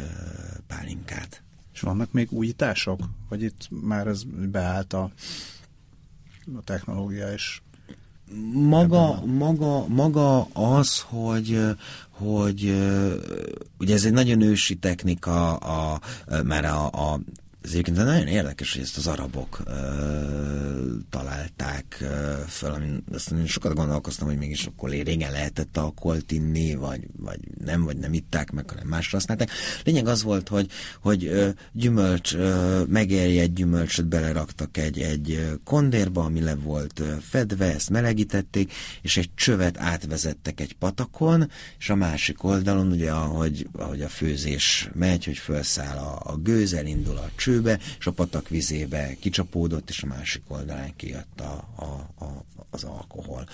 pálinkát. 0.66 1.42
És 1.72 1.80
vannak 1.80 2.12
még 2.12 2.32
újítások? 2.32 3.00
Vagy 3.28 3.42
itt 3.42 3.68
már 3.70 4.06
ez 4.06 4.22
beállt 4.50 4.92
a, 4.92 5.12
a 6.56 6.62
technológia 6.64 7.32
és 7.32 7.60
maga, 8.52 9.22
maga, 9.24 9.86
maga 9.88 10.42
az, 10.52 11.00
hogy, 11.00 11.60
hogy 12.10 12.74
ugye 13.78 13.94
ez 13.94 14.04
egy 14.04 14.12
nagyon 14.12 14.40
ősi 14.40 14.74
technika, 14.74 15.56
a, 15.56 16.00
már 16.44 16.64
a, 16.64 16.86
a 16.86 17.20
ez 17.64 17.70
egyébként 17.70 17.96
nagyon 17.96 18.26
érdekes, 18.26 18.72
hogy 18.72 18.82
ezt 18.82 18.96
az 18.96 19.06
arabok 19.06 19.62
ö, 19.66 19.72
találták 21.10 21.98
ö, 22.00 22.34
föl, 22.48 22.70
amin 22.70 23.04
azt 23.12 23.30
én 23.30 23.46
sokat 23.46 23.74
gondolkoztam, 23.74 24.26
hogy 24.26 24.38
mégis 24.38 24.66
akkor 24.66 24.90
régen 24.90 25.32
lehetett 25.32 25.76
alkoholt 25.76 26.32
inni, 26.32 26.74
vagy, 26.74 27.00
vagy 27.16 27.38
nem, 27.64 27.84
vagy 27.84 27.96
nem 27.96 28.12
itták 28.12 28.50
meg, 28.50 28.70
hanem 28.70 28.86
másra 28.86 29.16
használták. 29.18 29.50
Lényeg 29.84 30.06
az 30.06 30.22
volt, 30.22 30.48
hogy, 30.48 30.70
hogy 31.00 31.24
ö, 31.24 31.48
gyümölcs, 31.72 32.34
ö, 32.34 32.82
egy 32.94 33.52
gyümölcsöt 33.52 34.06
beleraktak 34.06 34.76
egy, 34.76 34.98
egy 34.98 35.58
kondérba, 35.64 36.24
ami 36.24 36.40
le 36.40 36.54
volt 36.54 37.02
fedve, 37.20 37.74
ezt 37.74 37.90
melegítették, 37.90 38.72
és 39.02 39.16
egy 39.16 39.30
csövet 39.34 39.78
átvezettek 39.78 40.60
egy 40.60 40.72
patakon, 40.72 41.50
és 41.78 41.90
a 41.90 41.94
másik 41.94 42.44
oldalon, 42.44 42.90
ugye 42.90 43.10
ahogy, 43.10 43.68
ahogy 43.72 44.00
a 44.00 44.08
főzés 44.08 44.90
megy, 44.94 45.24
hogy 45.24 45.38
felszáll 45.38 45.96
a, 45.96 46.20
a 46.24 46.36
gőz, 46.36 46.72
elindul 46.74 47.16
a 47.16 47.30
cső, 47.36 47.53
esőbe, 47.54 47.78
és 47.98 48.06
a 48.06 48.12
patak 48.12 48.48
vizébe 48.48 49.14
kicsapódott, 49.20 49.88
és 49.88 50.02
a 50.02 50.06
másik 50.06 50.42
oldalán 50.48 50.96
kijött 50.96 51.40
a, 51.40 51.68
a, 51.76 52.24
a, 52.24 52.44
az 52.70 52.84
alkohol. 52.84 53.48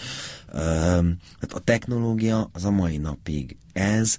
Hát 1.40 1.52
a 1.52 1.58
technológia 1.58 2.50
az 2.52 2.64
a 2.64 2.70
mai 2.70 2.96
napig 2.96 3.56
ez. 3.72 4.16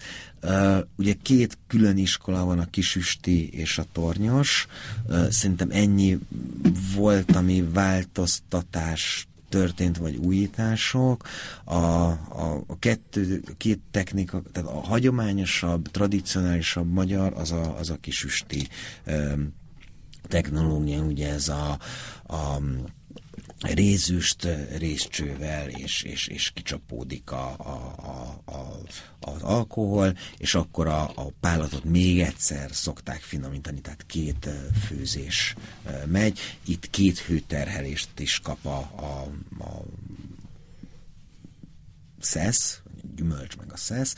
Ugye 0.95 1.13
két 1.21 1.57
külön 1.67 1.97
iskola 1.97 2.45
van, 2.45 2.59
a 2.59 2.69
kisüsti 2.69 3.49
és 3.49 3.77
a 3.77 3.85
tornyos. 3.91 4.67
Szerintem 5.29 5.69
ennyi 5.71 6.19
volt, 6.95 7.35
ami 7.35 7.61
változtatás 7.73 9.27
történt, 9.49 9.97
vagy 9.97 10.15
újítások. 10.15 11.27
A, 11.63 11.75
a, 11.75 12.63
a 12.67 12.79
kettő, 12.79 13.43
a 13.47 13.51
két 13.57 13.79
technika, 13.91 14.41
tehát 14.51 14.69
a 14.69 14.81
hagyományosabb, 14.81 15.87
tradicionálisabb 15.87 16.91
magyar, 16.91 17.33
az 17.33 17.51
a, 17.51 17.77
az 17.77 17.89
a 17.89 17.97
kisüsti 18.01 18.67
technológia, 20.31 21.01
ugye 21.01 21.29
ez 21.29 21.47
a, 21.47 21.79
a 22.27 22.61
rézüst 23.59 24.47
részcsővel, 24.77 25.69
és, 25.69 26.03
és, 26.03 26.27
és 26.27 26.51
kicsapódik 26.51 27.31
a, 27.31 27.55
a, 27.57 27.93
a, 27.97 28.51
a, 28.51 28.77
az 29.19 29.41
alkohol, 29.41 30.17
és 30.37 30.55
akkor 30.55 30.87
a, 30.87 31.01
a 31.15 31.31
pálatot 31.39 31.83
még 31.83 32.19
egyszer 32.19 32.69
szokták 32.71 33.21
finomítani, 33.21 33.81
tehát 33.81 34.05
két 34.05 34.49
főzés 34.87 35.55
megy. 36.05 36.39
Itt 36.65 36.89
két 36.89 37.19
hőterhelést 37.19 38.19
is 38.19 38.39
kap 38.39 38.65
a, 38.65 38.77
a, 38.95 39.27
a 39.63 39.83
szesz, 42.19 42.81
gyümölcs 43.15 43.57
meg 43.57 43.71
a 43.71 43.77
szesz, 43.77 44.15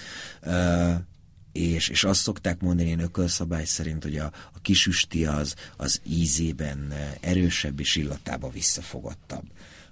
és, 1.54 1.90
és 1.90 2.04
azt 2.04 2.22
szokták 2.22 2.62
mondani 2.62 2.90
én 2.90 3.00
ökölszabály 3.00 3.66
szerint, 3.66 4.04
hogy 4.04 4.18
a, 4.18 4.32
a 4.54 4.60
kisüsti 4.62 5.26
az, 5.26 5.56
az 5.78 6.02
ízében 6.06 6.94
erősebb 7.22 7.80
és 7.80 7.96
illatában 7.96 8.52
visszafogottabb. 8.52 9.46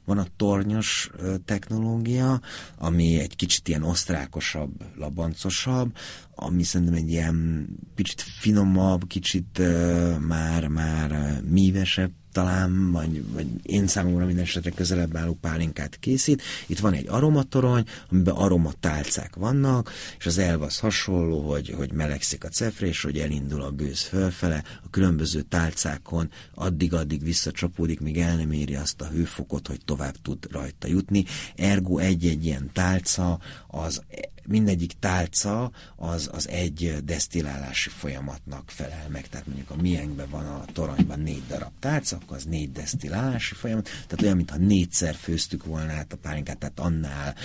Van 0.06 0.17
a 0.17 0.26
tornyos 0.36 1.10
technológia, 1.45 2.41
ami 2.78 3.19
egy 3.19 3.36
kicsit 3.36 3.67
ilyen 3.67 3.84
osztrákosabb, 3.84 4.71
labancosabb, 4.95 5.95
ami 6.36 6.63
szerintem 6.63 6.95
egy 6.95 7.10
ilyen 7.10 7.67
kicsit 7.95 8.21
finomabb, 8.21 9.08
kicsit 9.08 9.58
uh, 9.60 10.17
már, 10.19 10.67
már 10.67 11.41
mívesebb 11.41 12.12
talán, 12.31 12.91
vagy, 12.91 13.23
vagy 13.33 13.47
én 13.63 13.87
számomra 13.87 14.25
minden 14.25 14.43
esetre 14.43 14.69
közelebb 14.69 15.15
álló 15.17 15.37
pálinkát 15.41 15.99
készít. 15.99 16.41
Itt 16.67 16.79
van 16.79 16.93
egy 16.93 17.07
aromatorony, 17.07 17.83
amiben 18.09 18.35
aromatálcák 18.35 19.35
vannak, 19.35 19.91
és 20.19 20.25
az 20.25 20.37
elv 20.37 20.61
az 20.61 20.79
hasonló, 20.79 21.49
hogy, 21.49 21.73
hogy 21.77 21.91
melegszik 21.91 22.43
a 22.43 22.47
cefre, 22.47 22.87
és 22.87 23.01
hogy 23.01 23.17
elindul 23.17 23.61
a 23.61 23.71
gőz 23.71 24.01
fölfele, 24.01 24.63
a 24.83 24.89
különböző 24.89 25.41
tálcákon 25.41 26.29
addig-addig 26.53 27.23
visszacsapódik, 27.23 27.99
míg 27.99 28.17
el 28.17 28.35
nem 28.35 28.51
éri 28.51 28.75
azt 28.75 29.01
a 29.01 29.07
hőfokot, 29.07 29.67
hogy 29.67 29.79
tovább 29.85 30.15
tud 30.21 30.47
rajta 30.51 30.87
jutni. 30.87 31.25
Ergo 31.55 31.97
egy-egy 31.97 32.45
ilyen 32.45 32.69
tálca 32.73 33.39
az 33.67 34.01
mindegyik 34.47 34.93
tálca 34.99 35.71
az, 35.95 36.30
az 36.34 36.49
egy 36.49 36.97
desztillálási 37.04 37.89
folyamatnak 37.89 38.69
felel 38.69 39.08
meg. 39.10 39.27
Tehát 39.27 39.47
mondjuk 39.47 39.69
a 39.69 39.75
miénkben 39.75 40.30
van 40.30 40.45
a 40.45 40.65
toronyban 40.73 41.19
négy 41.19 41.43
darab 41.47 41.73
tálca, 41.80 42.15
akkor 42.15 42.38
az 42.38 42.43
négy 42.43 42.71
desztillálási 42.71 43.54
folyamat. 43.54 43.84
Tehát 43.84 44.21
olyan, 44.21 44.36
mintha 44.36 44.58
négyszer 44.58 45.15
főztük 45.15 45.65
volna 45.65 45.91
át 45.91 46.13
a 46.13 46.17
pálinkát, 46.17 46.58
tehát 46.58 46.80
annál 46.80 47.36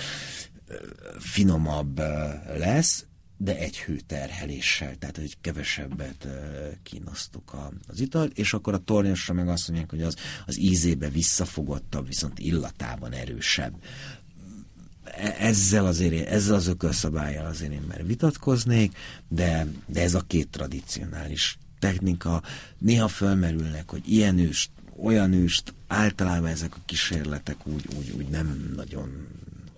finomabb 1.19 1.97
lesz, 2.57 3.05
de 3.37 3.57
egy 3.57 3.79
hőterheléssel, 3.79 4.95
tehát 4.95 5.17
hogy 5.17 5.37
kevesebbet 5.41 6.27
kínosztuk 6.83 7.55
az 7.87 7.99
italt, 7.99 8.37
és 8.37 8.53
akkor 8.53 8.73
a 8.73 8.77
tornyosra 8.77 9.33
meg 9.33 9.47
azt 9.47 9.67
mondják, 9.67 9.89
hogy 9.89 10.01
az, 10.01 10.15
az 10.45 10.59
ízébe 10.59 11.09
visszafogottabb, 11.09 12.07
viszont 12.07 12.39
illatában 12.39 13.11
erősebb 13.13 13.73
ezzel 15.39 15.85
azért, 15.85 16.27
ezzel 16.27 16.55
az 16.55 16.67
ökölszabályjal 16.67 17.45
azért 17.45 17.71
én 17.71 17.83
már 17.87 18.05
vitatkoznék, 18.05 18.97
de, 19.27 19.67
de 19.85 20.01
ez 20.01 20.13
a 20.13 20.21
két 20.21 20.49
tradicionális 20.49 21.57
technika. 21.79 22.41
Néha 22.77 23.07
fölmerülnek, 23.07 23.89
hogy 23.89 24.01
ilyen 24.05 24.37
őst, 24.37 24.71
olyan 25.03 25.33
őst, 25.33 25.73
általában 25.87 26.49
ezek 26.49 26.75
a 26.75 26.81
kísérletek 26.85 27.67
úgy, 27.67 27.87
úgy, 27.97 28.13
úgy 28.17 28.27
nem 28.27 28.73
nagyon 28.75 29.27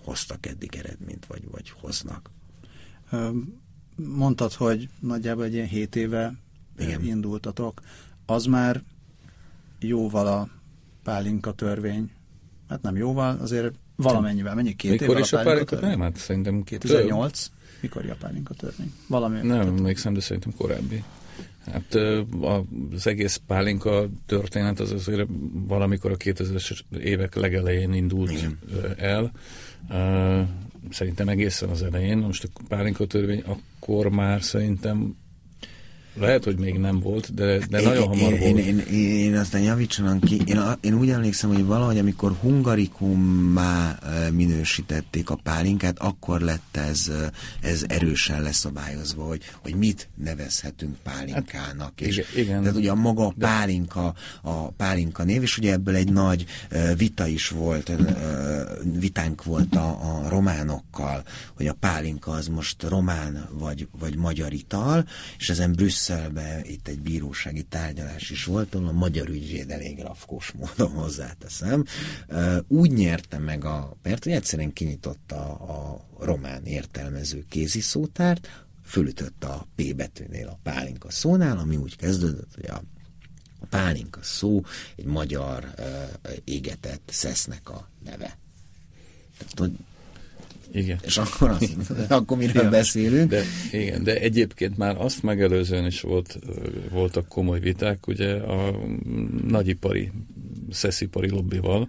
hoztak 0.04 0.46
eddig 0.46 0.76
eredményt, 0.76 1.26
vagy, 1.26 1.50
vagy 1.52 1.70
hoznak. 1.70 2.30
Mondtad, 3.96 4.54
hogy 4.54 4.90
nagyjából 5.00 5.44
egy 5.44 5.54
ilyen 5.54 5.68
hét 5.68 5.96
éve 5.96 6.34
Igen. 6.78 7.04
indultatok. 7.04 7.82
Az 8.26 8.46
már 8.46 8.84
jóval 9.80 10.28
a 10.28 10.50
pálinka 11.04 11.52
törvény, 11.52 12.12
hát 12.68 12.82
nem 12.82 12.96
jóval, 12.96 13.38
azért 13.40 13.76
Valamennyivel, 14.04 14.56
mennyi 14.56 14.76
két 14.76 15.00
Mikor 15.00 15.16
év 15.16 15.24
is 15.24 15.34
a 15.34 15.42
pálinka 15.42 15.66
törvény? 15.66 15.90
Nem, 15.90 16.00
hát 16.00 16.18
szerintem 16.18 16.64
2008. 16.64 17.44
Több. 17.44 17.54
Mikor 17.82 18.10
a 18.10 18.16
pálinka 18.20 18.54
törvény? 18.54 18.94
Valami. 19.08 19.40
Nem 19.42 19.60
emlékszem, 19.60 20.14
de 20.14 20.20
szerintem 20.20 20.54
korábbi. 20.58 21.04
Hát 21.72 21.96
az 22.92 23.08
egész 23.08 23.42
pálinka 23.48 24.10
történet 24.26 24.80
az 24.80 24.92
azért 24.92 25.28
valamikor 25.68 26.12
a 26.12 26.18
2000-es 26.18 26.80
évek 27.00 27.36
legelején 27.36 27.94
indult 27.94 28.32
Igen. 28.32 28.60
el. 28.98 29.32
Szerintem 30.90 31.30
egészen 31.30 31.70
az 31.70 31.84
elején. 31.84 32.18
Most 32.18 32.50
a 32.54 32.62
pálinka 32.68 33.06
törvény 33.06 33.44
akkor 33.46 34.10
már 34.10 34.44
szerintem 34.44 35.16
lehet, 36.14 36.44
hogy 36.44 36.58
még 36.58 36.78
nem 36.78 37.00
volt, 37.00 37.34
de, 37.34 37.58
de 37.70 37.80
én, 37.80 37.88
nagyon 37.88 38.08
hamar 38.08 38.34
én, 38.34 38.40
volt. 38.40 38.42
Én, 38.42 38.80
én, 38.80 38.98
én 39.04 39.36
aztán 39.36 39.62
javítsanak 39.62 40.20
ki. 40.20 40.42
Én, 40.46 40.62
én 40.82 40.94
úgy 40.94 41.10
emlékszem, 41.10 41.54
hogy 41.54 41.66
valahogy 41.66 41.98
amikor 41.98 42.36
hungarikummá 42.42 44.00
minősítették 44.32 45.30
a 45.30 45.36
pálinkát, 45.44 46.00
akkor 46.00 46.42
lett 46.42 46.78
ez, 46.78 47.12
ez 47.62 47.84
erősen 47.88 48.42
leszabályozva, 48.42 49.24
hogy, 49.24 49.42
hogy 49.62 49.76
mit 49.76 50.10
nevezhetünk 50.16 50.96
pálinkának. 51.04 51.94
Hát, 52.00 52.02
és, 52.02 52.24
igen. 52.36 52.62
Tehát 52.62 52.78
ugye 52.78 52.92
a 52.92 52.96
maga 52.96 53.26
a 53.26 53.34
pálinka, 53.40 54.14
a 54.42 54.68
pálinka 54.72 55.24
név, 55.24 55.42
és 55.42 55.58
ugye 55.58 55.72
ebből 55.72 55.96
egy 55.96 56.12
nagy 56.12 56.46
vita 56.98 57.28
is 57.28 57.50
volt, 57.50 57.92
vitánk 59.00 59.44
volt 59.44 59.76
a, 59.76 59.88
a 59.90 60.30
románokkal, 60.30 61.24
hogy 61.56 61.68
a 61.68 61.74
pálinka 61.74 62.32
az 62.32 62.48
most 62.48 62.84
román 62.84 63.48
vagy, 63.52 63.88
vagy 64.00 64.16
magyar 64.16 64.54
ital, 64.54 65.08
és 65.38 65.50
ezen 65.50 65.72
Brüsszel 65.72 65.99
Brüsszelbe 66.00 66.62
itt 66.66 66.88
egy 66.88 67.00
bírósági 67.00 67.64
tárgyalás 67.64 68.30
is 68.30 68.46
volt, 68.46 68.76
a 68.76 68.92
magyar 68.92 69.30
ügyvéd 69.30 69.72
elég 69.72 70.02
rafkós 70.02 70.52
módon 70.52 70.92
hozzáteszem. 70.92 71.86
Úgy 72.68 72.92
nyerte 72.92 73.38
meg 73.38 73.66
a 73.66 73.98
pert, 74.02 74.24
hogy 74.24 74.34
egyszerűen 74.34 74.74
kinyitotta 74.74 75.54
a 75.56 76.06
román 76.20 76.66
értelmező 76.66 77.46
kéziszótárt, 77.50 78.66
fölütött 78.86 79.44
a 79.44 79.68
P 79.76 79.96
betűnél 79.96 80.48
a 80.48 80.60
pálinka 80.64 81.12
szónál, 81.12 81.58
ami 81.58 81.76
úgy 81.76 81.96
kezdődött, 81.96 82.56
hogy 82.56 82.66
a 82.66 82.82
a 83.62 83.66
pálinka 83.66 84.20
szó 84.24 84.62
egy 84.96 85.06
magyar 85.06 85.74
uh, 85.78 86.32
égetett 86.44 87.10
szesznek 87.12 87.70
a 87.70 87.90
neve. 88.04 88.38
Tehát, 89.38 89.60
hogy 89.60 89.72
igen. 90.72 90.98
És 91.02 91.18
akkor, 91.18 91.50
az, 91.50 91.76
akkor 92.10 92.38
miről 92.38 92.56
igen. 92.56 92.70
beszélünk? 92.70 93.30
De, 93.30 93.44
igen, 93.72 94.04
de 94.04 94.20
egyébként 94.20 94.78
már 94.78 94.96
azt 94.98 95.24
megelőzően 95.24 95.86
is 95.86 96.02
volt, 96.02 96.40
voltak 96.92 97.28
komoly 97.28 97.60
viták, 97.60 98.08
ugye 98.08 98.34
a 98.34 98.76
nagyipari, 99.48 100.12
szeszipari 100.70 101.30
lobbival, 101.30 101.88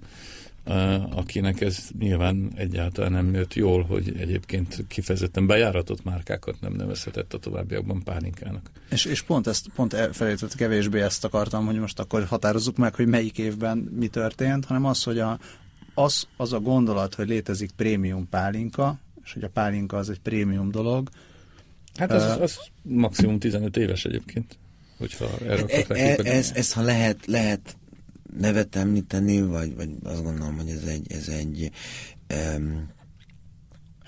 akinek 1.11 1.61
ez 1.61 1.89
nyilván 1.99 2.53
egyáltalán 2.55 3.13
nem 3.13 3.35
jött 3.35 3.55
jól, 3.55 3.83
hogy 3.83 4.15
egyébként 4.19 4.85
kifejezetten 4.89 5.47
bejáratott 5.47 6.05
márkákat 6.05 6.61
nem 6.61 6.73
nevezhetett 6.73 7.35
a 7.35 7.39
továbbiakban 7.39 8.03
pálinkának. 8.03 8.71
És, 8.91 9.05
és 9.05 9.23
pont 9.23 9.47
ezt, 9.47 9.67
pont 9.75 9.97
felejtett 10.13 10.55
kevésbé 10.55 11.01
ezt 11.01 11.25
akartam, 11.25 11.67
hogy 11.67 11.79
most 11.79 11.99
akkor 11.99 12.25
határozzuk 12.25 12.77
meg, 12.77 12.95
hogy 12.95 13.07
melyik 13.07 13.39
évben 13.39 13.79
mi 13.79 14.09
történt, 14.09 14.65
hanem 14.65 14.85
az, 14.85 15.03
hogy 15.03 15.19
a, 15.19 15.39
az, 15.95 16.27
az 16.37 16.53
a 16.53 16.61
gondolat, 16.61 17.15
hogy 17.15 17.29
létezik 17.29 17.71
prémium 17.71 18.29
pálinka, 18.29 18.99
és 19.25 19.33
hogy 19.33 19.45
a 19.45 19.49
pálinka 19.49 19.97
az 19.97 20.11
egy 20.11 20.21
prémium 20.21 20.71
dolog. 20.71 21.09
Hát 21.95 22.13
az, 22.13 22.37
uh, 22.37 22.43
az 22.43 22.59
maximum 22.83 23.39
15 23.39 23.77
éves 23.77 24.05
egyébként, 24.05 24.59
hogyha 24.99 25.27
erre 25.45 25.77
hát 25.77 25.91
e, 25.91 25.95
e, 25.95 26.17
ez, 26.25 26.53
ez, 26.55 26.73
ha 26.73 26.83
lehet, 26.83 27.27
lehet 27.27 27.77
nevet 28.39 28.77
említeni, 28.77 29.43
vagy, 29.43 29.75
vagy 29.75 29.89
azt 30.03 30.23
gondolom, 30.23 30.57
hogy 30.57 30.69
ez 30.69 30.83
egy, 30.83 31.13
ez 31.13 31.29
egy 31.29 31.71
um, 32.57 32.89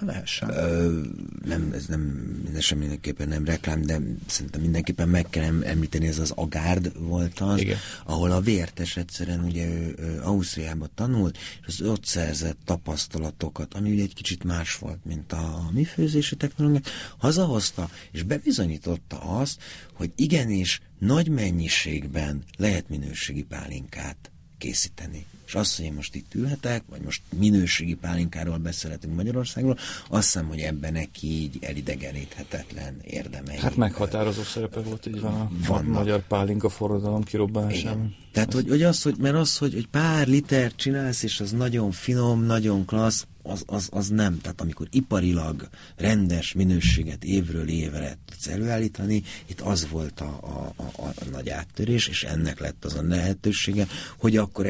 lehessen. 0.05 0.51
Ö, 0.51 1.01
nem, 1.45 1.71
ez 1.75 1.87
nem, 1.87 2.01
minden 2.45 2.61
sem 2.61 2.79
mindenképpen 2.79 3.29
nem 3.29 3.45
reklám, 3.45 3.83
de 3.83 4.01
szerintem 4.27 4.61
mindenképpen 4.61 5.09
meg 5.09 5.27
kell 5.31 5.63
említeni, 5.65 6.07
ez 6.07 6.19
az 6.19 6.31
Agárd 6.31 6.93
volt 6.99 7.41
az, 7.41 7.61
Igen. 7.61 7.79
ahol 8.05 8.31
a 8.31 8.41
vértes 8.41 8.97
egyszerűen 8.97 9.45
ugye 9.45 9.67
ő, 9.67 9.95
ő 9.99 10.21
Ausztriában 10.23 10.91
tanult, 10.95 11.39
és 11.67 11.81
az 11.81 11.87
ott 11.87 12.05
szerzett 12.05 12.59
tapasztalatokat, 12.65 13.75
ami 13.75 13.93
ugye 13.93 14.03
egy 14.03 14.15
kicsit 14.15 14.45
más 14.45 14.77
volt, 14.77 15.05
mint 15.05 15.33
a 15.33 15.71
mi 15.73 15.85
főzési 15.85 16.37
technológia, 16.37 16.81
hazahozta, 17.19 17.91
és 18.11 18.23
bebizonyította 18.23 19.21
azt, 19.21 19.63
hogy 19.95 20.13
igenis 20.17 20.81
nagy 20.99 21.29
mennyiségben 21.29 22.43
lehet 22.57 22.89
minőségi 22.89 23.43
pálinkát 23.43 24.31
készíteni 24.59 25.27
és 25.53 25.59
azt, 25.59 25.77
hogy 25.77 25.85
én 25.85 25.93
most 25.93 26.15
itt 26.15 26.35
ülhetek, 26.35 26.83
vagy 26.91 27.01
most 27.01 27.23
minőségi 27.39 27.95
pálinkáról 27.95 28.57
beszélhetünk 28.57 29.15
Magyarországról, 29.15 29.79
azt 30.09 30.25
hiszem, 30.25 30.49
hogy 30.49 30.59
ebben 30.59 30.93
neki 30.93 31.27
így 31.27 31.59
elidegeníthetetlen 31.61 33.01
érdemei. 33.03 33.57
Hát 33.57 33.77
meghatározó 33.77 34.43
szerepe 34.43 34.81
volt, 34.81 35.07
így 35.07 35.21
van 35.21 35.35
a 35.35 35.51
Vannak. 35.67 35.93
magyar 35.93 36.27
pálinka 36.27 36.69
forradalom 36.69 37.23
kirobbanásában. 37.23 38.15
Tehát, 38.33 38.53
hogy, 38.53 38.69
hogy 38.69 38.83
az, 38.83 39.03
hogy, 39.03 39.17
mert 39.19 39.35
az, 39.35 39.59
hogy, 39.59 39.73
hogy 39.73 39.87
pár 39.87 40.27
liter 40.27 40.75
csinálsz, 40.75 41.23
és 41.23 41.41
az 41.41 41.51
nagyon 41.51 41.91
finom, 41.91 42.43
nagyon 42.43 42.85
klassz, 42.85 43.27
az, 43.43 43.63
az, 43.67 43.89
az 43.93 44.09
nem. 44.09 44.41
Tehát 44.41 44.61
amikor 44.61 44.87
iparilag 44.91 45.69
rendes 45.97 46.53
minőséget 46.53 47.25
évről 47.25 47.69
évre 47.69 48.19
tudsz 48.25 48.47
előállítani, 48.47 49.23
itt 49.47 49.61
az 49.61 49.89
volt 49.91 50.21
a, 50.21 50.39
a, 50.43 50.83
a, 50.83 51.03
a 51.03 51.25
nagy 51.31 51.49
áttörés, 51.49 52.09
és 52.09 52.25
ennek 52.25 52.61
lett 52.61 52.85
az 52.85 52.95
a 52.95 53.03
lehetősége, 53.03 53.87
hogy 54.19 54.37
akkor 54.37 54.67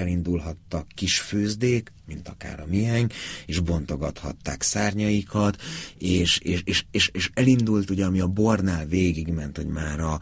elindulhattak 0.72 0.88
kis 0.94 1.20
főzdék, 1.20 1.92
mint 2.06 2.28
akár 2.28 2.60
a 2.60 2.66
miénk, 2.66 3.12
és 3.46 3.58
bontogathatták 3.60 4.62
szárnyaikat, 4.62 5.62
és, 5.98 6.38
és, 6.38 6.62
és, 6.64 6.84
és, 6.90 7.10
és 7.12 7.30
elindult 7.34 7.90
ugye, 7.90 8.04
ami 8.04 8.20
a 8.20 8.26
bornál 8.26 8.86
végigment, 8.86 9.56
hogy 9.56 9.66
már 9.66 10.00
a, 10.00 10.20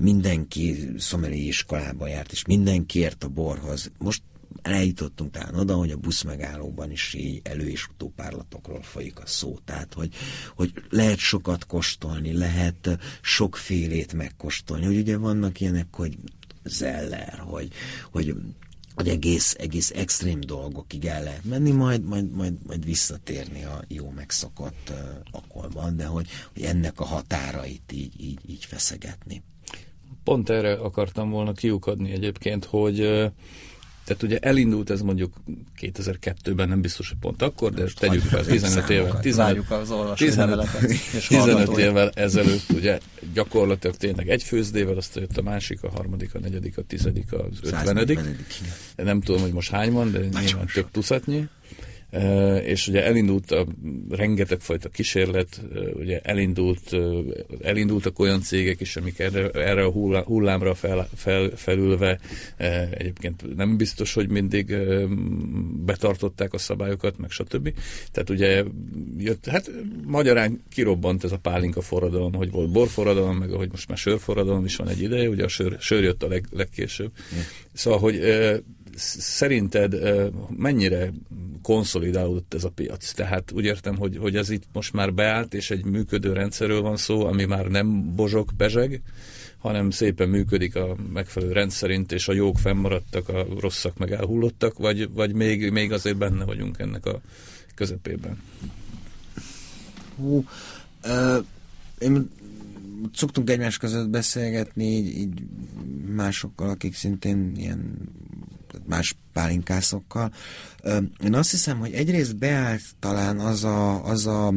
mindenki 0.00 0.94
szomeli 0.98 1.46
iskolába 1.46 2.08
járt, 2.08 2.32
és 2.32 2.44
mindenki 2.44 2.98
ért 2.98 3.24
a 3.24 3.28
borhoz. 3.28 3.90
Most 3.98 4.22
eljutottunk 4.62 5.30
talán 5.30 5.54
oda, 5.54 5.74
hogy 5.74 5.90
a 5.90 5.96
busz 5.96 6.22
megállóban 6.22 6.90
is 6.90 7.14
így 7.14 7.40
elő- 7.44 7.68
és 7.68 7.86
utópárlatokról 7.86 8.82
folyik 8.82 9.18
a 9.18 9.26
szó. 9.26 9.58
Tehát, 9.64 9.94
hogy, 9.94 10.14
hogy 10.54 10.72
lehet 10.90 11.18
sokat 11.18 11.66
kóstolni, 11.66 12.32
lehet 12.32 12.98
sokfélét 13.20 14.12
megkóstolni. 14.12 14.84
Hogy 14.84 14.98
ugye 14.98 15.16
vannak 15.16 15.60
ilyenek, 15.60 15.86
hogy 15.90 16.16
zeller, 16.64 17.38
hogy, 17.38 17.68
hogy 18.10 18.34
hogy 18.98 19.08
egész, 19.08 19.56
egész 19.58 19.90
extrém 19.90 20.40
dolgokig 20.40 21.04
el 21.04 21.22
lehet 21.22 21.44
menni, 21.44 21.70
majd, 21.70 22.04
majd, 22.04 22.30
majd, 22.30 22.54
majd 22.66 22.84
visszatérni 22.84 23.64
a 23.64 23.82
jó 23.88 24.10
megszokott 24.10 24.92
uh, 25.54 25.92
de 25.92 26.06
hogy, 26.06 26.26
hogy 26.52 26.62
ennek 26.62 27.00
a 27.00 27.04
határait 27.04 27.92
így, 27.92 28.20
így, 28.20 28.38
így 28.46 28.64
feszegetni. 28.64 29.42
Pont 30.24 30.50
erre 30.50 30.72
akartam 30.72 31.30
volna 31.30 31.52
kiukadni 31.52 32.10
egyébként, 32.10 32.64
hogy 32.64 33.00
tehát 34.08 34.22
ugye 34.22 34.38
elindult 34.38 34.90
ez 34.90 35.00
mondjuk 35.00 35.32
2002-ben, 35.80 36.68
nem 36.68 36.80
biztos, 36.80 37.08
hogy 37.08 37.18
pont 37.18 37.42
akkor, 37.42 37.72
de 37.72 37.82
Most 37.82 37.98
tegyük 37.98 38.22
fel 38.22 38.44
15 38.44 38.90
évvel. 38.90 39.20
15, 39.20 39.70
az 39.70 39.90
15, 40.16 40.68
15 41.28 41.78
évvel 41.78 42.10
ezelőtt 42.14 42.72
ugye 42.72 42.98
gyakorlatilag 43.32 43.96
tényleg 43.96 44.28
egy 44.28 44.42
főzdével, 44.42 44.96
aztán 44.96 45.22
jött 45.22 45.36
a 45.36 45.42
másik, 45.42 45.82
a 45.82 45.90
harmadik, 45.90 46.34
a 46.34 46.38
negyedik, 46.38 46.78
a 46.78 46.82
tizedik, 46.82 47.32
az 47.32 47.58
ötvenedik. 47.62 48.20
Nem 48.96 49.20
tudom, 49.20 49.40
hogy 49.40 49.52
most 49.52 49.70
hány 49.70 49.92
van, 49.92 50.12
de 50.12 50.18
nyilván 50.18 50.66
több 50.72 50.90
tuszatnyi 50.90 51.48
és 52.64 52.88
ugye 52.88 53.04
elindult 53.04 53.50
a 53.50 53.66
rengeteg 54.10 54.60
fajta 54.60 54.88
kísérlet, 54.88 55.60
ugye 55.94 56.20
elindult, 56.20 56.96
elindultak 57.62 58.18
olyan 58.18 58.40
cégek 58.40 58.80
is, 58.80 58.96
amik 58.96 59.18
erre, 59.18 59.50
erre 59.50 59.84
a 59.84 59.90
hullámra 60.24 60.74
fel, 60.74 61.08
fel, 61.14 61.50
felülve 61.56 62.18
egyébként 62.90 63.56
nem 63.56 63.76
biztos, 63.76 64.14
hogy 64.14 64.28
mindig 64.28 64.76
betartották 65.84 66.52
a 66.52 66.58
szabályokat, 66.58 67.18
meg 67.18 67.30
stb. 67.30 67.72
Tehát 68.12 68.30
ugye 68.30 68.64
jött, 69.18 69.46
hát 69.46 69.70
magyarán 70.06 70.60
kirobbant 70.68 71.24
ez 71.24 71.32
a 71.32 71.38
pálinka 71.38 71.80
forradalom, 71.80 72.34
hogy 72.34 72.50
volt 72.50 72.70
borforradalom, 72.70 73.36
meg 73.36 73.52
ahogy 73.52 73.70
most 73.70 73.88
már 73.88 73.98
sörforradalom 73.98 74.64
is 74.64 74.76
van 74.76 74.88
egy 74.88 75.02
ideje, 75.02 75.28
ugye 75.28 75.44
a 75.44 75.48
sör, 75.48 75.76
sör 75.80 76.02
jött 76.02 76.22
a 76.22 76.28
leg, 76.28 76.46
legkésőbb. 76.50 77.10
Mm. 77.34 77.38
Szóval, 77.72 77.98
hogy 77.98 78.20
szerinted 78.96 79.96
mennyire 80.56 81.12
konszolidálódott 81.68 82.54
ez 82.54 82.64
a 82.64 82.70
piac? 82.70 83.12
Tehát 83.12 83.52
úgy 83.52 83.64
értem, 83.64 83.96
hogy, 83.96 84.16
hogy 84.16 84.36
ez 84.36 84.50
itt 84.50 84.64
most 84.72 84.92
már 84.92 85.14
beállt, 85.14 85.54
és 85.54 85.70
egy 85.70 85.84
működő 85.84 86.32
rendszerről 86.32 86.80
van 86.80 86.96
szó, 86.96 87.26
ami 87.26 87.44
már 87.44 87.66
nem 87.66 88.14
bozsok, 88.14 88.50
bezseg, 88.56 89.02
hanem 89.58 89.90
szépen 89.90 90.28
működik 90.28 90.76
a 90.76 90.96
megfelelő 91.12 91.52
rendszerint, 91.52 92.12
és 92.12 92.28
a 92.28 92.32
jók 92.32 92.58
fennmaradtak, 92.58 93.28
a 93.28 93.46
rosszak 93.60 93.98
meg 93.98 94.12
elhullottak, 94.12 94.78
vagy, 94.78 95.12
vagy 95.12 95.34
még, 95.34 95.70
még 95.70 95.92
azért 95.92 96.16
benne 96.16 96.44
vagyunk 96.44 96.78
ennek 96.78 97.06
a 97.06 97.20
közepében? 97.74 98.42
Hú, 100.16 100.44
uh, 101.04 101.44
én 101.98 102.30
szoktunk 103.14 103.50
egymás 103.50 103.76
között 103.76 104.08
beszélgetni 104.08 104.84
így, 104.84 105.16
így 105.16 105.42
másokkal, 106.14 106.68
akik 106.68 106.94
szintén 106.94 107.52
ilyen 107.56 108.08
más 108.88 109.16
pálinkászokkal. 109.32 110.32
Én 111.24 111.34
azt 111.34 111.50
hiszem, 111.50 111.78
hogy 111.78 111.92
egyrészt 111.92 112.36
beállt 112.36 112.82
talán 112.98 113.38
az 113.38 113.64
a, 113.64 114.04
az 114.04 114.26
a 114.26 114.52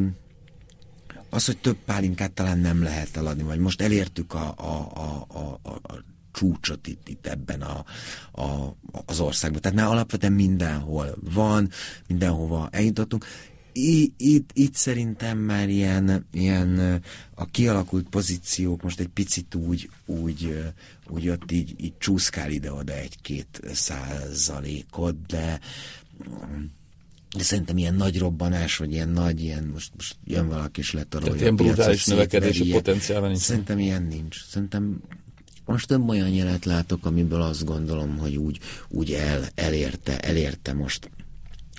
az, 1.34 1.46
hogy 1.46 1.58
több 1.58 1.78
pálinkát 1.86 2.32
talán 2.32 2.60
nem 2.60 2.84
lehet 2.84 3.18
eladni, 3.18 3.44
vagy 3.44 3.60
most 3.60 3.82
elértük 3.82 4.34
a, 4.34 4.54
a, 4.58 4.92
a, 4.94 5.28
a, 5.38 5.70
a 5.70 6.04
csúcsot 6.32 6.88
itt, 6.88 7.08
itt 7.10 7.28
ebben 7.28 7.62
a, 7.62 7.86
a, 8.42 8.76
az 9.06 9.20
országban. 9.20 9.62
Tehát 9.62 9.78
már 9.78 9.88
alapvetően 9.88 10.34
mindenhol 10.34 11.16
van, 11.34 11.70
mindenhova 12.08 12.68
eljutottunk 12.72 13.26
itt, 14.18 14.50
itt 14.54 14.76
szerintem 14.76 15.38
már 15.38 15.70
ilyen, 15.70 16.26
ilyen 16.34 17.02
a 17.36 17.46
kialakult 17.46 18.10
pozíciók 18.10 18.82
most 18.82 19.00
egy 19.00 19.08
picit 19.08 19.56
úgy, 19.56 19.90
úgy, 20.06 20.58
úgy 21.10 21.30
ott 21.30 21.52
így, 21.52 21.76
így 21.78 21.94
csúszkál 21.98 22.52
ide-oda 22.52 22.94
egy-két 22.94 23.62
százalékot, 23.74 25.26
de 25.26 25.60
de 27.38 27.44
szerintem 27.44 27.78
ilyen 27.78 27.94
nagy 27.94 28.20
robbanás, 28.20 28.78
vagy 28.78 28.92
ilyen 28.92 29.10
nagy, 29.10 29.42
ilyen 29.42 29.64
most, 29.64 29.92
most 29.96 30.16
jön 30.26 30.48
valaki 30.48 30.80
és 30.80 30.92
letarolja. 30.92 31.34
Tehát 31.34 31.42
ilyen 31.42 31.56
brutális 31.56 32.06
növekedési 32.06 32.70
potenciál 32.72 33.22
nincs. 33.22 33.38
Szerintem 33.38 33.80
ilyen 33.80 34.04
nincs. 34.04 34.46
Szerintem 34.48 35.02
most 35.66 35.88
több 35.88 36.10
olyan 36.10 36.30
jelet 36.30 36.66
látok, 36.66 37.06
amiből 37.06 37.42
azt 37.42 37.66
gondolom, 37.66 38.18
hogy 38.18 38.36
úgy, 38.36 38.60
úgy 38.90 39.12
el, 39.12 39.48
elérte, 39.56 40.20
elérte 40.20 40.74
most 40.74 41.10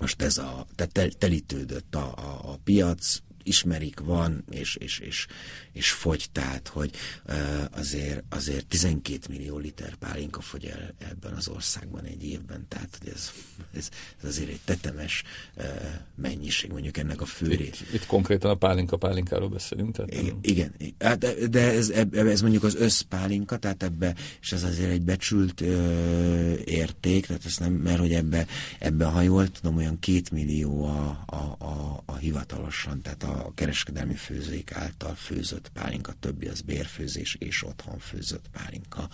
most 0.01 0.23
ez 0.23 0.39
a, 0.39 0.67
tehát 0.75 1.17
telítődött 1.19 1.95
a, 1.95 2.15
a, 2.17 2.53
a 2.53 2.59
piac, 2.65 3.19
ismerik, 3.43 4.01
van, 4.01 4.45
és, 4.51 4.77
és, 4.77 4.99
és, 4.99 5.27
és 5.73 5.91
fogy, 5.91 6.27
tehát, 6.33 6.69
hogy 6.69 6.91
azért, 7.71 8.23
azért 8.29 8.67
12 8.67 9.19
millió 9.29 9.59
liter 9.59 9.95
pálinka 9.95 10.41
fogy 10.41 10.65
el 10.65 10.95
ebben 10.99 11.33
az 11.33 11.49
országban 11.49 12.05
egy 12.05 12.25
évben, 12.25 12.67
tehát 12.69 12.99
hogy 12.99 13.13
ez, 13.15 13.33
ez, 13.77 13.89
ez 14.23 14.29
azért 14.29 14.49
egy 14.49 14.61
tetemes 14.65 15.23
mennyiség, 16.15 16.71
mondjuk 16.71 16.97
ennek 16.97 17.21
a 17.21 17.25
főrét. 17.25 17.81
Itt, 17.81 17.93
itt 17.93 18.07
konkrétan 18.07 18.51
a 18.51 18.55
pálinka 18.55 18.97
pálinkáról 18.97 19.49
beszélünk. 19.49 19.97
Tehát 19.97 20.13
igen, 20.13 20.41
igen, 20.41 20.75
hát, 20.99 21.19
de, 21.19 21.47
de 21.47 21.73
ez, 21.73 21.91
ez 22.13 22.41
mondjuk 22.41 22.65
az 22.65 22.75
összpálinka, 22.75 23.57
tehát 23.57 23.83
ebbe, 23.83 24.15
és 24.41 24.53
ez 24.53 24.63
azért 24.63 24.91
egy 24.91 25.03
becsült 25.03 25.61
ö, 25.61 26.55
érték, 26.65 27.27
tehát 27.27 27.45
ez 27.45 27.57
nem, 27.57 27.73
mert 27.73 27.99
hogy 27.99 28.13
ebbe, 28.13 28.47
ebbe 28.79 29.05
ha 29.05 29.21
jól 29.21 29.49
tudom, 29.49 29.77
olyan 29.77 29.99
két 29.99 30.31
millió 30.31 30.85
a, 30.85 31.25
a, 31.27 31.65
a, 31.65 32.03
a 32.05 32.17
hivatalosan, 32.17 33.03
tehát 33.03 33.23
a 33.23 33.53
kereskedelmi 33.55 34.15
főzék 34.15 34.73
által 34.73 35.15
főzött 35.15 35.62
pálinka, 35.69 36.13
többi 36.21 36.47
az 36.47 36.61
bérfőzés 36.61 37.37
és 37.39 37.65
otthon 37.65 37.99
főzött 37.99 38.45
pálinka. 38.53 39.09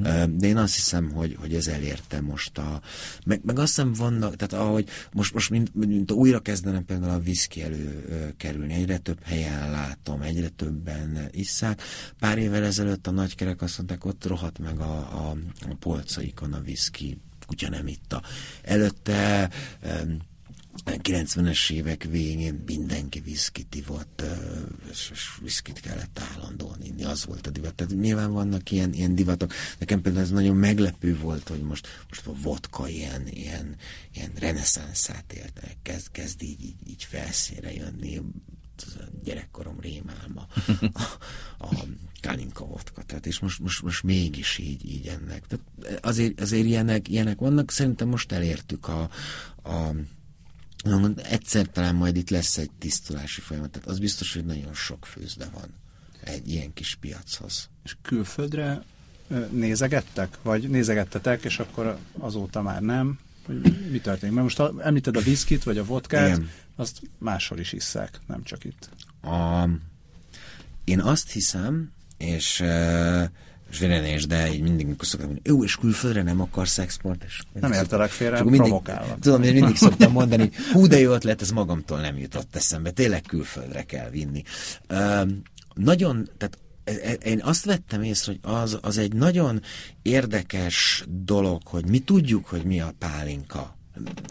Uh-huh. 0.00 0.36
De 0.36 0.46
én 0.46 0.56
azt 0.56 0.74
hiszem, 0.74 1.10
hogy, 1.10 1.36
hogy 1.40 1.54
ez 1.54 1.66
elérte 1.66 2.20
most 2.20 2.58
a... 2.58 2.80
Meg, 3.26 3.40
meg 3.44 3.58
azt 3.58 3.74
hiszem 3.74 3.92
vannak, 3.92 4.36
tehát 4.36 4.66
ahogy 4.66 4.88
most, 5.12 5.34
most 5.34 5.50
mint, 5.50 5.74
mint 5.74 6.10
újra 6.10 6.40
kezdene 6.40 6.80
például 6.80 7.12
a 7.12 7.18
viszki 7.18 7.62
előkerülni, 7.62 8.74
egyre 8.74 8.98
több 8.98 9.22
helyen 9.22 9.70
látom, 9.70 10.22
egyre 10.22 10.48
többen 10.48 11.28
isszák. 11.30 11.82
Pár 12.18 12.38
évvel 12.38 12.64
ezelőtt 12.64 13.06
a 13.06 13.10
nagykerek 13.10 13.62
azt 13.62 13.78
mondták, 13.78 14.04
ott 14.04 14.26
rohadt 14.26 14.58
meg 14.58 14.80
a, 14.80 14.98
a, 14.98 15.36
a 15.70 15.74
polcaikon 15.78 16.52
a 16.52 16.60
viszki, 16.60 17.18
kutya 17.46 17.68
nem 17.68 17.86
itta. 17.86 18.22
Előtte 18.62 19.50
90-es 20.84 21.70
évek 21.70 22.04
végén 22.04 22.62
mindenki 22.66 23.20
viszkit 23.20 23.74
ivott, 23.74 24.22
és, 24.90 25.10
és 25.12 25.38
viszkit 25.42 25.80
kellett 25.80 26.20
állandóan 26.32 26.82
inni, 26.82 27.04
az 27.04 27.24
volt 27.24 27.46
a 27.46 27.50
divat. 27.50 27.74
Tehát 27.74 27.94
nyilván 27.94 28.32
vannak 28.32 28.70
ilyen, 28.70 28.92
ilyen 28.92 29.14
divatok. 29.14 29.52
Nekem 29.78 30.00
például 30.00 30.24
ez 30.24 30.30
nagyon 30.30 30.56
meglepő 30.56 31.18
volt, 31.18 31.48
hogy 31.48 31.62
most, 31.62 31.88
most 32.08 32.26
a 32.26 32.32
vodka 32.42 32.88
ilyen, 32.88 33.26
ilyen, 33.28 33.76
ilyen 34.12 34.30
reneszánszát 34.38 35.32
élt, 35.32 35.60
kezd, 35.82 36.10
kezd 36.10 36.42
így, 36.42 36.62
így, 36.62 36.76
így 36.86 37.04
felszínre 37.04 37.72
jönni 37.72 38.16
a 38.16 38.22
gyerekkorom 39.22 39.80
rémálma, 39.80 40.46
a, 40.92 41.02
a 41.58 41.84
Kalinka 42.20 42.66
vodka, 42.66 43.02
tehát 43.02 43.26
és 43.26 43.38
most, 43.38 43.58
most, 43.58 43.82
most 43.82 44.02
mégis 44.02 44.58
így, 44.58 44.84
így 44.90 45.06
ennek. 45.06 45.46
Tehát 45.46 46.00
azért, 46.04 46.40
azért 46.40 46.66
ilyenek, 46.66 47.08
ilyenek 47.08 47.38
vannak, 47.38 47.70
szerintem 47.70 48.08
most 48.08 48.32
elértük 48.32 48.88
a, 48.88 49.10
a 49.62 49.94
egyszer 51.16 51.66
talán 51.66 51.94
majd 51.94 52.16
itt 52.16 52.30
lesz 52.30 52.58
egy 52.58 52.70
tisztulási 52.78 53.40
folyamat, 53.40 53.70
tehát 53.70 53.88
az 53.88 53.98
biztos, 53.98 54.34
hogy 54.34 54.44
nagyon 54.44 54.74
sok 54.74 55.06
főzde 55.06 55.48
van 55.52 55.68
egy 56.20 56.48
ilyen 56.48 56.72
kis 56.72 56.94
piachoz. 56.94 57.68
És 57.84 57.96
külföldre 58.02 58.82
nézegettek? 59.50 60.38
Vagy 60.42 60.68
nézegettetek, 60.68 61.44
és 61.44 61.58
akkor 61.58 61.98
azóta 62.18 62.62
már 62.62 62.82
nem? 62.82 63.18
Hogy 63.46 63.60
mi 63.90 63.98
történik? 63.98 64.34
Mert 64.34 64.56
most 64.56 64.72
említed 64.84 65.16
a 65.16 65.20
viszkit, 65.20 65.62
vagy 65.62 65.78
a 65.78 65.84
vodkát, 65.84 66.28
Igen. 66.28 66.50
azt 66.76 67.00
máshol 67.18 67.58
is 67.58 67.72
isszák, 67.72 68.20
nem 68.26 68.42
csak 68.42 68.64
itt. 68.64 68.88
A, 69.22 69.68
én 70.84 71.00
azt 71.00 71.30
hiszem, 71.30 71.92
és 72.16 72.60
uh, 72.60 73.24
zsirenés, 73.72 74.26
de 74.26 74.52
így 74.52 74.60
mindig, 74.60 74.86
mikor 74.86 75.06
szoktam 75.06 75.28
mondani, 75.28 75.48
jó, 75.54 75.64
és 75.64 75.76
külföldre 75.76 76.22
nem 76.22 76.40
akarsz 76.40 76.78
export? 76.78 77.24
És 77.24 77.42
nem 77.52 77.72
értelek 77.72 78.10
félre, 78.10 78.42
mindig, 78.42 78.60
provokálnak. 78.60 79.18
Tudom, 79.18 79.42
én 79.42 79.54
mindig 79.54 79.76
szoktam 79.76 80.12
mondani, 80.12 80.50
hú, 80.72 80.86
de 80.86 80.98
jó 80.98 81.12
ötlet, 81.12 81.42
ez 81.42 81.50
magamtól 81.50 82.00
nem 82.00 82.18
jutott 82.18 82.56
eszembe, 82.56 82.90
tényleg 82.90 83.22
külföldre 83.22 83.82
kell 83.82 84.10
vinni. 84.10 84.42
Uh, 84.90 85.28
nagyon, 85.74 86.28
tehát 86.36 86.58
e, 86.84 86.92
e, 87.10 87.12
én 87.12 87.40
azt 87.42 87.64
vettem 87.64 88.02
észre, 88.02 88.32
hogy 88.32 88.52
az, 88.52 88.78
az 88.82 88.98
egy 88.98 89.12
nagyon 89.12 89.62
érdekes 90.02 91.04
dolog, 91.08 91.60
hogy 91.64 91.88
mi 91.88 91.98
tudjuk, 91.98 92.46
hogy 92.46 92.64
mi 92.64 92.80
a 92.80 92.94
pálinka 92.98 93.76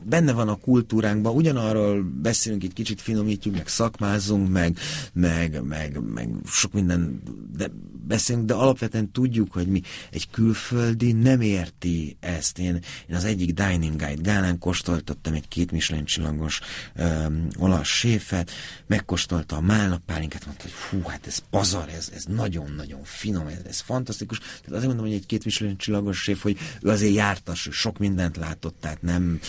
benne 0.04 0.32
van 0.32 0.48
a 0.48 0.56
kultúránkban, 0.56 1.36
ugyanarról 1.36 2.04
beszélünk, 2.22 2.64
egy 2.64 2.74
kicsit 2.74 3.02
finomítjuk, 3.02 3.56
meg 3.56 3.68
szakmázunk, 3.68 4.50
meg, 4.50 4.78
meg, 5.14 5.64
meg, 5.64 6.00
meg 6.14 6.30
sok 6.46 6.74
minden 6.74 7.22
de 7.56 7.72
beszélünk, 8.08 8.46
de 8.46 8.54
alapvetően 8.54 9.12
tudjuk, 9.12 9.52
hogy 9.52 9.68
mi 9.68 9.82
egy 10.12 10.30
külföldi 10.30 11.12
nem 11.12 11.42
érti 11.42 12.18
ezt. 12.20 12.60
Én, 12.60 12.80
én 13.10 13.16
az 13.16 13.24
egyik 13.24 13.54
Dining 13.54 13.96
Guide 13.96 14.22
gálán 14.22 14.58
kóstoltattam 14.58 15.34
egy 15.34 15.48
két 15.48 15.72
Michelin 15.72 16.06
csillagos 16.06 16.60
um, 16.96 17.48
olasz 17.58 17.88
séfet, 17.88 18.52
megkóstolta 18.88 19.56
a 19.56 19.62
málnapálinkát, 19.62 20.46
mondta, 20.46 20.64
hogy 20.64 20.72
fú, 20.72 21.02
hát 21.08 21.28
ez 21.28 21.38
pazar, 21.50 21.90
ez, 21.90 22.12
ez 22.16 22.24
nagyon-nagyon 22.24 23.04
finom, 23.04 23.48
ez, 23.48 23.62
ez 23.68 23.80
fantasztikus. 23.80 24.38
Tehát 24.40 24.68
azért 24.68 24.86
mondom, 24.86 25.06
hogy 25.06 25.16
egy 25.16 25.26
két 25.26 25.46
Michelin 25.46 25.78
csillagos 25.78 26.22
séf, 26.22 26.42
hogy 26.42 26.58
ő 26.82 26.90
azért 26.90 27.14
jártas, 27.14 27.70
sok 27.72 27.98
mindent 27.98 28.38
látott, 28.38 28.76
tehát 28.80 29.02
nem 29.02 29.40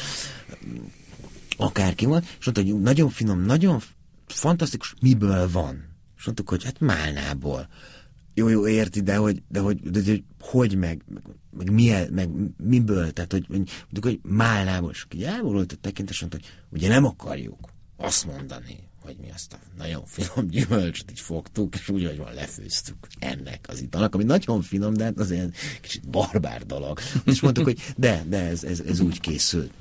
akárki 1.57 2.05
van, 2.05 2.23
és 2.39 2.45
mondta, 2.45 2.63
hogy 2.63 2.81
nagyon 2.81 3.11
finom, 3.11 3.41
nagyon 3.41 3.81
fantasztikus, 4.27 4.95
miből 5.01 5.51
van? 5.51 5.85
És 6.17 6.25
mondtuk, 6.25 6.49
hogy 6.49 6.65
hát 6.65 6.81
málnából. 6.81 7.69
Jó, 8.35 8.49
jó, 8.49 8.69
érti, 8.69 9.01
de 9.01 9.17
hogy, 9.17 9.43
de 9.49 9.61
hogy, 9.61 9.91
de, 9.91 10.01
de, 10.01 10.11
hogy, 10.11 10.25
hogy 10.41 10.77
meg, 10.77 11.05
meg, 11.51 11.71
milyen, 11.71 12.13
meg 12.13 12.29
miből, 12.57 13.13
tehát 13.13 13.33
hogy 13.33 13.45
mondjuk, 13.49 14.05
hogy 14.05 14.21
málnából, 14.23 14.91
és 14.91 15.07
így 15.15 15.23
elborult 15.23 15.73
a 15.73 15.77
tekintés, 15.81 16.21
mondta, 16.21 16.39
hogy 16.41 16.79
ugye 16.79 16.89
nem 16.89 17.05
akarjuk 17.05 17.73
azt 17.97 18.27
mondani, 18.27 18.89
hogy 19.03 19.17
mi 19.21 19.31
azt 19.31 19.53
a 19.53 19.59
nagyon 19.79 20.05
finom 20.07 20.51
gyümölcsöt 20.51 21.11
így 21.11 21.21
fogtuk, 21.21 21.75
és 21.75 21.89
úgy, 21.89 22.07
hogy 22.07 22.17
van 22.17 22.35
lefőztük 22.35 22.97
ennek 23.19 23.65
az 23.69 23.81
italnak, 23.81 24.15
ami 24.15 24.25
nagyon 24.25 24.63
finom, 24.63 24.95
de 24.95 25.05
hát 25.05 25.19
azért 25.19 25.57
kicsit 25.81 26.09
barbár 26.09 26.67
dolog. 26.67 26.99
És 27.25 27.41
mondtuk, 27.41 27.65
hogy 27.65 27.93
de, 27.97 28.25
de 28.29 28.47
ez, 28.47 28.65
ez, 28.65 28.81
ez 28.81 29.01
úgy 29.01 29.21
készült 29.21 29.73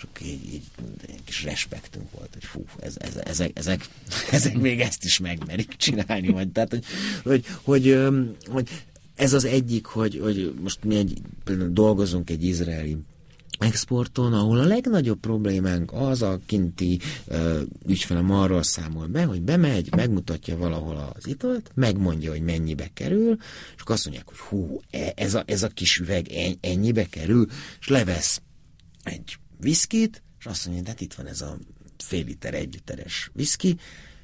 csak 0.00 0.20
így, 0.24 0.52
így 0.52 0.62
egy 1.06 1.24
kis 1.24 1.44
respektünk 1.44 2.10
volt, 2.10 2.28
hogy 2.32 2.44
fú, 2.44 2.64
ez, 2.78 2.94
ez, 2.98 3.16
ezek, 3.16 3.58
ezek, 3.58 3.88
ezek 4.30 4.58
még 4.58 4.80
ezt 4.80 5.04
is 5.04 5.18
megmerik 5.18 5.76
csinálni, 5.76 6.28
vagy 6.28 6.48
tehát, 6.48 6.70
hogy, 6.70 6.84
hogy, 7.22 7.44
hogy, 7.62 7.98
hogy 8.46 8.68
ez 9.14 9.32
az 9.32 9.44
egyik, 9.44 9.86
hogy, 9.86 10.20
hogy 10.22 10.54
most 10.60 10.84
mi 10.84 10.96
egy, 10.96 11.20
például 11.44 11.70
dolgozunk 11.72 12.30
egy 12.30 12.44
izraeli 12.44 12.96
exporton, 13.58 14.32
ahol 14.32 14.58
a 14.58 14.64
legnagyobb 14.64 15.20
problémánk 15.20 15.92
az 15.92 16.22
a 16.22 16.40
kinti 16.46 16.98
uh, 17.26 17.60
ügyfelem 17.86 18.30
arról 18.30 18.62
számol 18.62 19.06
be, 19.06 19.24
hogy 19.24 19.42
bemegy, 19.42 19.94
megmutatja 19.96 20.56
valahol 20.56 21.12
az 21.16 21.26
italt, 21.26 21.70
megmondja, 21.74 22.30
hogy 22.30 22.42
mennyibe 22.42 22.90
kerül, 22.94 23.36
és 23.76 23.80
akkor 23.80 23.94
azt 23.94 24.04
mondják, 24.04 24.28
hogy 24.28 24.38
hú, 24.38 24.80
e, 24.90 25.12
ez 25.16 25.34
a, 25.34 25.42
ez 25.46 25.62
a 25.62 25.68
kis 25.68 25.98
üveg 25.98 26.26
ennyibe 26.60 27.06
kerül, 27.08 27.46
és 27.80 27.88
levesz 27.88 28.42
egy 29.02 29.38
viszkit, 29.60 30.22
és 30.38 30.46
azt 30.46 30.66
mondja, 30.66 30.84
hát 30.86 31.00
itt 31.00 31.14
van 31.14 31.26
ez 31.26 31.40
a 31.40 31.58
fél 32.04 32.24
liter, 32.24 32.54
egy 32.54 32.72
literes 32.72 33.30
viszki, 33.32 33.76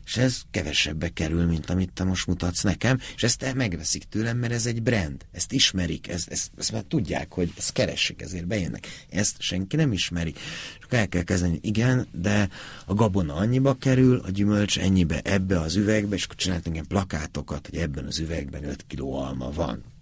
és 0.07 0.16
ez 0.16 0.41
kevesebbe 0.51 1.09
kerül, 1.09 1.47
mint 1.47 1.70
amit 1.70 1.93
te 1.93 2.05
most 2.05 2.26
mutatsz 2.26 2.62
nekem, 2.62 2.99
és 3.14 3.22
ezt 3.22 3.55
megveszik 3.55 4.05
tőlem, 4.05 4.39
mert 4.39 4.53
ez 4.53 4.66
egy 4.66 4.82
brand, 4.82 5.26
ezt 5.32 5.53
ismerik, 5.53 6.09
ezt, 6.09 6.28
ezt, 6.28 6.51
ezt 6.59 6.72
már 6.72 6.82
tudják, 6.82 7.32
hogy 7.32 7.53
ezt 7.57 7.72
keresik, 7.72 8.22
ezért 8.22 8.47
bejönnek. 8.47 8.87
Ezt 9.09 9.37
senki 9.39 9.76
nem 9.76 9.93
ismeri. 9.93 10.34
Akkor 10.82 10.99
el 10.99 11.09
kell 11.09 11.22
kezdeni, 11.22 11.59
igen, 11.62 12.07
de 12.12 12.49
a 12.84 12.95
gabona 12.95 13.34
annyiba 13.34 13.74
kerül, 13.74 14.18
a 14.18 14.30
gyümölcs 14.30 14.78
ennyibe, 14.78 15.20
ebbe 15.20 15.61
az 15.61 15.76
üvegbe, 15.76 16.14
és 16.14 16.24
akkor 16.24 16.37
csináltunk 16.37 16.74
ilyen 16.74 16.87
plakátokat, 16.87 17.68
hogy 17.70 17.78
ebben 17.78 18.05
az 18.05 18.18
üvegben 18.18 18.64
5 18.64 18.84
kiló 18.87 19.14
alma 19.18 19.51
van 19.51 19.95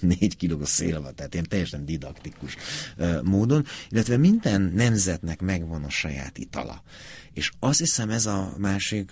négy 0.00 0.36
kiló 0.36 0.64
szélva, 0.64 1.10
tehát 1.12 1.34
ilyen 1.34 1.46
teljesen 1.48 1.84
didaktikus 1.84 2.56
módon, 3.22 3.64
illetve 3.88 4.16
minden 4.16 4.72
nemzetnek 4.74 5.40
megvan 5.40 5.84
a 5.84 5.90
saját 5.90 6.38
itala. 6.38 6.82
És 7.32 7.50
azt 7.58 7.78
hiszem 7.78 8.10
ez 8.10 8.26
a 8.26 8.54
másik 8.58 9.10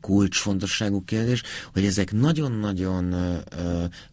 kulcsfontosságú 0.00 1.04
kérdés, 1.04 1.42
hogy 1.72 1.84
ezek 1.84 2.12
nagyon-nagyon 2.12 3.14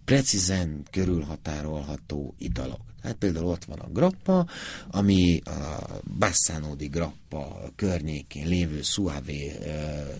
precízen 0.06 0.84
körülhatárolható 0.92 2.36
italok. 2.38 2.86
Hát 3.04 3.16
például 3.16 3.46
ott 3.46 3.64
van 3.64 3.80
a 3.80 3.90
grappa, 3.90 4.48
ami 4.88 5.42
a 5.46 5.86
Bassanodi 6.18 6.88
grappa 6.88 7.72
környékén 7.76 8.48
lévő 8.48 8.82
szuávé 8.82 9.52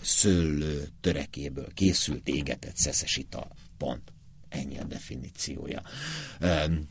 szőlő 0.02 0.88
törekéből 1.00 1.68
készült 1.74 2.28
égetett 2.28 2.76
szeszes 2.76 3.16
ital. 3.16 3.48
Pont. 3.78 4.12
Ennyi 4.48 4.78
a 4.78 4.84
definíciója. 4.84 5.82
Um, 6.40 6.88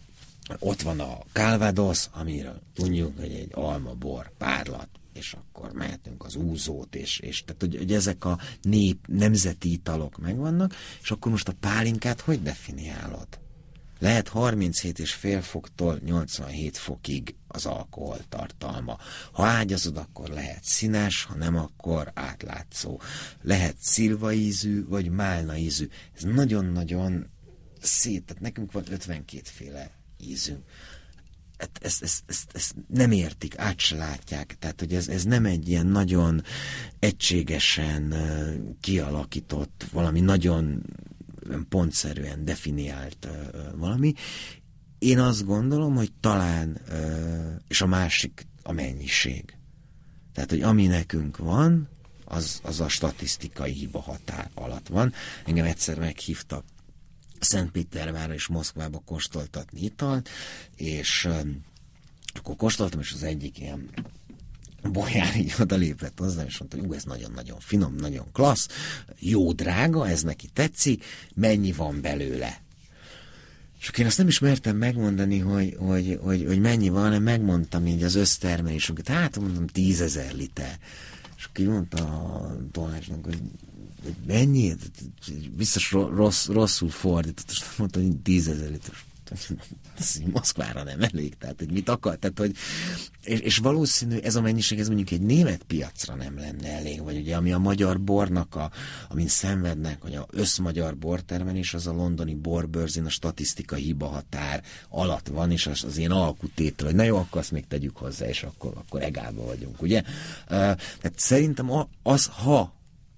ott 0.59 0.81
van 0.81 0.99
a 0.99 1.17
Calvados, 1.31 2.07
amiről 2.11 2.61
tudjuk, 2.73 3.19
hogy 3.19 3.31
egy 3.31 3.51
almabor 3.53 4.31
párlat, 4.37 4.89
és 5.13 5.33
akkor 5.33 5.71
mehetünk 5.71 6.25
az 6.25 6.35
úzót, 6.35 6.95
és, 6.95 7.19
és 7.19 7.43
tehát, 7.43 7.61
hogy, 7.61 7.77
hogy 7.77 7.93
ezek 7.93 8.25
a 8.25 8.39
nép, 8.61 9.07
nemzeti 9.07 9.71
italok 9.71 10.17
megvannak, 10.17 10.75
és 11.01 11.11
akkor 11.11 11.31
most 11.31 11.47
a 11.47 11.53
pálinkát 11.59 12.21
hogy 12.21 12.41
definiálod? 12.41 13.27
Lehet 13.99 14.31
37,5 14.33 15.39
foktól 15.41 15.99
87 16.05 16.77
fokig 16.77 17.35
az 17.47 17.65
alkohol 17.65 18.17
tartalma. 18.29 18.97
Ha 19.31 19.45
ágyazod, 19.45 19.97
akkor 19.97 20.29
lehet 20.29 20.63
színes, 20.63 21.23
ha 21.23 21.35
nem, 21.35 21.55
akkor 21.55 22.11
átlátszó. 22.13 23.01
Lehet 23.41 23.75
szilvaízű, 23.79 24.85
vagy 24.87 25.09
málna 25.09 25.57
ízű. 25.57 25.87
Ez 26.15 26.23
nagyon-nagyon 26.23 27.29
szét, 27.81 28.23
tehát 28.23 28.41
nekünk 28.41 28.71
van 28.71 28.83
52 28.89 29.41
féle 29.43 29.91
ízünk. 30.19 30.63
Hát 31.57 31.79
ezt, 31.81 32.03
ezt, 32.03 32.23
ezt, 32.27 32.49
ezt 32.53 32.75
nem 32.87 33.11
értik, 33.11 33.57
át 33.57 33.79
se 33.79 33.95
látják. 33.95 34.55
Tehát, 34.59 34.79
hogy 34.79 34.93
ez, 34.93 35.07
ez 35.07 35.23
nem 35.23 35.45
egy 35.45 35.69
ilyen 35.69 35.87
nagyon 35.87 36.43
egységesen 36.99 38.13
kialakított, 38.81 39.85
valami 39.91 40.19
nagyon 40.19 40.83
pontszerűen 41.69 42.45
definiált 42.45 43.27
valami. 43.75 44.13
Én 44.99 45.19
azt 45.19 45.45
gondolom, 45.45 45.95
hogy 45.95 46.11
talán, 46.19 46.81
és 47.67 47.81
a 47.81 47.87
másik 47.87 48.47
a 48.63 48.71
mennyiség. 48.71 49.57
Tehát, 50.33 50.49
hogy 50.49 50.61
ami 50.61 50.87
nekünk 50.87 51.37
van, 51.37 51.89
az, 52.25 52.59
az 52.63 52.79
a 52.79 52.87
statisztikai 52.87 53.71
hiba 53.71 53.99
határ 53.99 54.49
alatt 54.53 54.87
van. 54.87 55.13
Engem 55.45 55.65
egyszer 55.65 55.99
meghívtak 55.99 56.63
Szentpétervára 57.39 58.33
és 58.33 58.47
Moszkvába 58.47 59.01
kóstoltatni 59.05 59.83
italt, 59.83 60.29
és 60.75 61.25
um, 61.25 61.65
akkor 62.33 62.55
kóstoltam, 62.55 62.99
és 62.99 63.11
az 63.13 63.23
egyik 63.23 63.59
ilyen 63.59 63.89
bolyár 64.91 65.35
így 65.35 65.53
odalépett 65.59 66.19
hozzám, 66.19 66.45
és 66.45 66.57
mondta, 66.57 66.77
hogy 66.79 66.95
ez 66.95 67.03
nagyon-nagyon 67.03 67.59
finom, 67.59 67.95
nagyon 67.95 68.31
klassz, 68.31 68.67
jó 69.19 69.51
drága, 69.51 70.07
ez 70.07 70.23
neki 70.23 70.49
tetszik, 70.53 71.05
mennyi 71.35 71.71
van 71.71 72.01
belőle? 72.01 72.61
És 73.79 73.89
én 73.97 74.05
azt 74.05 74.17
nem 74.17 74.27
is 74.27 74.39
mertem 74.39 74.77
megmondani, 74.77 75.39
hogy, 75.39 75.75
hogy, 75.79 76.19
hogy, 76.21 76.45
hogy 76.45 76.59
mennyi 76.59 76.89
van, 76.89 77.03
hanem 77.03 77.23
megmondtam 77.23 77.85
így 77.85 78.03
az 78.03 78.15
össztermelésünket. 78.15 79.07
Hát 79.07 79.39
mondom, 79.39 79.67
tízezer 79.67 80.33
liter. 80.33 80.79
És 81.37 81.45
akkor 81.45 81.65
mondta 81.65 81.97
a 81.97 82.57
tolmácsnak, 82.71 83.25
hogy 83.25 83.33
hogy 83.33 83.41
mennyi? 84.27 84.75
Biztos 85.55 85.91
rossz, 85.91 86.47
rosszul 86.47 86.89
fordított, 86.89 87.49
és 87.49 87.61
mondta, 87.77 87.99
hogy 87.99 88.17
tízezer 88.17 88.69
liter. 88.69 88.93
Moszkvára 90.33 90.83
nem 90.83 91.01
elég, 91.01 91.37
tehát 91.37 91.55
hogy 91.59 91.71
mit 91.71 91.89
akar, 91.89 92.15
tehát 92.15 92.39
hogy 92.39 92.55
és, 93.27 93.39
és 93.39 93.57
valószínű 93.57 94.17
ez 94.17 94.35
a 94.35 94.41
mennyiség, 94.41 94.79
ez 94.79 94.87
mondjuk 94.87 95.11
egy 95.11 95.21
német 95.21 95.63
piacra 95.63 96.15
nem 96.15 96.37
lenne 96.37 96.71
elég, 96.71 97.03
vagy 97.03 97.17
ugye 97.17 97.35
ami 97.35 97.51
a 97.51 97.57
magyar 97.57 98.01
bornak, 98.01 98.55
a, 98.55 98.71
amin 99.09 99.27
szenvednek, 99.27 100.01
hogy 100.01 100.15
a 100.15 100.27
összmagyar 100.31 100.97
bortermelés, 100.97 101.73
az 101.73 101.87
a 101.87 101.93
londoni 101.93 102.35
borbőrzén 102.35 103.05
a 103.05 103.09
statisztikai 103.09 103.81
hiba 103.81 104.07
határ 104.07 104.63
alatt 104.89 105.27
van, 105.27 105.51
és 105.51 105.67
az, 105.67 105.83
az 105.83 105.97
ilyen 105.97 106.11
alkutétel, 106.11 106.85
hogy 106.85 106.95
na 106.95 107.03
jó, 107.03 107.17
akkor 107.17 107.41
azt 107.41 107.51
még 107.51 107.67
tegyük 107.67 107.97
hozzá, 107.97 108.27
és 108.27 108.43
akkor, 108.43 108.71
akkor 108.75 109.01
egába 109.01 109.45
vagyunk, 109.45 109.81
ugye? 109.81 110.01
Uh, 110.01 110.07
tehát 110.47 111.13
szerintem 111.15 111.71
az, 112.03 112.25
ha 112.25 112.75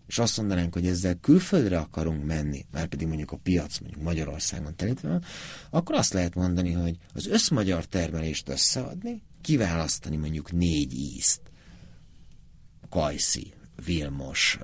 és 0.10 0.18
azt 0.20 0.38
mondanánk, 0.38 0.74
hogy 0.74 0.88
ezzel 0.88 1.16
külföldre 1.16 1.78
akarunk 1.78 2.26
menni, 2.26 2.66
már 2.72 2.88
pedig 2.88 3.08
mondjuk 3.08 3.32
a 3.32 3.38
piac 3.38 3.80
mondjuk 3.80 4.02
Magyarországon 4.02 4.76
telítve 4.76 5.10
van, 5.10 5.24
akkor 5.70 5.96
azt 5.96 6.14
lehet 6.14 6.36
mondani, 6.36 6.72
hogy 6.72 6.98
az 7.14 7.28
összmagyar 7.28 7.86
termelést 7.86 8.50
összeadni, 8.50 9.24
kiválasztani 9.42 10.16
mondjuk 10.16 10.52
négy 10.52 10.94
ízt. 10.94 11.42
Kajszi, 12.90 13.54
Vilmos, 13.86 14.58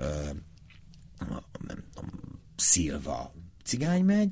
nem 1.66 1.84
tudom, 1.94 2.10
Szilva, 2.56 3.34
cigány 3.64 4.04
megy, 4.04 4.30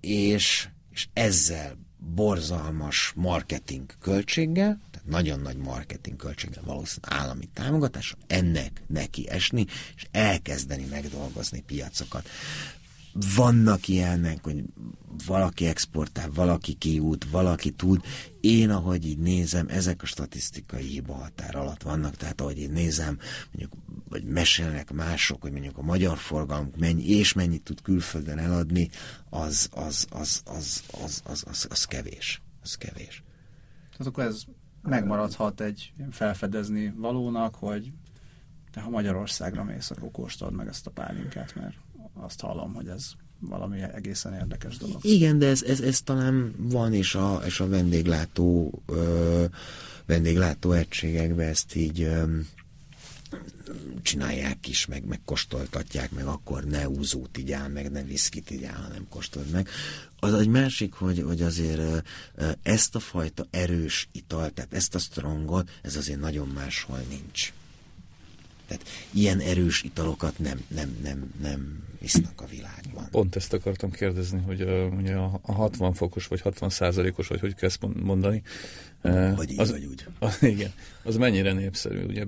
és, 0.00 0.68
és 0.90 1.08
ezzel 1.12 1.78
borzalmas 1.98 3.12
marketing 3.16 3.84
költséggel, 4.00 4.80
tehát 4.90 5.08
nagyon 5.08 5.40
nagy 5.40 5.56
marketing 5.56 6.16
költséggel 6.16 6.62
valószínűleg 6.64 7.20
állami 7.20 7.48
támogatás, 7.52 8.14
ennek 8.26 8.82
neki 8.86 9.28
esni, 9.28 9.66
és 9.96 10.06
elkezdeni 10.10 10.84
megdolgozni 10.90 11.62
piacokat 11.66 12.28
vannak 13.36 13.88
ilyenek, 13.88 14.44
hogy 14.44 14.64
valaki 15.26 15.66
exportál, 15.66 16.30
valaki 16.34 16.72
kiút, 16.72 17.26
valaki 17.30 17.70
tud. 17.70 18.00
Én, 18.40 18.70
ahogy 18.70 19.06
így 19.06 19.18
nézem, 19.18 19.66
ezek 19.68 20.02
a 20.02 20.06
statisztikai 20.06 20.84
hiba 20.84 21.14
határ 21.14 21.56
alatt 21.56 21.82
vannak, 21.82 22.16
tehát 22.16 22.40
ahogy 22.40 22.58
én 22.58 22.70
nézem, 22.70 23.18
mondjuk, 23.52 23.72
vagy 24.16 24.24
mesélnek 24.24 24.92
mások, 24.92 25.42
hogy 25.42 25.52
mondjuk 25.52 25.78
a 25.78 25.82
magyar 25.82 26.18
forgalmunk 26.18 26.76
mennyi, 26.76 27.08
és 27.08 27.32
mennyit 27.32 27.62
tud 27.62 27.82
külföldön 27.82 28.38
eladni, 28.38 28.90
az, 29.30 29.68
az, 29.72 30.06
az, 30.10 30.42
az, 30.44 30.82
az, 31.02 31.22
az, 31.24 31.44
az, 31.48 31.66
az 31.70 31.84
kevés. 31.84 32.42
Az 32.62 32.74
kevés. 32.74 33.22
Tehát 33.90 34.06
akkor 34.12 34.24
ez 34.24 34.42
megmaradhat 34.82 35.60
egy 35.60 35.92
felfedezni 36.10 36.94
valónak, 36.96 37.54
hogy 37.54 37.92
te 38.72 38.80
ha 38.80 38.90
Magyarországra 38.90 39.64
mész, 39.64 39.90
akkor 39.90 40.10
kóstold 40.10 40.54
meg 40.54 40.68
ezt 40.68 40.86
a 40.86 40.90
pálinkát, 40.90 41.54
mert 41.54 41.76
azt 42.14 42.40
hallom, 42.40 42.74
hogy 42.74 42.88
ez 42.88 43.10
valami 43.40 43.82
egészen 43.94 44.34
érdekes 44.34 44.76
dolog. 44.76 45.04
Igen, 45.04 45.38
de 45.38 45.46
ez, 45.46 45.62
ez, 45.62 45.80
ez 45.80 46.00
talán 46.00 46.54
van, 46.58 46.94
és 46.94 47.14
a, 47.14 47.40
és 47.44 47.60
a 47.60 47.68
vendéglátó, 47.68 48.82
ö, 48.86 49.44
vendéglátó 50.06 50.72
egységekben 50.72 51.48
ezt 51.48 51.74
így 51.74 52.02
ö, 52.02 52.38
csinálják 54.02 54.68
is, 54.68 54.86
meg, 54.86 55.04
meg 55.04 55.20
kóstoltatják, 55.24 56.10
meg 56.10 56.26
akkor 56.26 56.64
ne 56.64 56.88
úzót 56.88 57.36
igyál, 57.36 57.68
meg 57.68 57.90
ne 57.90 58.02
viszkit 58.02 58.50
igyál, 58.50 58.82
hanem 58.82 59.06
kóstold 59.08 59.50
meg. 59.50 59.68
Az 60.18 60.34
egy 60.34 60.48
másik, 60.48 60.92
hogy, 60.92 61.22
hogy 61.22 61.42
azért 61.42 62.08
ezt 62.62 62.94
a 62.94 63.00
fajta 63.00 63.46
erős 63.50 64.08
ital, 64.12 64.50
tehát 64.50 64.72
ezt 64.72 64.94
a 64.94 64.98
strongot, 64.98 65.70
ez 65.82 65.96
azért 65.96 66.20
nagyon 66.20 66.48
máshol 66.48 67.02
nincs. 67.08 67.52
Tehát 68.66 68.84
ilyen 69.10 69.40
erős 69.40 69.82
italokat 69.82 70.38
nem, 70.38 70.64
nem, 70.68 70.96
nem, 71.02 71.32
nem 71.42 71.84
isznak 72.00 72.40
a 72.40 72.46
világban. 72.46 73.08
Pont 73.10 73.36
ezt 73.36 73.52
akartam 73.52 73.90
kérdezni, 73.90 74.40
hogy 74.40 74.60
a, 74.60 74.86
ugye 74.86 75.14
a 75.14 75.52
60 75.52 75.92
fokos 75.92 76.26
vagy 76.26 76.40
60 76.40 76.70
százalékos, 76.70 77.26
vagy 77.26 77.40
hogy 77.40 77.54
kezd 77.54 77.82
mondani. 78.02 78.42
Vagy 79.36 79.50
így, 79.50 79.60
az, 79.60 79.70
vagy 79.70 79.84
úgy. 79.84 80.06
Az, 80.18 80.42
igen, 80.42 80.72
az 81.02 81.16
mennyire 81.16 81.52
népszerű, 81.52 82.04
ugye 82.04 82.24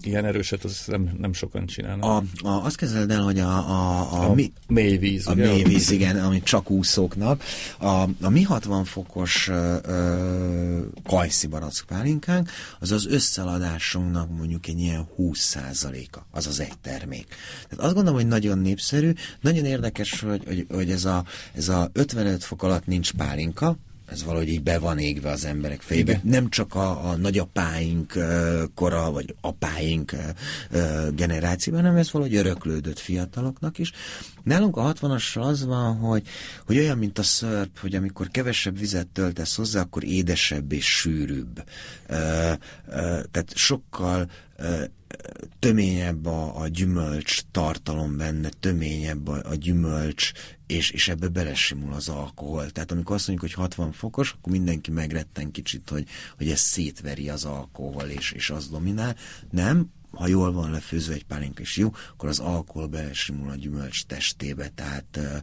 ilyen 0.00 0.24
erőset 0.24 0.64
az 0.64 0.82
nem, 0.86 1.10
nem 1.18 1.32
sokan 1.32 1.66
csinálnak. 1.66 2.04
A, 2.04 2.46
a, 2.48 2.64
azt 2.64 2.76
kezded 2.76 3.10
el, 3.10 3.22
hogy 3.22 3.38
a, 3.38 3.48
a, 3.48 4.12
a, 4.12 4.28
a 4.30 4.34
mi, 4.34 4.52
mély 4.68 4.96
víz. 4.96 5.26
A 5.26 5.32
ugye? 5.32 5.46
mély 5.46 5.62
víz, 5.62 5.90
igen, 5.90 6.24
ami 6.24 6.42
csak 6.42 6.70
úszóknak. 6.70 7.42
A, 7.78 7.86
a 8.20 8.28
mi 8.28 8.42
60 8.42 8.84
fokos 8.84 9.48
ö, 9.48 10.80
kajszi 11.04 11.46
barackpálinkánk, 11.46 12.50
az 12.80 12.90
az 12.90 13.06
összeladásunknak 13.06 14.36
mondjuk 14.36 14.66
egy 14.66 14.78
ilyen 14.78 15.08
20%-a, 15.18 16.18
az 16.30 16.46
az 16.46 16.60
egy 16.60 16.78
termék. 16.82 17.26
Tehát 17.68 17.84
azt 17.84 17.94
gondolom, 17.94 18.18
hogy 18.18 18.28
nagyon 18.28 18.58
népszerű, 18.58 19.12
nagyon 19.40 19.64
érdekes, 19.64 20.20
hogy, 20.20 20.42
hogy, 20.46 20.66
hogy 20.68 20.90
ez, 20.90 21.04
a, 21.04 21.24
ez 21.54 21.68
a 21.68 21.90
55 21.92 22.44
fok 22.44 22.62
alatt 22.62 22.86
nincs 22.86 23.12
pálinka, 23.12 23.76
ez 24.06 24.24
valahogy 24.24 24.48
így 24.48 24.62
be 24.62 24.78
van 24.78 24.98
égve 24.98 25.30
az 25.30 25.44
emberek 25.44 25.80
fejébe. 25.80 26.12
Igen. 26.12 26.22
Nem 26.24 26.48
csak 26.48 26.74
a, 26.74 27.10
a 27.10 27.16
nagyapáink 27.16 28.12
kora, 28.74 29.10
vagy 29.10 29.34
apáink 29.40 30.12
generációban, 31.14 31.82
hanem 31.82 31.96
ez 31.96 32.12
valahogy 32.12 32.34
öröklődött 32.34 32.98
fiataloknak 32.98 33.78
is. 33.78 33.92
Nálunk 34.42 34.76
a 34.76 34.92
60-assal 34.92 35.40
az 35.40 35.64
van, 35.64 35.96
hogy, 35.96 36.22
hogy 36.66 36.78
olyan, 36.78 36.98
mint 36.98 37.18
a 37.18 37.22
szörp, 37.22 37.78
hogy 37.78 37.94
amikor 37.94 38.28
kevesebb 38.28 38.78
vizet 38.78 39.06
töltesz 39.06 39.56
hozzá, 39.56 39.80
akkor 39.80 40.04
édesebb 40.04 40.72
és 40.72 40.96
sűrűbb. 40.96 41.64
Tehát 43.30 43.52
sokkal 43.54 44.30
töményebb 45.58 46.26
a, 46.26 46.60
a 46.60 46.68
gyümölcs 46.68 47.40
tartalom 47.50 48.16
benne, 48.16 48.48
töményebb 48.60 49.28
a, 49.28 49.42
a 49.50 49.54
gyümölcs, 49.54 50.32
és, 50.66 50.90
és 50.90 51.08
ebbe 51.08 51.28
belesimul 51.28 51.92
az 51.92 52.08
alkohol. 52.08 52.70
Tehát 52.70 52.92
amikor 52.92 53.14
azt 53.16 53.28
mondjuk, 53.28 53.50
hogy 53.50 53.62
60 53.62 53.92
fokos, 53.92 54.32
akkor 54.32 54.52
mindenki 54.52 54.90
megretten 54.90 55.50
kicsit, 55.50 55.88
hogy, 55.88 56.08
hogy 56.36 56.50
ez 56.50 56.60
szétveri 56.60 57.28
az 57.28 57.44
alkohol, 57.44 58.04
és, 58.04 58.32
és 58.32 58.50
az 58.50 58.68
dominál. 58.68 59.16
Nem, 59.50 59.90
ha 60.10 60.26
jól 60.26 60.52
van 60.52 60.70
lefőzve 60.70 61.14
egy 61.14 61.24
pálinka 61.24 61.60
és 61.60 61.76
jó, 61.76 61.92
akkor 62.10 62.28
az 62.28 62.38
alkohol 62.38 62.86
belesimul 62.86 63.50
a 63.50 63.54
gyümölcs 63.54 64.04
testébe, 64.04 64.68
tehát 64.68 65.16
uh, 65.16 65.36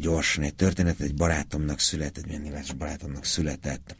gyorsan 0.00 0.44
egy 0.44 0.54
történet, 0.54 1.00
egy 1.00 1.14
barátomnak 1.14 1.78
született, 1.78 2.26
milyen 2.26 2.64
barátomnak 2.78 3.24
született, 3.24 3.96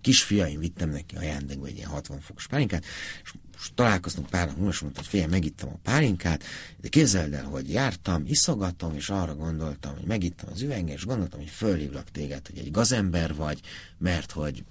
kisfiaim 0.00 0.60
vittem 0.60 0.90
neki 0.90 1.16
ajándékba 1.16 1.66
egy 1.66 1.76
ilyen 1.76 1.88
60 1.88 2.20
fokos 2.20 2.46
pálinkát, 2.46 2.84
és 3.22 3.32
most 3.54 3.74
találkoztunk 3.74 4.28
pár 4.28 4.46
nap 4.46 4.56
múlva, 4.56 4.72
és 4.72 4.80
mondta, 4.80 5.00
hogy 5.00 5.08
figyelj, 5.08 5.30
megittam 5.30 5.68
a 5.68 5.78
pálinkát, 5.82 6.42
de 6.80 6.88
képzeld 6.88 7.32
el, 7.32 7.44
hogy 7.44 7.70
jártam, 7.70 8.22
iszogatom, 8.26 8.94
és 8.94 9.08
arra 9.08 9.34
gondoltam, 9.34 9.94
hogy 9.94 10.06
megittam 10.06 10.48
az 10.52 10.62
üveget, 10.62 10.96
és 10.96 11.04
gondoltam, 11.04 11.40
hogy 11.40 11.48
fölhívlak 11.48 12.10
téged, 12.10 12.46
hogy 12.46 12.58
egy 12.58 12.70
gazember 12.70 13.34
vagy, 13.34 13.60
mert 13.98 14.30
hogy 14.32 14.64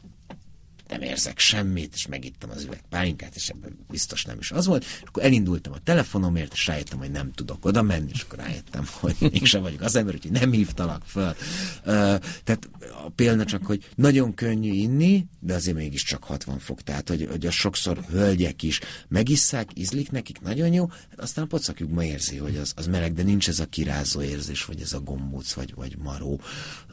nem 0.88 1.02
érzek 1.02 1.40
semmit, 1.40 1.94
és 1.94 2.08
megittem 2.08 2.50
az 2.50 2.64
üveg 2.64 2.84
pálinkát, 2.90 3.36
és 3.36 3.50
ebben 3.50 3.78
biztos 3.90 4.26
nem 4.26 4.38
is 4.40 4.52
az 4.52 4.66
volt. 4.66 4.84
És 4.84 5.02
akkor 5.06 5.24
elindultam 5.24 5.74
a 5.74 5.80
telefonomért, 5.84 6.54
és 6.54 6.68
rájöttem, 6.68 6.98
hogy 6.98 7.12
nem 7.12 7.32
tudok 7.32 7.66
oda 7.66 7.82
menni, 7.82 8.10
és 8.14 8.22
akkor 8.22 8.40
rájöttem, 8.40 8.88
hogy 9.00 9.16
mégsem 9.20 9.62
vagyok 9.62 9.82
az 9.82 9.96
ember, 9.96 10.14
úgyhogy 10.14 10.32
nem 10.32 10.52
hívtalak 10.52 11.04
föl. 11.06 11.36
Uh, 11.80 12.20
tehát 12.44 12.70
a 13.06 13.10
példa 13.16 13.46
csak, 13.46 13.66
hogy 13.66 13.90
nagyon 13.96 14.34
könnyű 14.34 14.72
inni, 14.72 15.26
de 15.40 15.54
azért 15.54 15.78
mégiscsak 15.78 16.24
60 16.24 16.60
fok. 16.60 16.82
Tehát, 16.82 17.10
hogy, 17.10 17.28
hogy 17.30 17.46
a 17.46 17.52
sokszor 17.52 17.98
hölgyek 18.10 18.64
is 18.64 18.80
megisszák, 19.08 19.70
ízlik 19.76 20.12
nekik, 20.12 20.42
nagyon 20.42 20.74
jó, 20.74 20.90
hát 21.10 21.20
aztán 21.20 21.44
a 21.44 21.48
pocakjuk 21.48 21.92
ma 21.92 22.04
érzi, 22.04 22.38
hogy 22.38 22.58
az, 22.58 22.74
az 22.76 22.88
meleg, 22.88 23.14
de 23.14 23.24
nincs 23.24 23.48
ez 23.48 23.60
a 23.60 23.66
kirázó 23.66 24.22
érzés, 24.22 24.66
vagy 24.66 24.82
ez 24.82 24.94
a 24.94 25.00
gombóc, 25.00 25.54
vagy, 25.54 25.74
vagy 25.76 25.98
maró. 25.98 26.40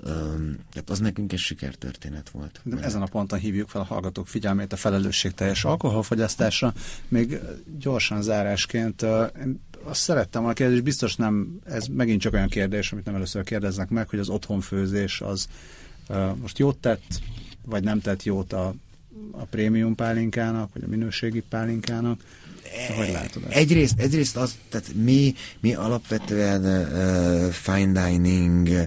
Um, 0.05 0.59
tehát 0.73 0.91
az 0.91 0.99
nekünk 0.99 1.33
egy 1.33 1.39
sikertörténet 1.39 2.31
volt. 2.31 2.61
De 2.65 2.81
ezen 2.81 3.03
a 3.03 3.07
ponton 3.07 3.39
hívjuk 3.39 3.69
fel 3.69 3.81
a 3.81 3.85
hallgatók 3.91 4.29
figyelmét 4.29 4.73
a 4.73 4.77
felelősségteljes 4.77 5.65
alkoholfogyasztásra. 5.65 6.73
Még 7.09 7.39
gyorsan 7.79 8.23
zárásként 8.23 9.03
én 9.43 9.61
azt 9.85 10.01
szerettem 10.01 10.41
volna 10.41 10.57
kérdés, 10.57 10.81
biztos 10.81 11.17
nem, 11.17 11.61
ez 11.65 11.87
megint 11.87 12.21
csak 12.21 12.33
olyan 12.33 12.49
kérdés, 12.49 12.93
amit 12.93 13.05
nem 13.05 13.15
először 13.15 13.45
kérdeznek 13.45 13.89
meg, 13.89 14.09
hogy 14.09 14.19
az 14.19 14.29
otthonfőzés 14.29 15.21
az 15.21 15.49
most 16.41 16.59
jót 16.59 16.77
tett, 16.77 17.21
vagy 17.67 17.85
nem 17.85 18.01
tett 18.01 18.23
jót 18.23 18.53
a, 18.53 18.75
a 19.31 19.45
prémium 19.45 19.95
pálinkának, 19.95 20.73
vagy 20.73 20.83
a 20.83 20.89
minőségi 20.89 21.43
pálinkának, 21.49 22.21
hogy 22.97 23.11
látod 23.13 23.45
ezt? 23.45 23.57
Egyrészt, 23.57 23.99
egyrészt 23.99 24.37
az, 24.37 24.55
tehát 24.69 24.93
mi, 24.95 25.35
mi 25.61 25.75
alapvetően 25.75 26.65
uh, 26.65 27.51
fine 27.51 28.09
dining 28.09 28.69
uh, 28.69 28.87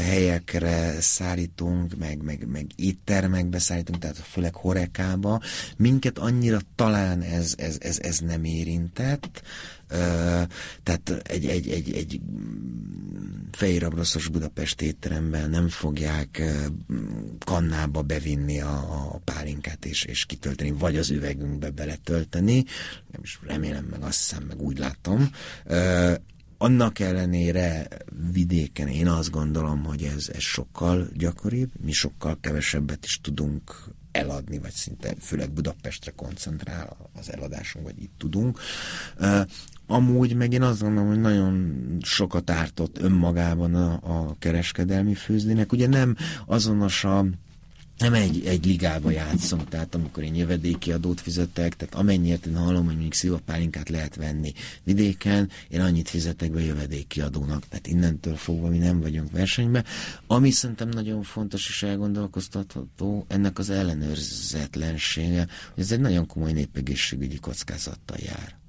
helyekre 0.00 1.00
szállítunk, 1.00 1.96
meg, 1.98 2.22
meg, 2.22 2.46
meg 2.52 2.66
éttermekbe 2.76 3.58
szállítunk, 3.58 3.98
tehát 3.98 4.16
főleg 4.16 4.54
horekába. 4.54 5.40
Minket 5.76 6.18
annyira 6.18 6.58
talán 6.74 7.22
ez, 7.22 7.54
ez, 7.56 7.76
ez, 7.80 7.98
ez 7.98 8.18
nem 8.18 8.44
érintett, 8.44 9.42
tehát 10.82 11.22
egy, 11.22 11.46
egy, 11.46 11.68
egy, 11.68 11.92
egy 11.92 12.20
fejérabraszos 13.52 14.28
Budapest 14.28 14.82
étteremben 14.82 15.50
nem 15.50 15.68
fogják 15.68 16.42
kannába 17.44 18.02
bevinni 18.02 18.60
a, 18.60 18.76
a 19.14 19.20
pálinkát 19.24 19.84
és, 19.84 20.04
és 20.04 20.24
kitölteni, 20.24 20.70
vagy 20.70 20.96
az 20.96 21.10
üvegünkbe 21.10 21.70
beletölteni, 21.70 22.64
nem 23.10 23.20
is 23.22 23.38
remélem, 23.46 23.84
meg 23.84 24.02
azt 24.02 24.18
hiszem, 24.18 24.42
meg 24.42 24.62
úgy 24.62 24.78
látom. 24.78 25.30
Annak 26.58 26.98
ellenére 26.98 27.86
vidéken 28.32 28.88
én 28.88 29.08
azt 29.08 29.30
gondolom, 29.30 29.84
hogy 29.84 30.02
ez, 30.02 30.28
ez 30.32 30.42
sokkal 30.42 31.08
gyakoribb, 31.14 31.70
mi 31.84 31.92
sokkal 31.92 32.38
kevesebbet 32.40 33.04
is 33.04 33.20
tudunk 33.20 33.92
eladni, 34.12 34.58
vagy 34.58 34.72
szinte 34.72 35.14
főleg 35.20 35.52
Budapestre 35.52 36.10
koncentrál 36.10 37.10
az 37.14 37.32
eladásunk, 37.32 37.84
vagy 37.84 38.02
itt 38.02 38.14
tudunk. 38.18 38.58
Amúgy 39.86 40.34
meg 40.34 40.52
én 40.52 40.62
azt 40.62 40.80
gondolom, 40.80 41.08
hogy 41.08 41.20
nagyon 41.20 41.76
sokat 42.02 42.50
ártott 42.50 42.98
önmagában 42.98 43.74
a, 43.74 43.92
a 43.92 44.36
kereskedelmi 44.38 45.14
főzdének. 45.14 45.72
Ugye 45.72 45.86
nem 45.86 46.16
azonos 46.46 47.04
a 47.04 47.24
nem 47.98 48.14
egy, 48.14 48.46
egy 48.46 48.66
ligába 48.66 49.10
játszom, 49.10 49.64
tehát 49.68 49.94
amikor 49.94 50.22
én 50.22 50.34
jövedéki 50.34 50.92
adót 50.92 51.20
fizetek, 51.20 51.76
tehát 51.76 51.94
amennyiért 51.94 52.46
én 52.46 52.56
hallom, 52.56 52.84
hogy 52.84 52.92
mondjuk 52.92 53.12
szilvapálinkát 53.12 53.88
lehet 53.88 54.16
venni 54.16 54.52
vidéken, 54.82 55.50
én 55.68 55.80
annyit 55.80 56.08
fizetek 56.08 56.50
be 56.50 56.60
jövedéki 56.60 57.20
adónak, 57.20 57.68
tehát 57.68 57.86
innentől 57.86 58.36
fogva 58.36 58.68
mi 58.68 58.78
nem 58.78 59.00
vagyunk 59.00 59.30
versenyben. 59.30 59.84
Ami 60.26 60.50
szerintem 60.50 60.88
nagyon 60.88 61.22
fontos 61.22 61.68
és 61.68 61.82
elgondolkoztatható, 61.82 63.24
ennek 63.28 63.58
az 63.58 63.70
ellenőrzetlensége, 63.70 65.46
hogy 65.74 65.82
ez 65.82 65.92
egy 65.92 66.00
nagyon 66.00 66.26
komoly 66.26 66.52
népegészségügyi 66.52 67.38
kockázattal 67.38 68.18
jár 68.20 68.62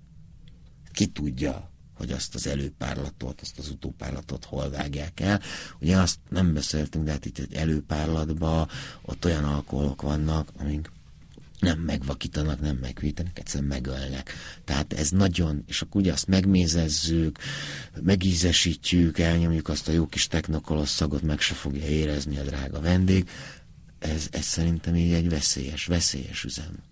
ki 0.95 1.05
tudja, 1.05 1.69
hogy 1.97 2.11
azt 2.11 2.35
az 2.35 2.47
előpárlatot, 2.47 3.41
azt 3.41 3.59
az 3.59 3.69
utópárlatot 3.69 4.45
hol 4.45 4.69
vágják 4.69 5.19
el. 5.19 5.41
Ugye 5.79 5.97
azt 5.97 6.19
nem 6.29 6.53
beszéltünk, 6.53 7.05
de 7.05 7.11
hát 7.11 7.25
itt 7.25 7.37
egy 7.37 7.53
előpárlatban 7.53 8.67
ott 9.01 9.25
olyan 9.25 9.43
alkoholok 9.43 10.01
vannak, 10.01 10.49
amik 10.57 10.91
nem 11.59 11.79
megvakítanak, 11.79 12.59
nem 12.59 12.75
megvítenek, 12.75 13.39
egyszerűen 13.39 13.69
megölnek. 13.69 14.33
Tehát 14.63 14.93
ez 14.93 15.09
nagyon, 15.09 15.63
és 15.67 15.81
akkor 15.81 16.01
ugye 16.01 16.11
azt 16.11 16.27
megmézezzük, 16.27 17.37
megízesítjük, 18.01 19.19
elnyomjuk 19.19 19.69
azt 19.69 19.87
a 19.87 19.91
jó 19.91 20.05
kis 20.07 20.27
technokolosz 20.27 20.89
szagot, 20.89 21.21
meg 21.21 21.39
se 21.39 21.53
fogja 21.53 21.85
érezni 21.87 22.37
a 22.37 22.43
drága 22.43 22.81
vendég. 22.81 23.29
Ez, 23.99 24.27
ez 24.31 24.45
szerintem 24.45 24.95
így 24.95 25.13
egy 25.13 25.29
veszélyes, 25.29 25.85
veszélyes 25.85 26.43
üzem. 26.43 26.83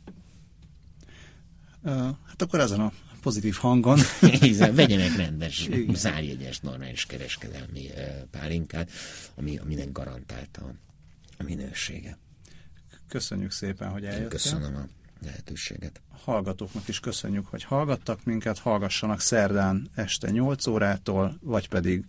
Hát 2.28 2.42
akkor 2.42 2.60
ezen 2.60 2.80
a 2.80 2.92
pozitív 3.24 3.56
hangon. 3.56 4.00
Vegyenek 4.76 5.16
rendes, 5.16 5.70
zárjegyes, 5.94 6.60
normális 6.60 7.06
kereskedelmi 7.06 7.90
pálinkát, 8.32 8.92
ami, 9.36 9.58
aminek 9.58 9.92
garantálta 9.92 10.74
a 11.38 11.44
minősége. 11.44 12.18
Köszönjük 13.08 13.52
szépen, 13.52 13.90
hogy 13.90 14.06
eljöttél. 14.06 14.28
Köszönöm 14.28 14.76
a 14.76 14.88
lehetőséget. 15.26 16.02
A 16.12 16.18
hallgatóknak 16.24 16.88
is 16.88 17.00
köszönjük, 17.00 17.48
hogy 17.48 17.64
hallgattak 17.64 18.24
minket, 18.24 18.60
hallgassanak 18.60 19.20
szerdán 19.20 19.90
este 19.96 20.30
8 20.30 20.68
órától, 20.68 21.38
vagy 21.42 21.70
pedig 21.70 22.06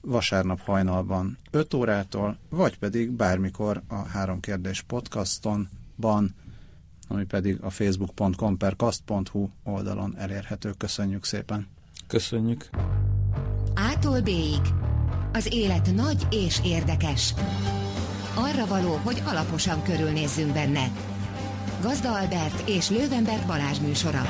vasárnap 0.00 0.60
hajnalban 0.60 1.38
5 1.50 1.74
órától, 1.74 2.38
vagy 2.48 2.78
pedig 2.78 3.10
bármikor 3.10 3.82
a 3.88 3.94
Három 3.94 4.40
Kérdés 4.40 4.82
podcastonban, 4.82 6.34
ami 7.08 7.24
pedig 7.24 7.58
a 7.60 7.70
facebook.com 7.70 8.56
per 8.56 8.76
kast.hu 8.76 9.48
oldalon 9.64 10.14
elérhető. 10.18 10.74
Köszönjük 10.78 11.24
szépen! 11.24 11.66
Köszönjük! 12.06 12.68
Ától 13.74 14.20
b 14.20 14.30
Az 15.32 15.48
élet 15.52 15.94
nagy 15.94 16.26
és 16.30 16.60
érdekes 16.64 17.34
arra 18.34 18.66
való, 18.66 19.00
hogy 19.04 19.22
alaposan 19.26 19.82
körülnézzünk 19.82 20.52
benne. 20.52 20.90
Gazda 21.82 22.18
Albert 22.18 22.68
és 22.68 22.90
Lővenberg 22.90 23.46
Balázs 23.46 23.78
műsora. 23.78 24.22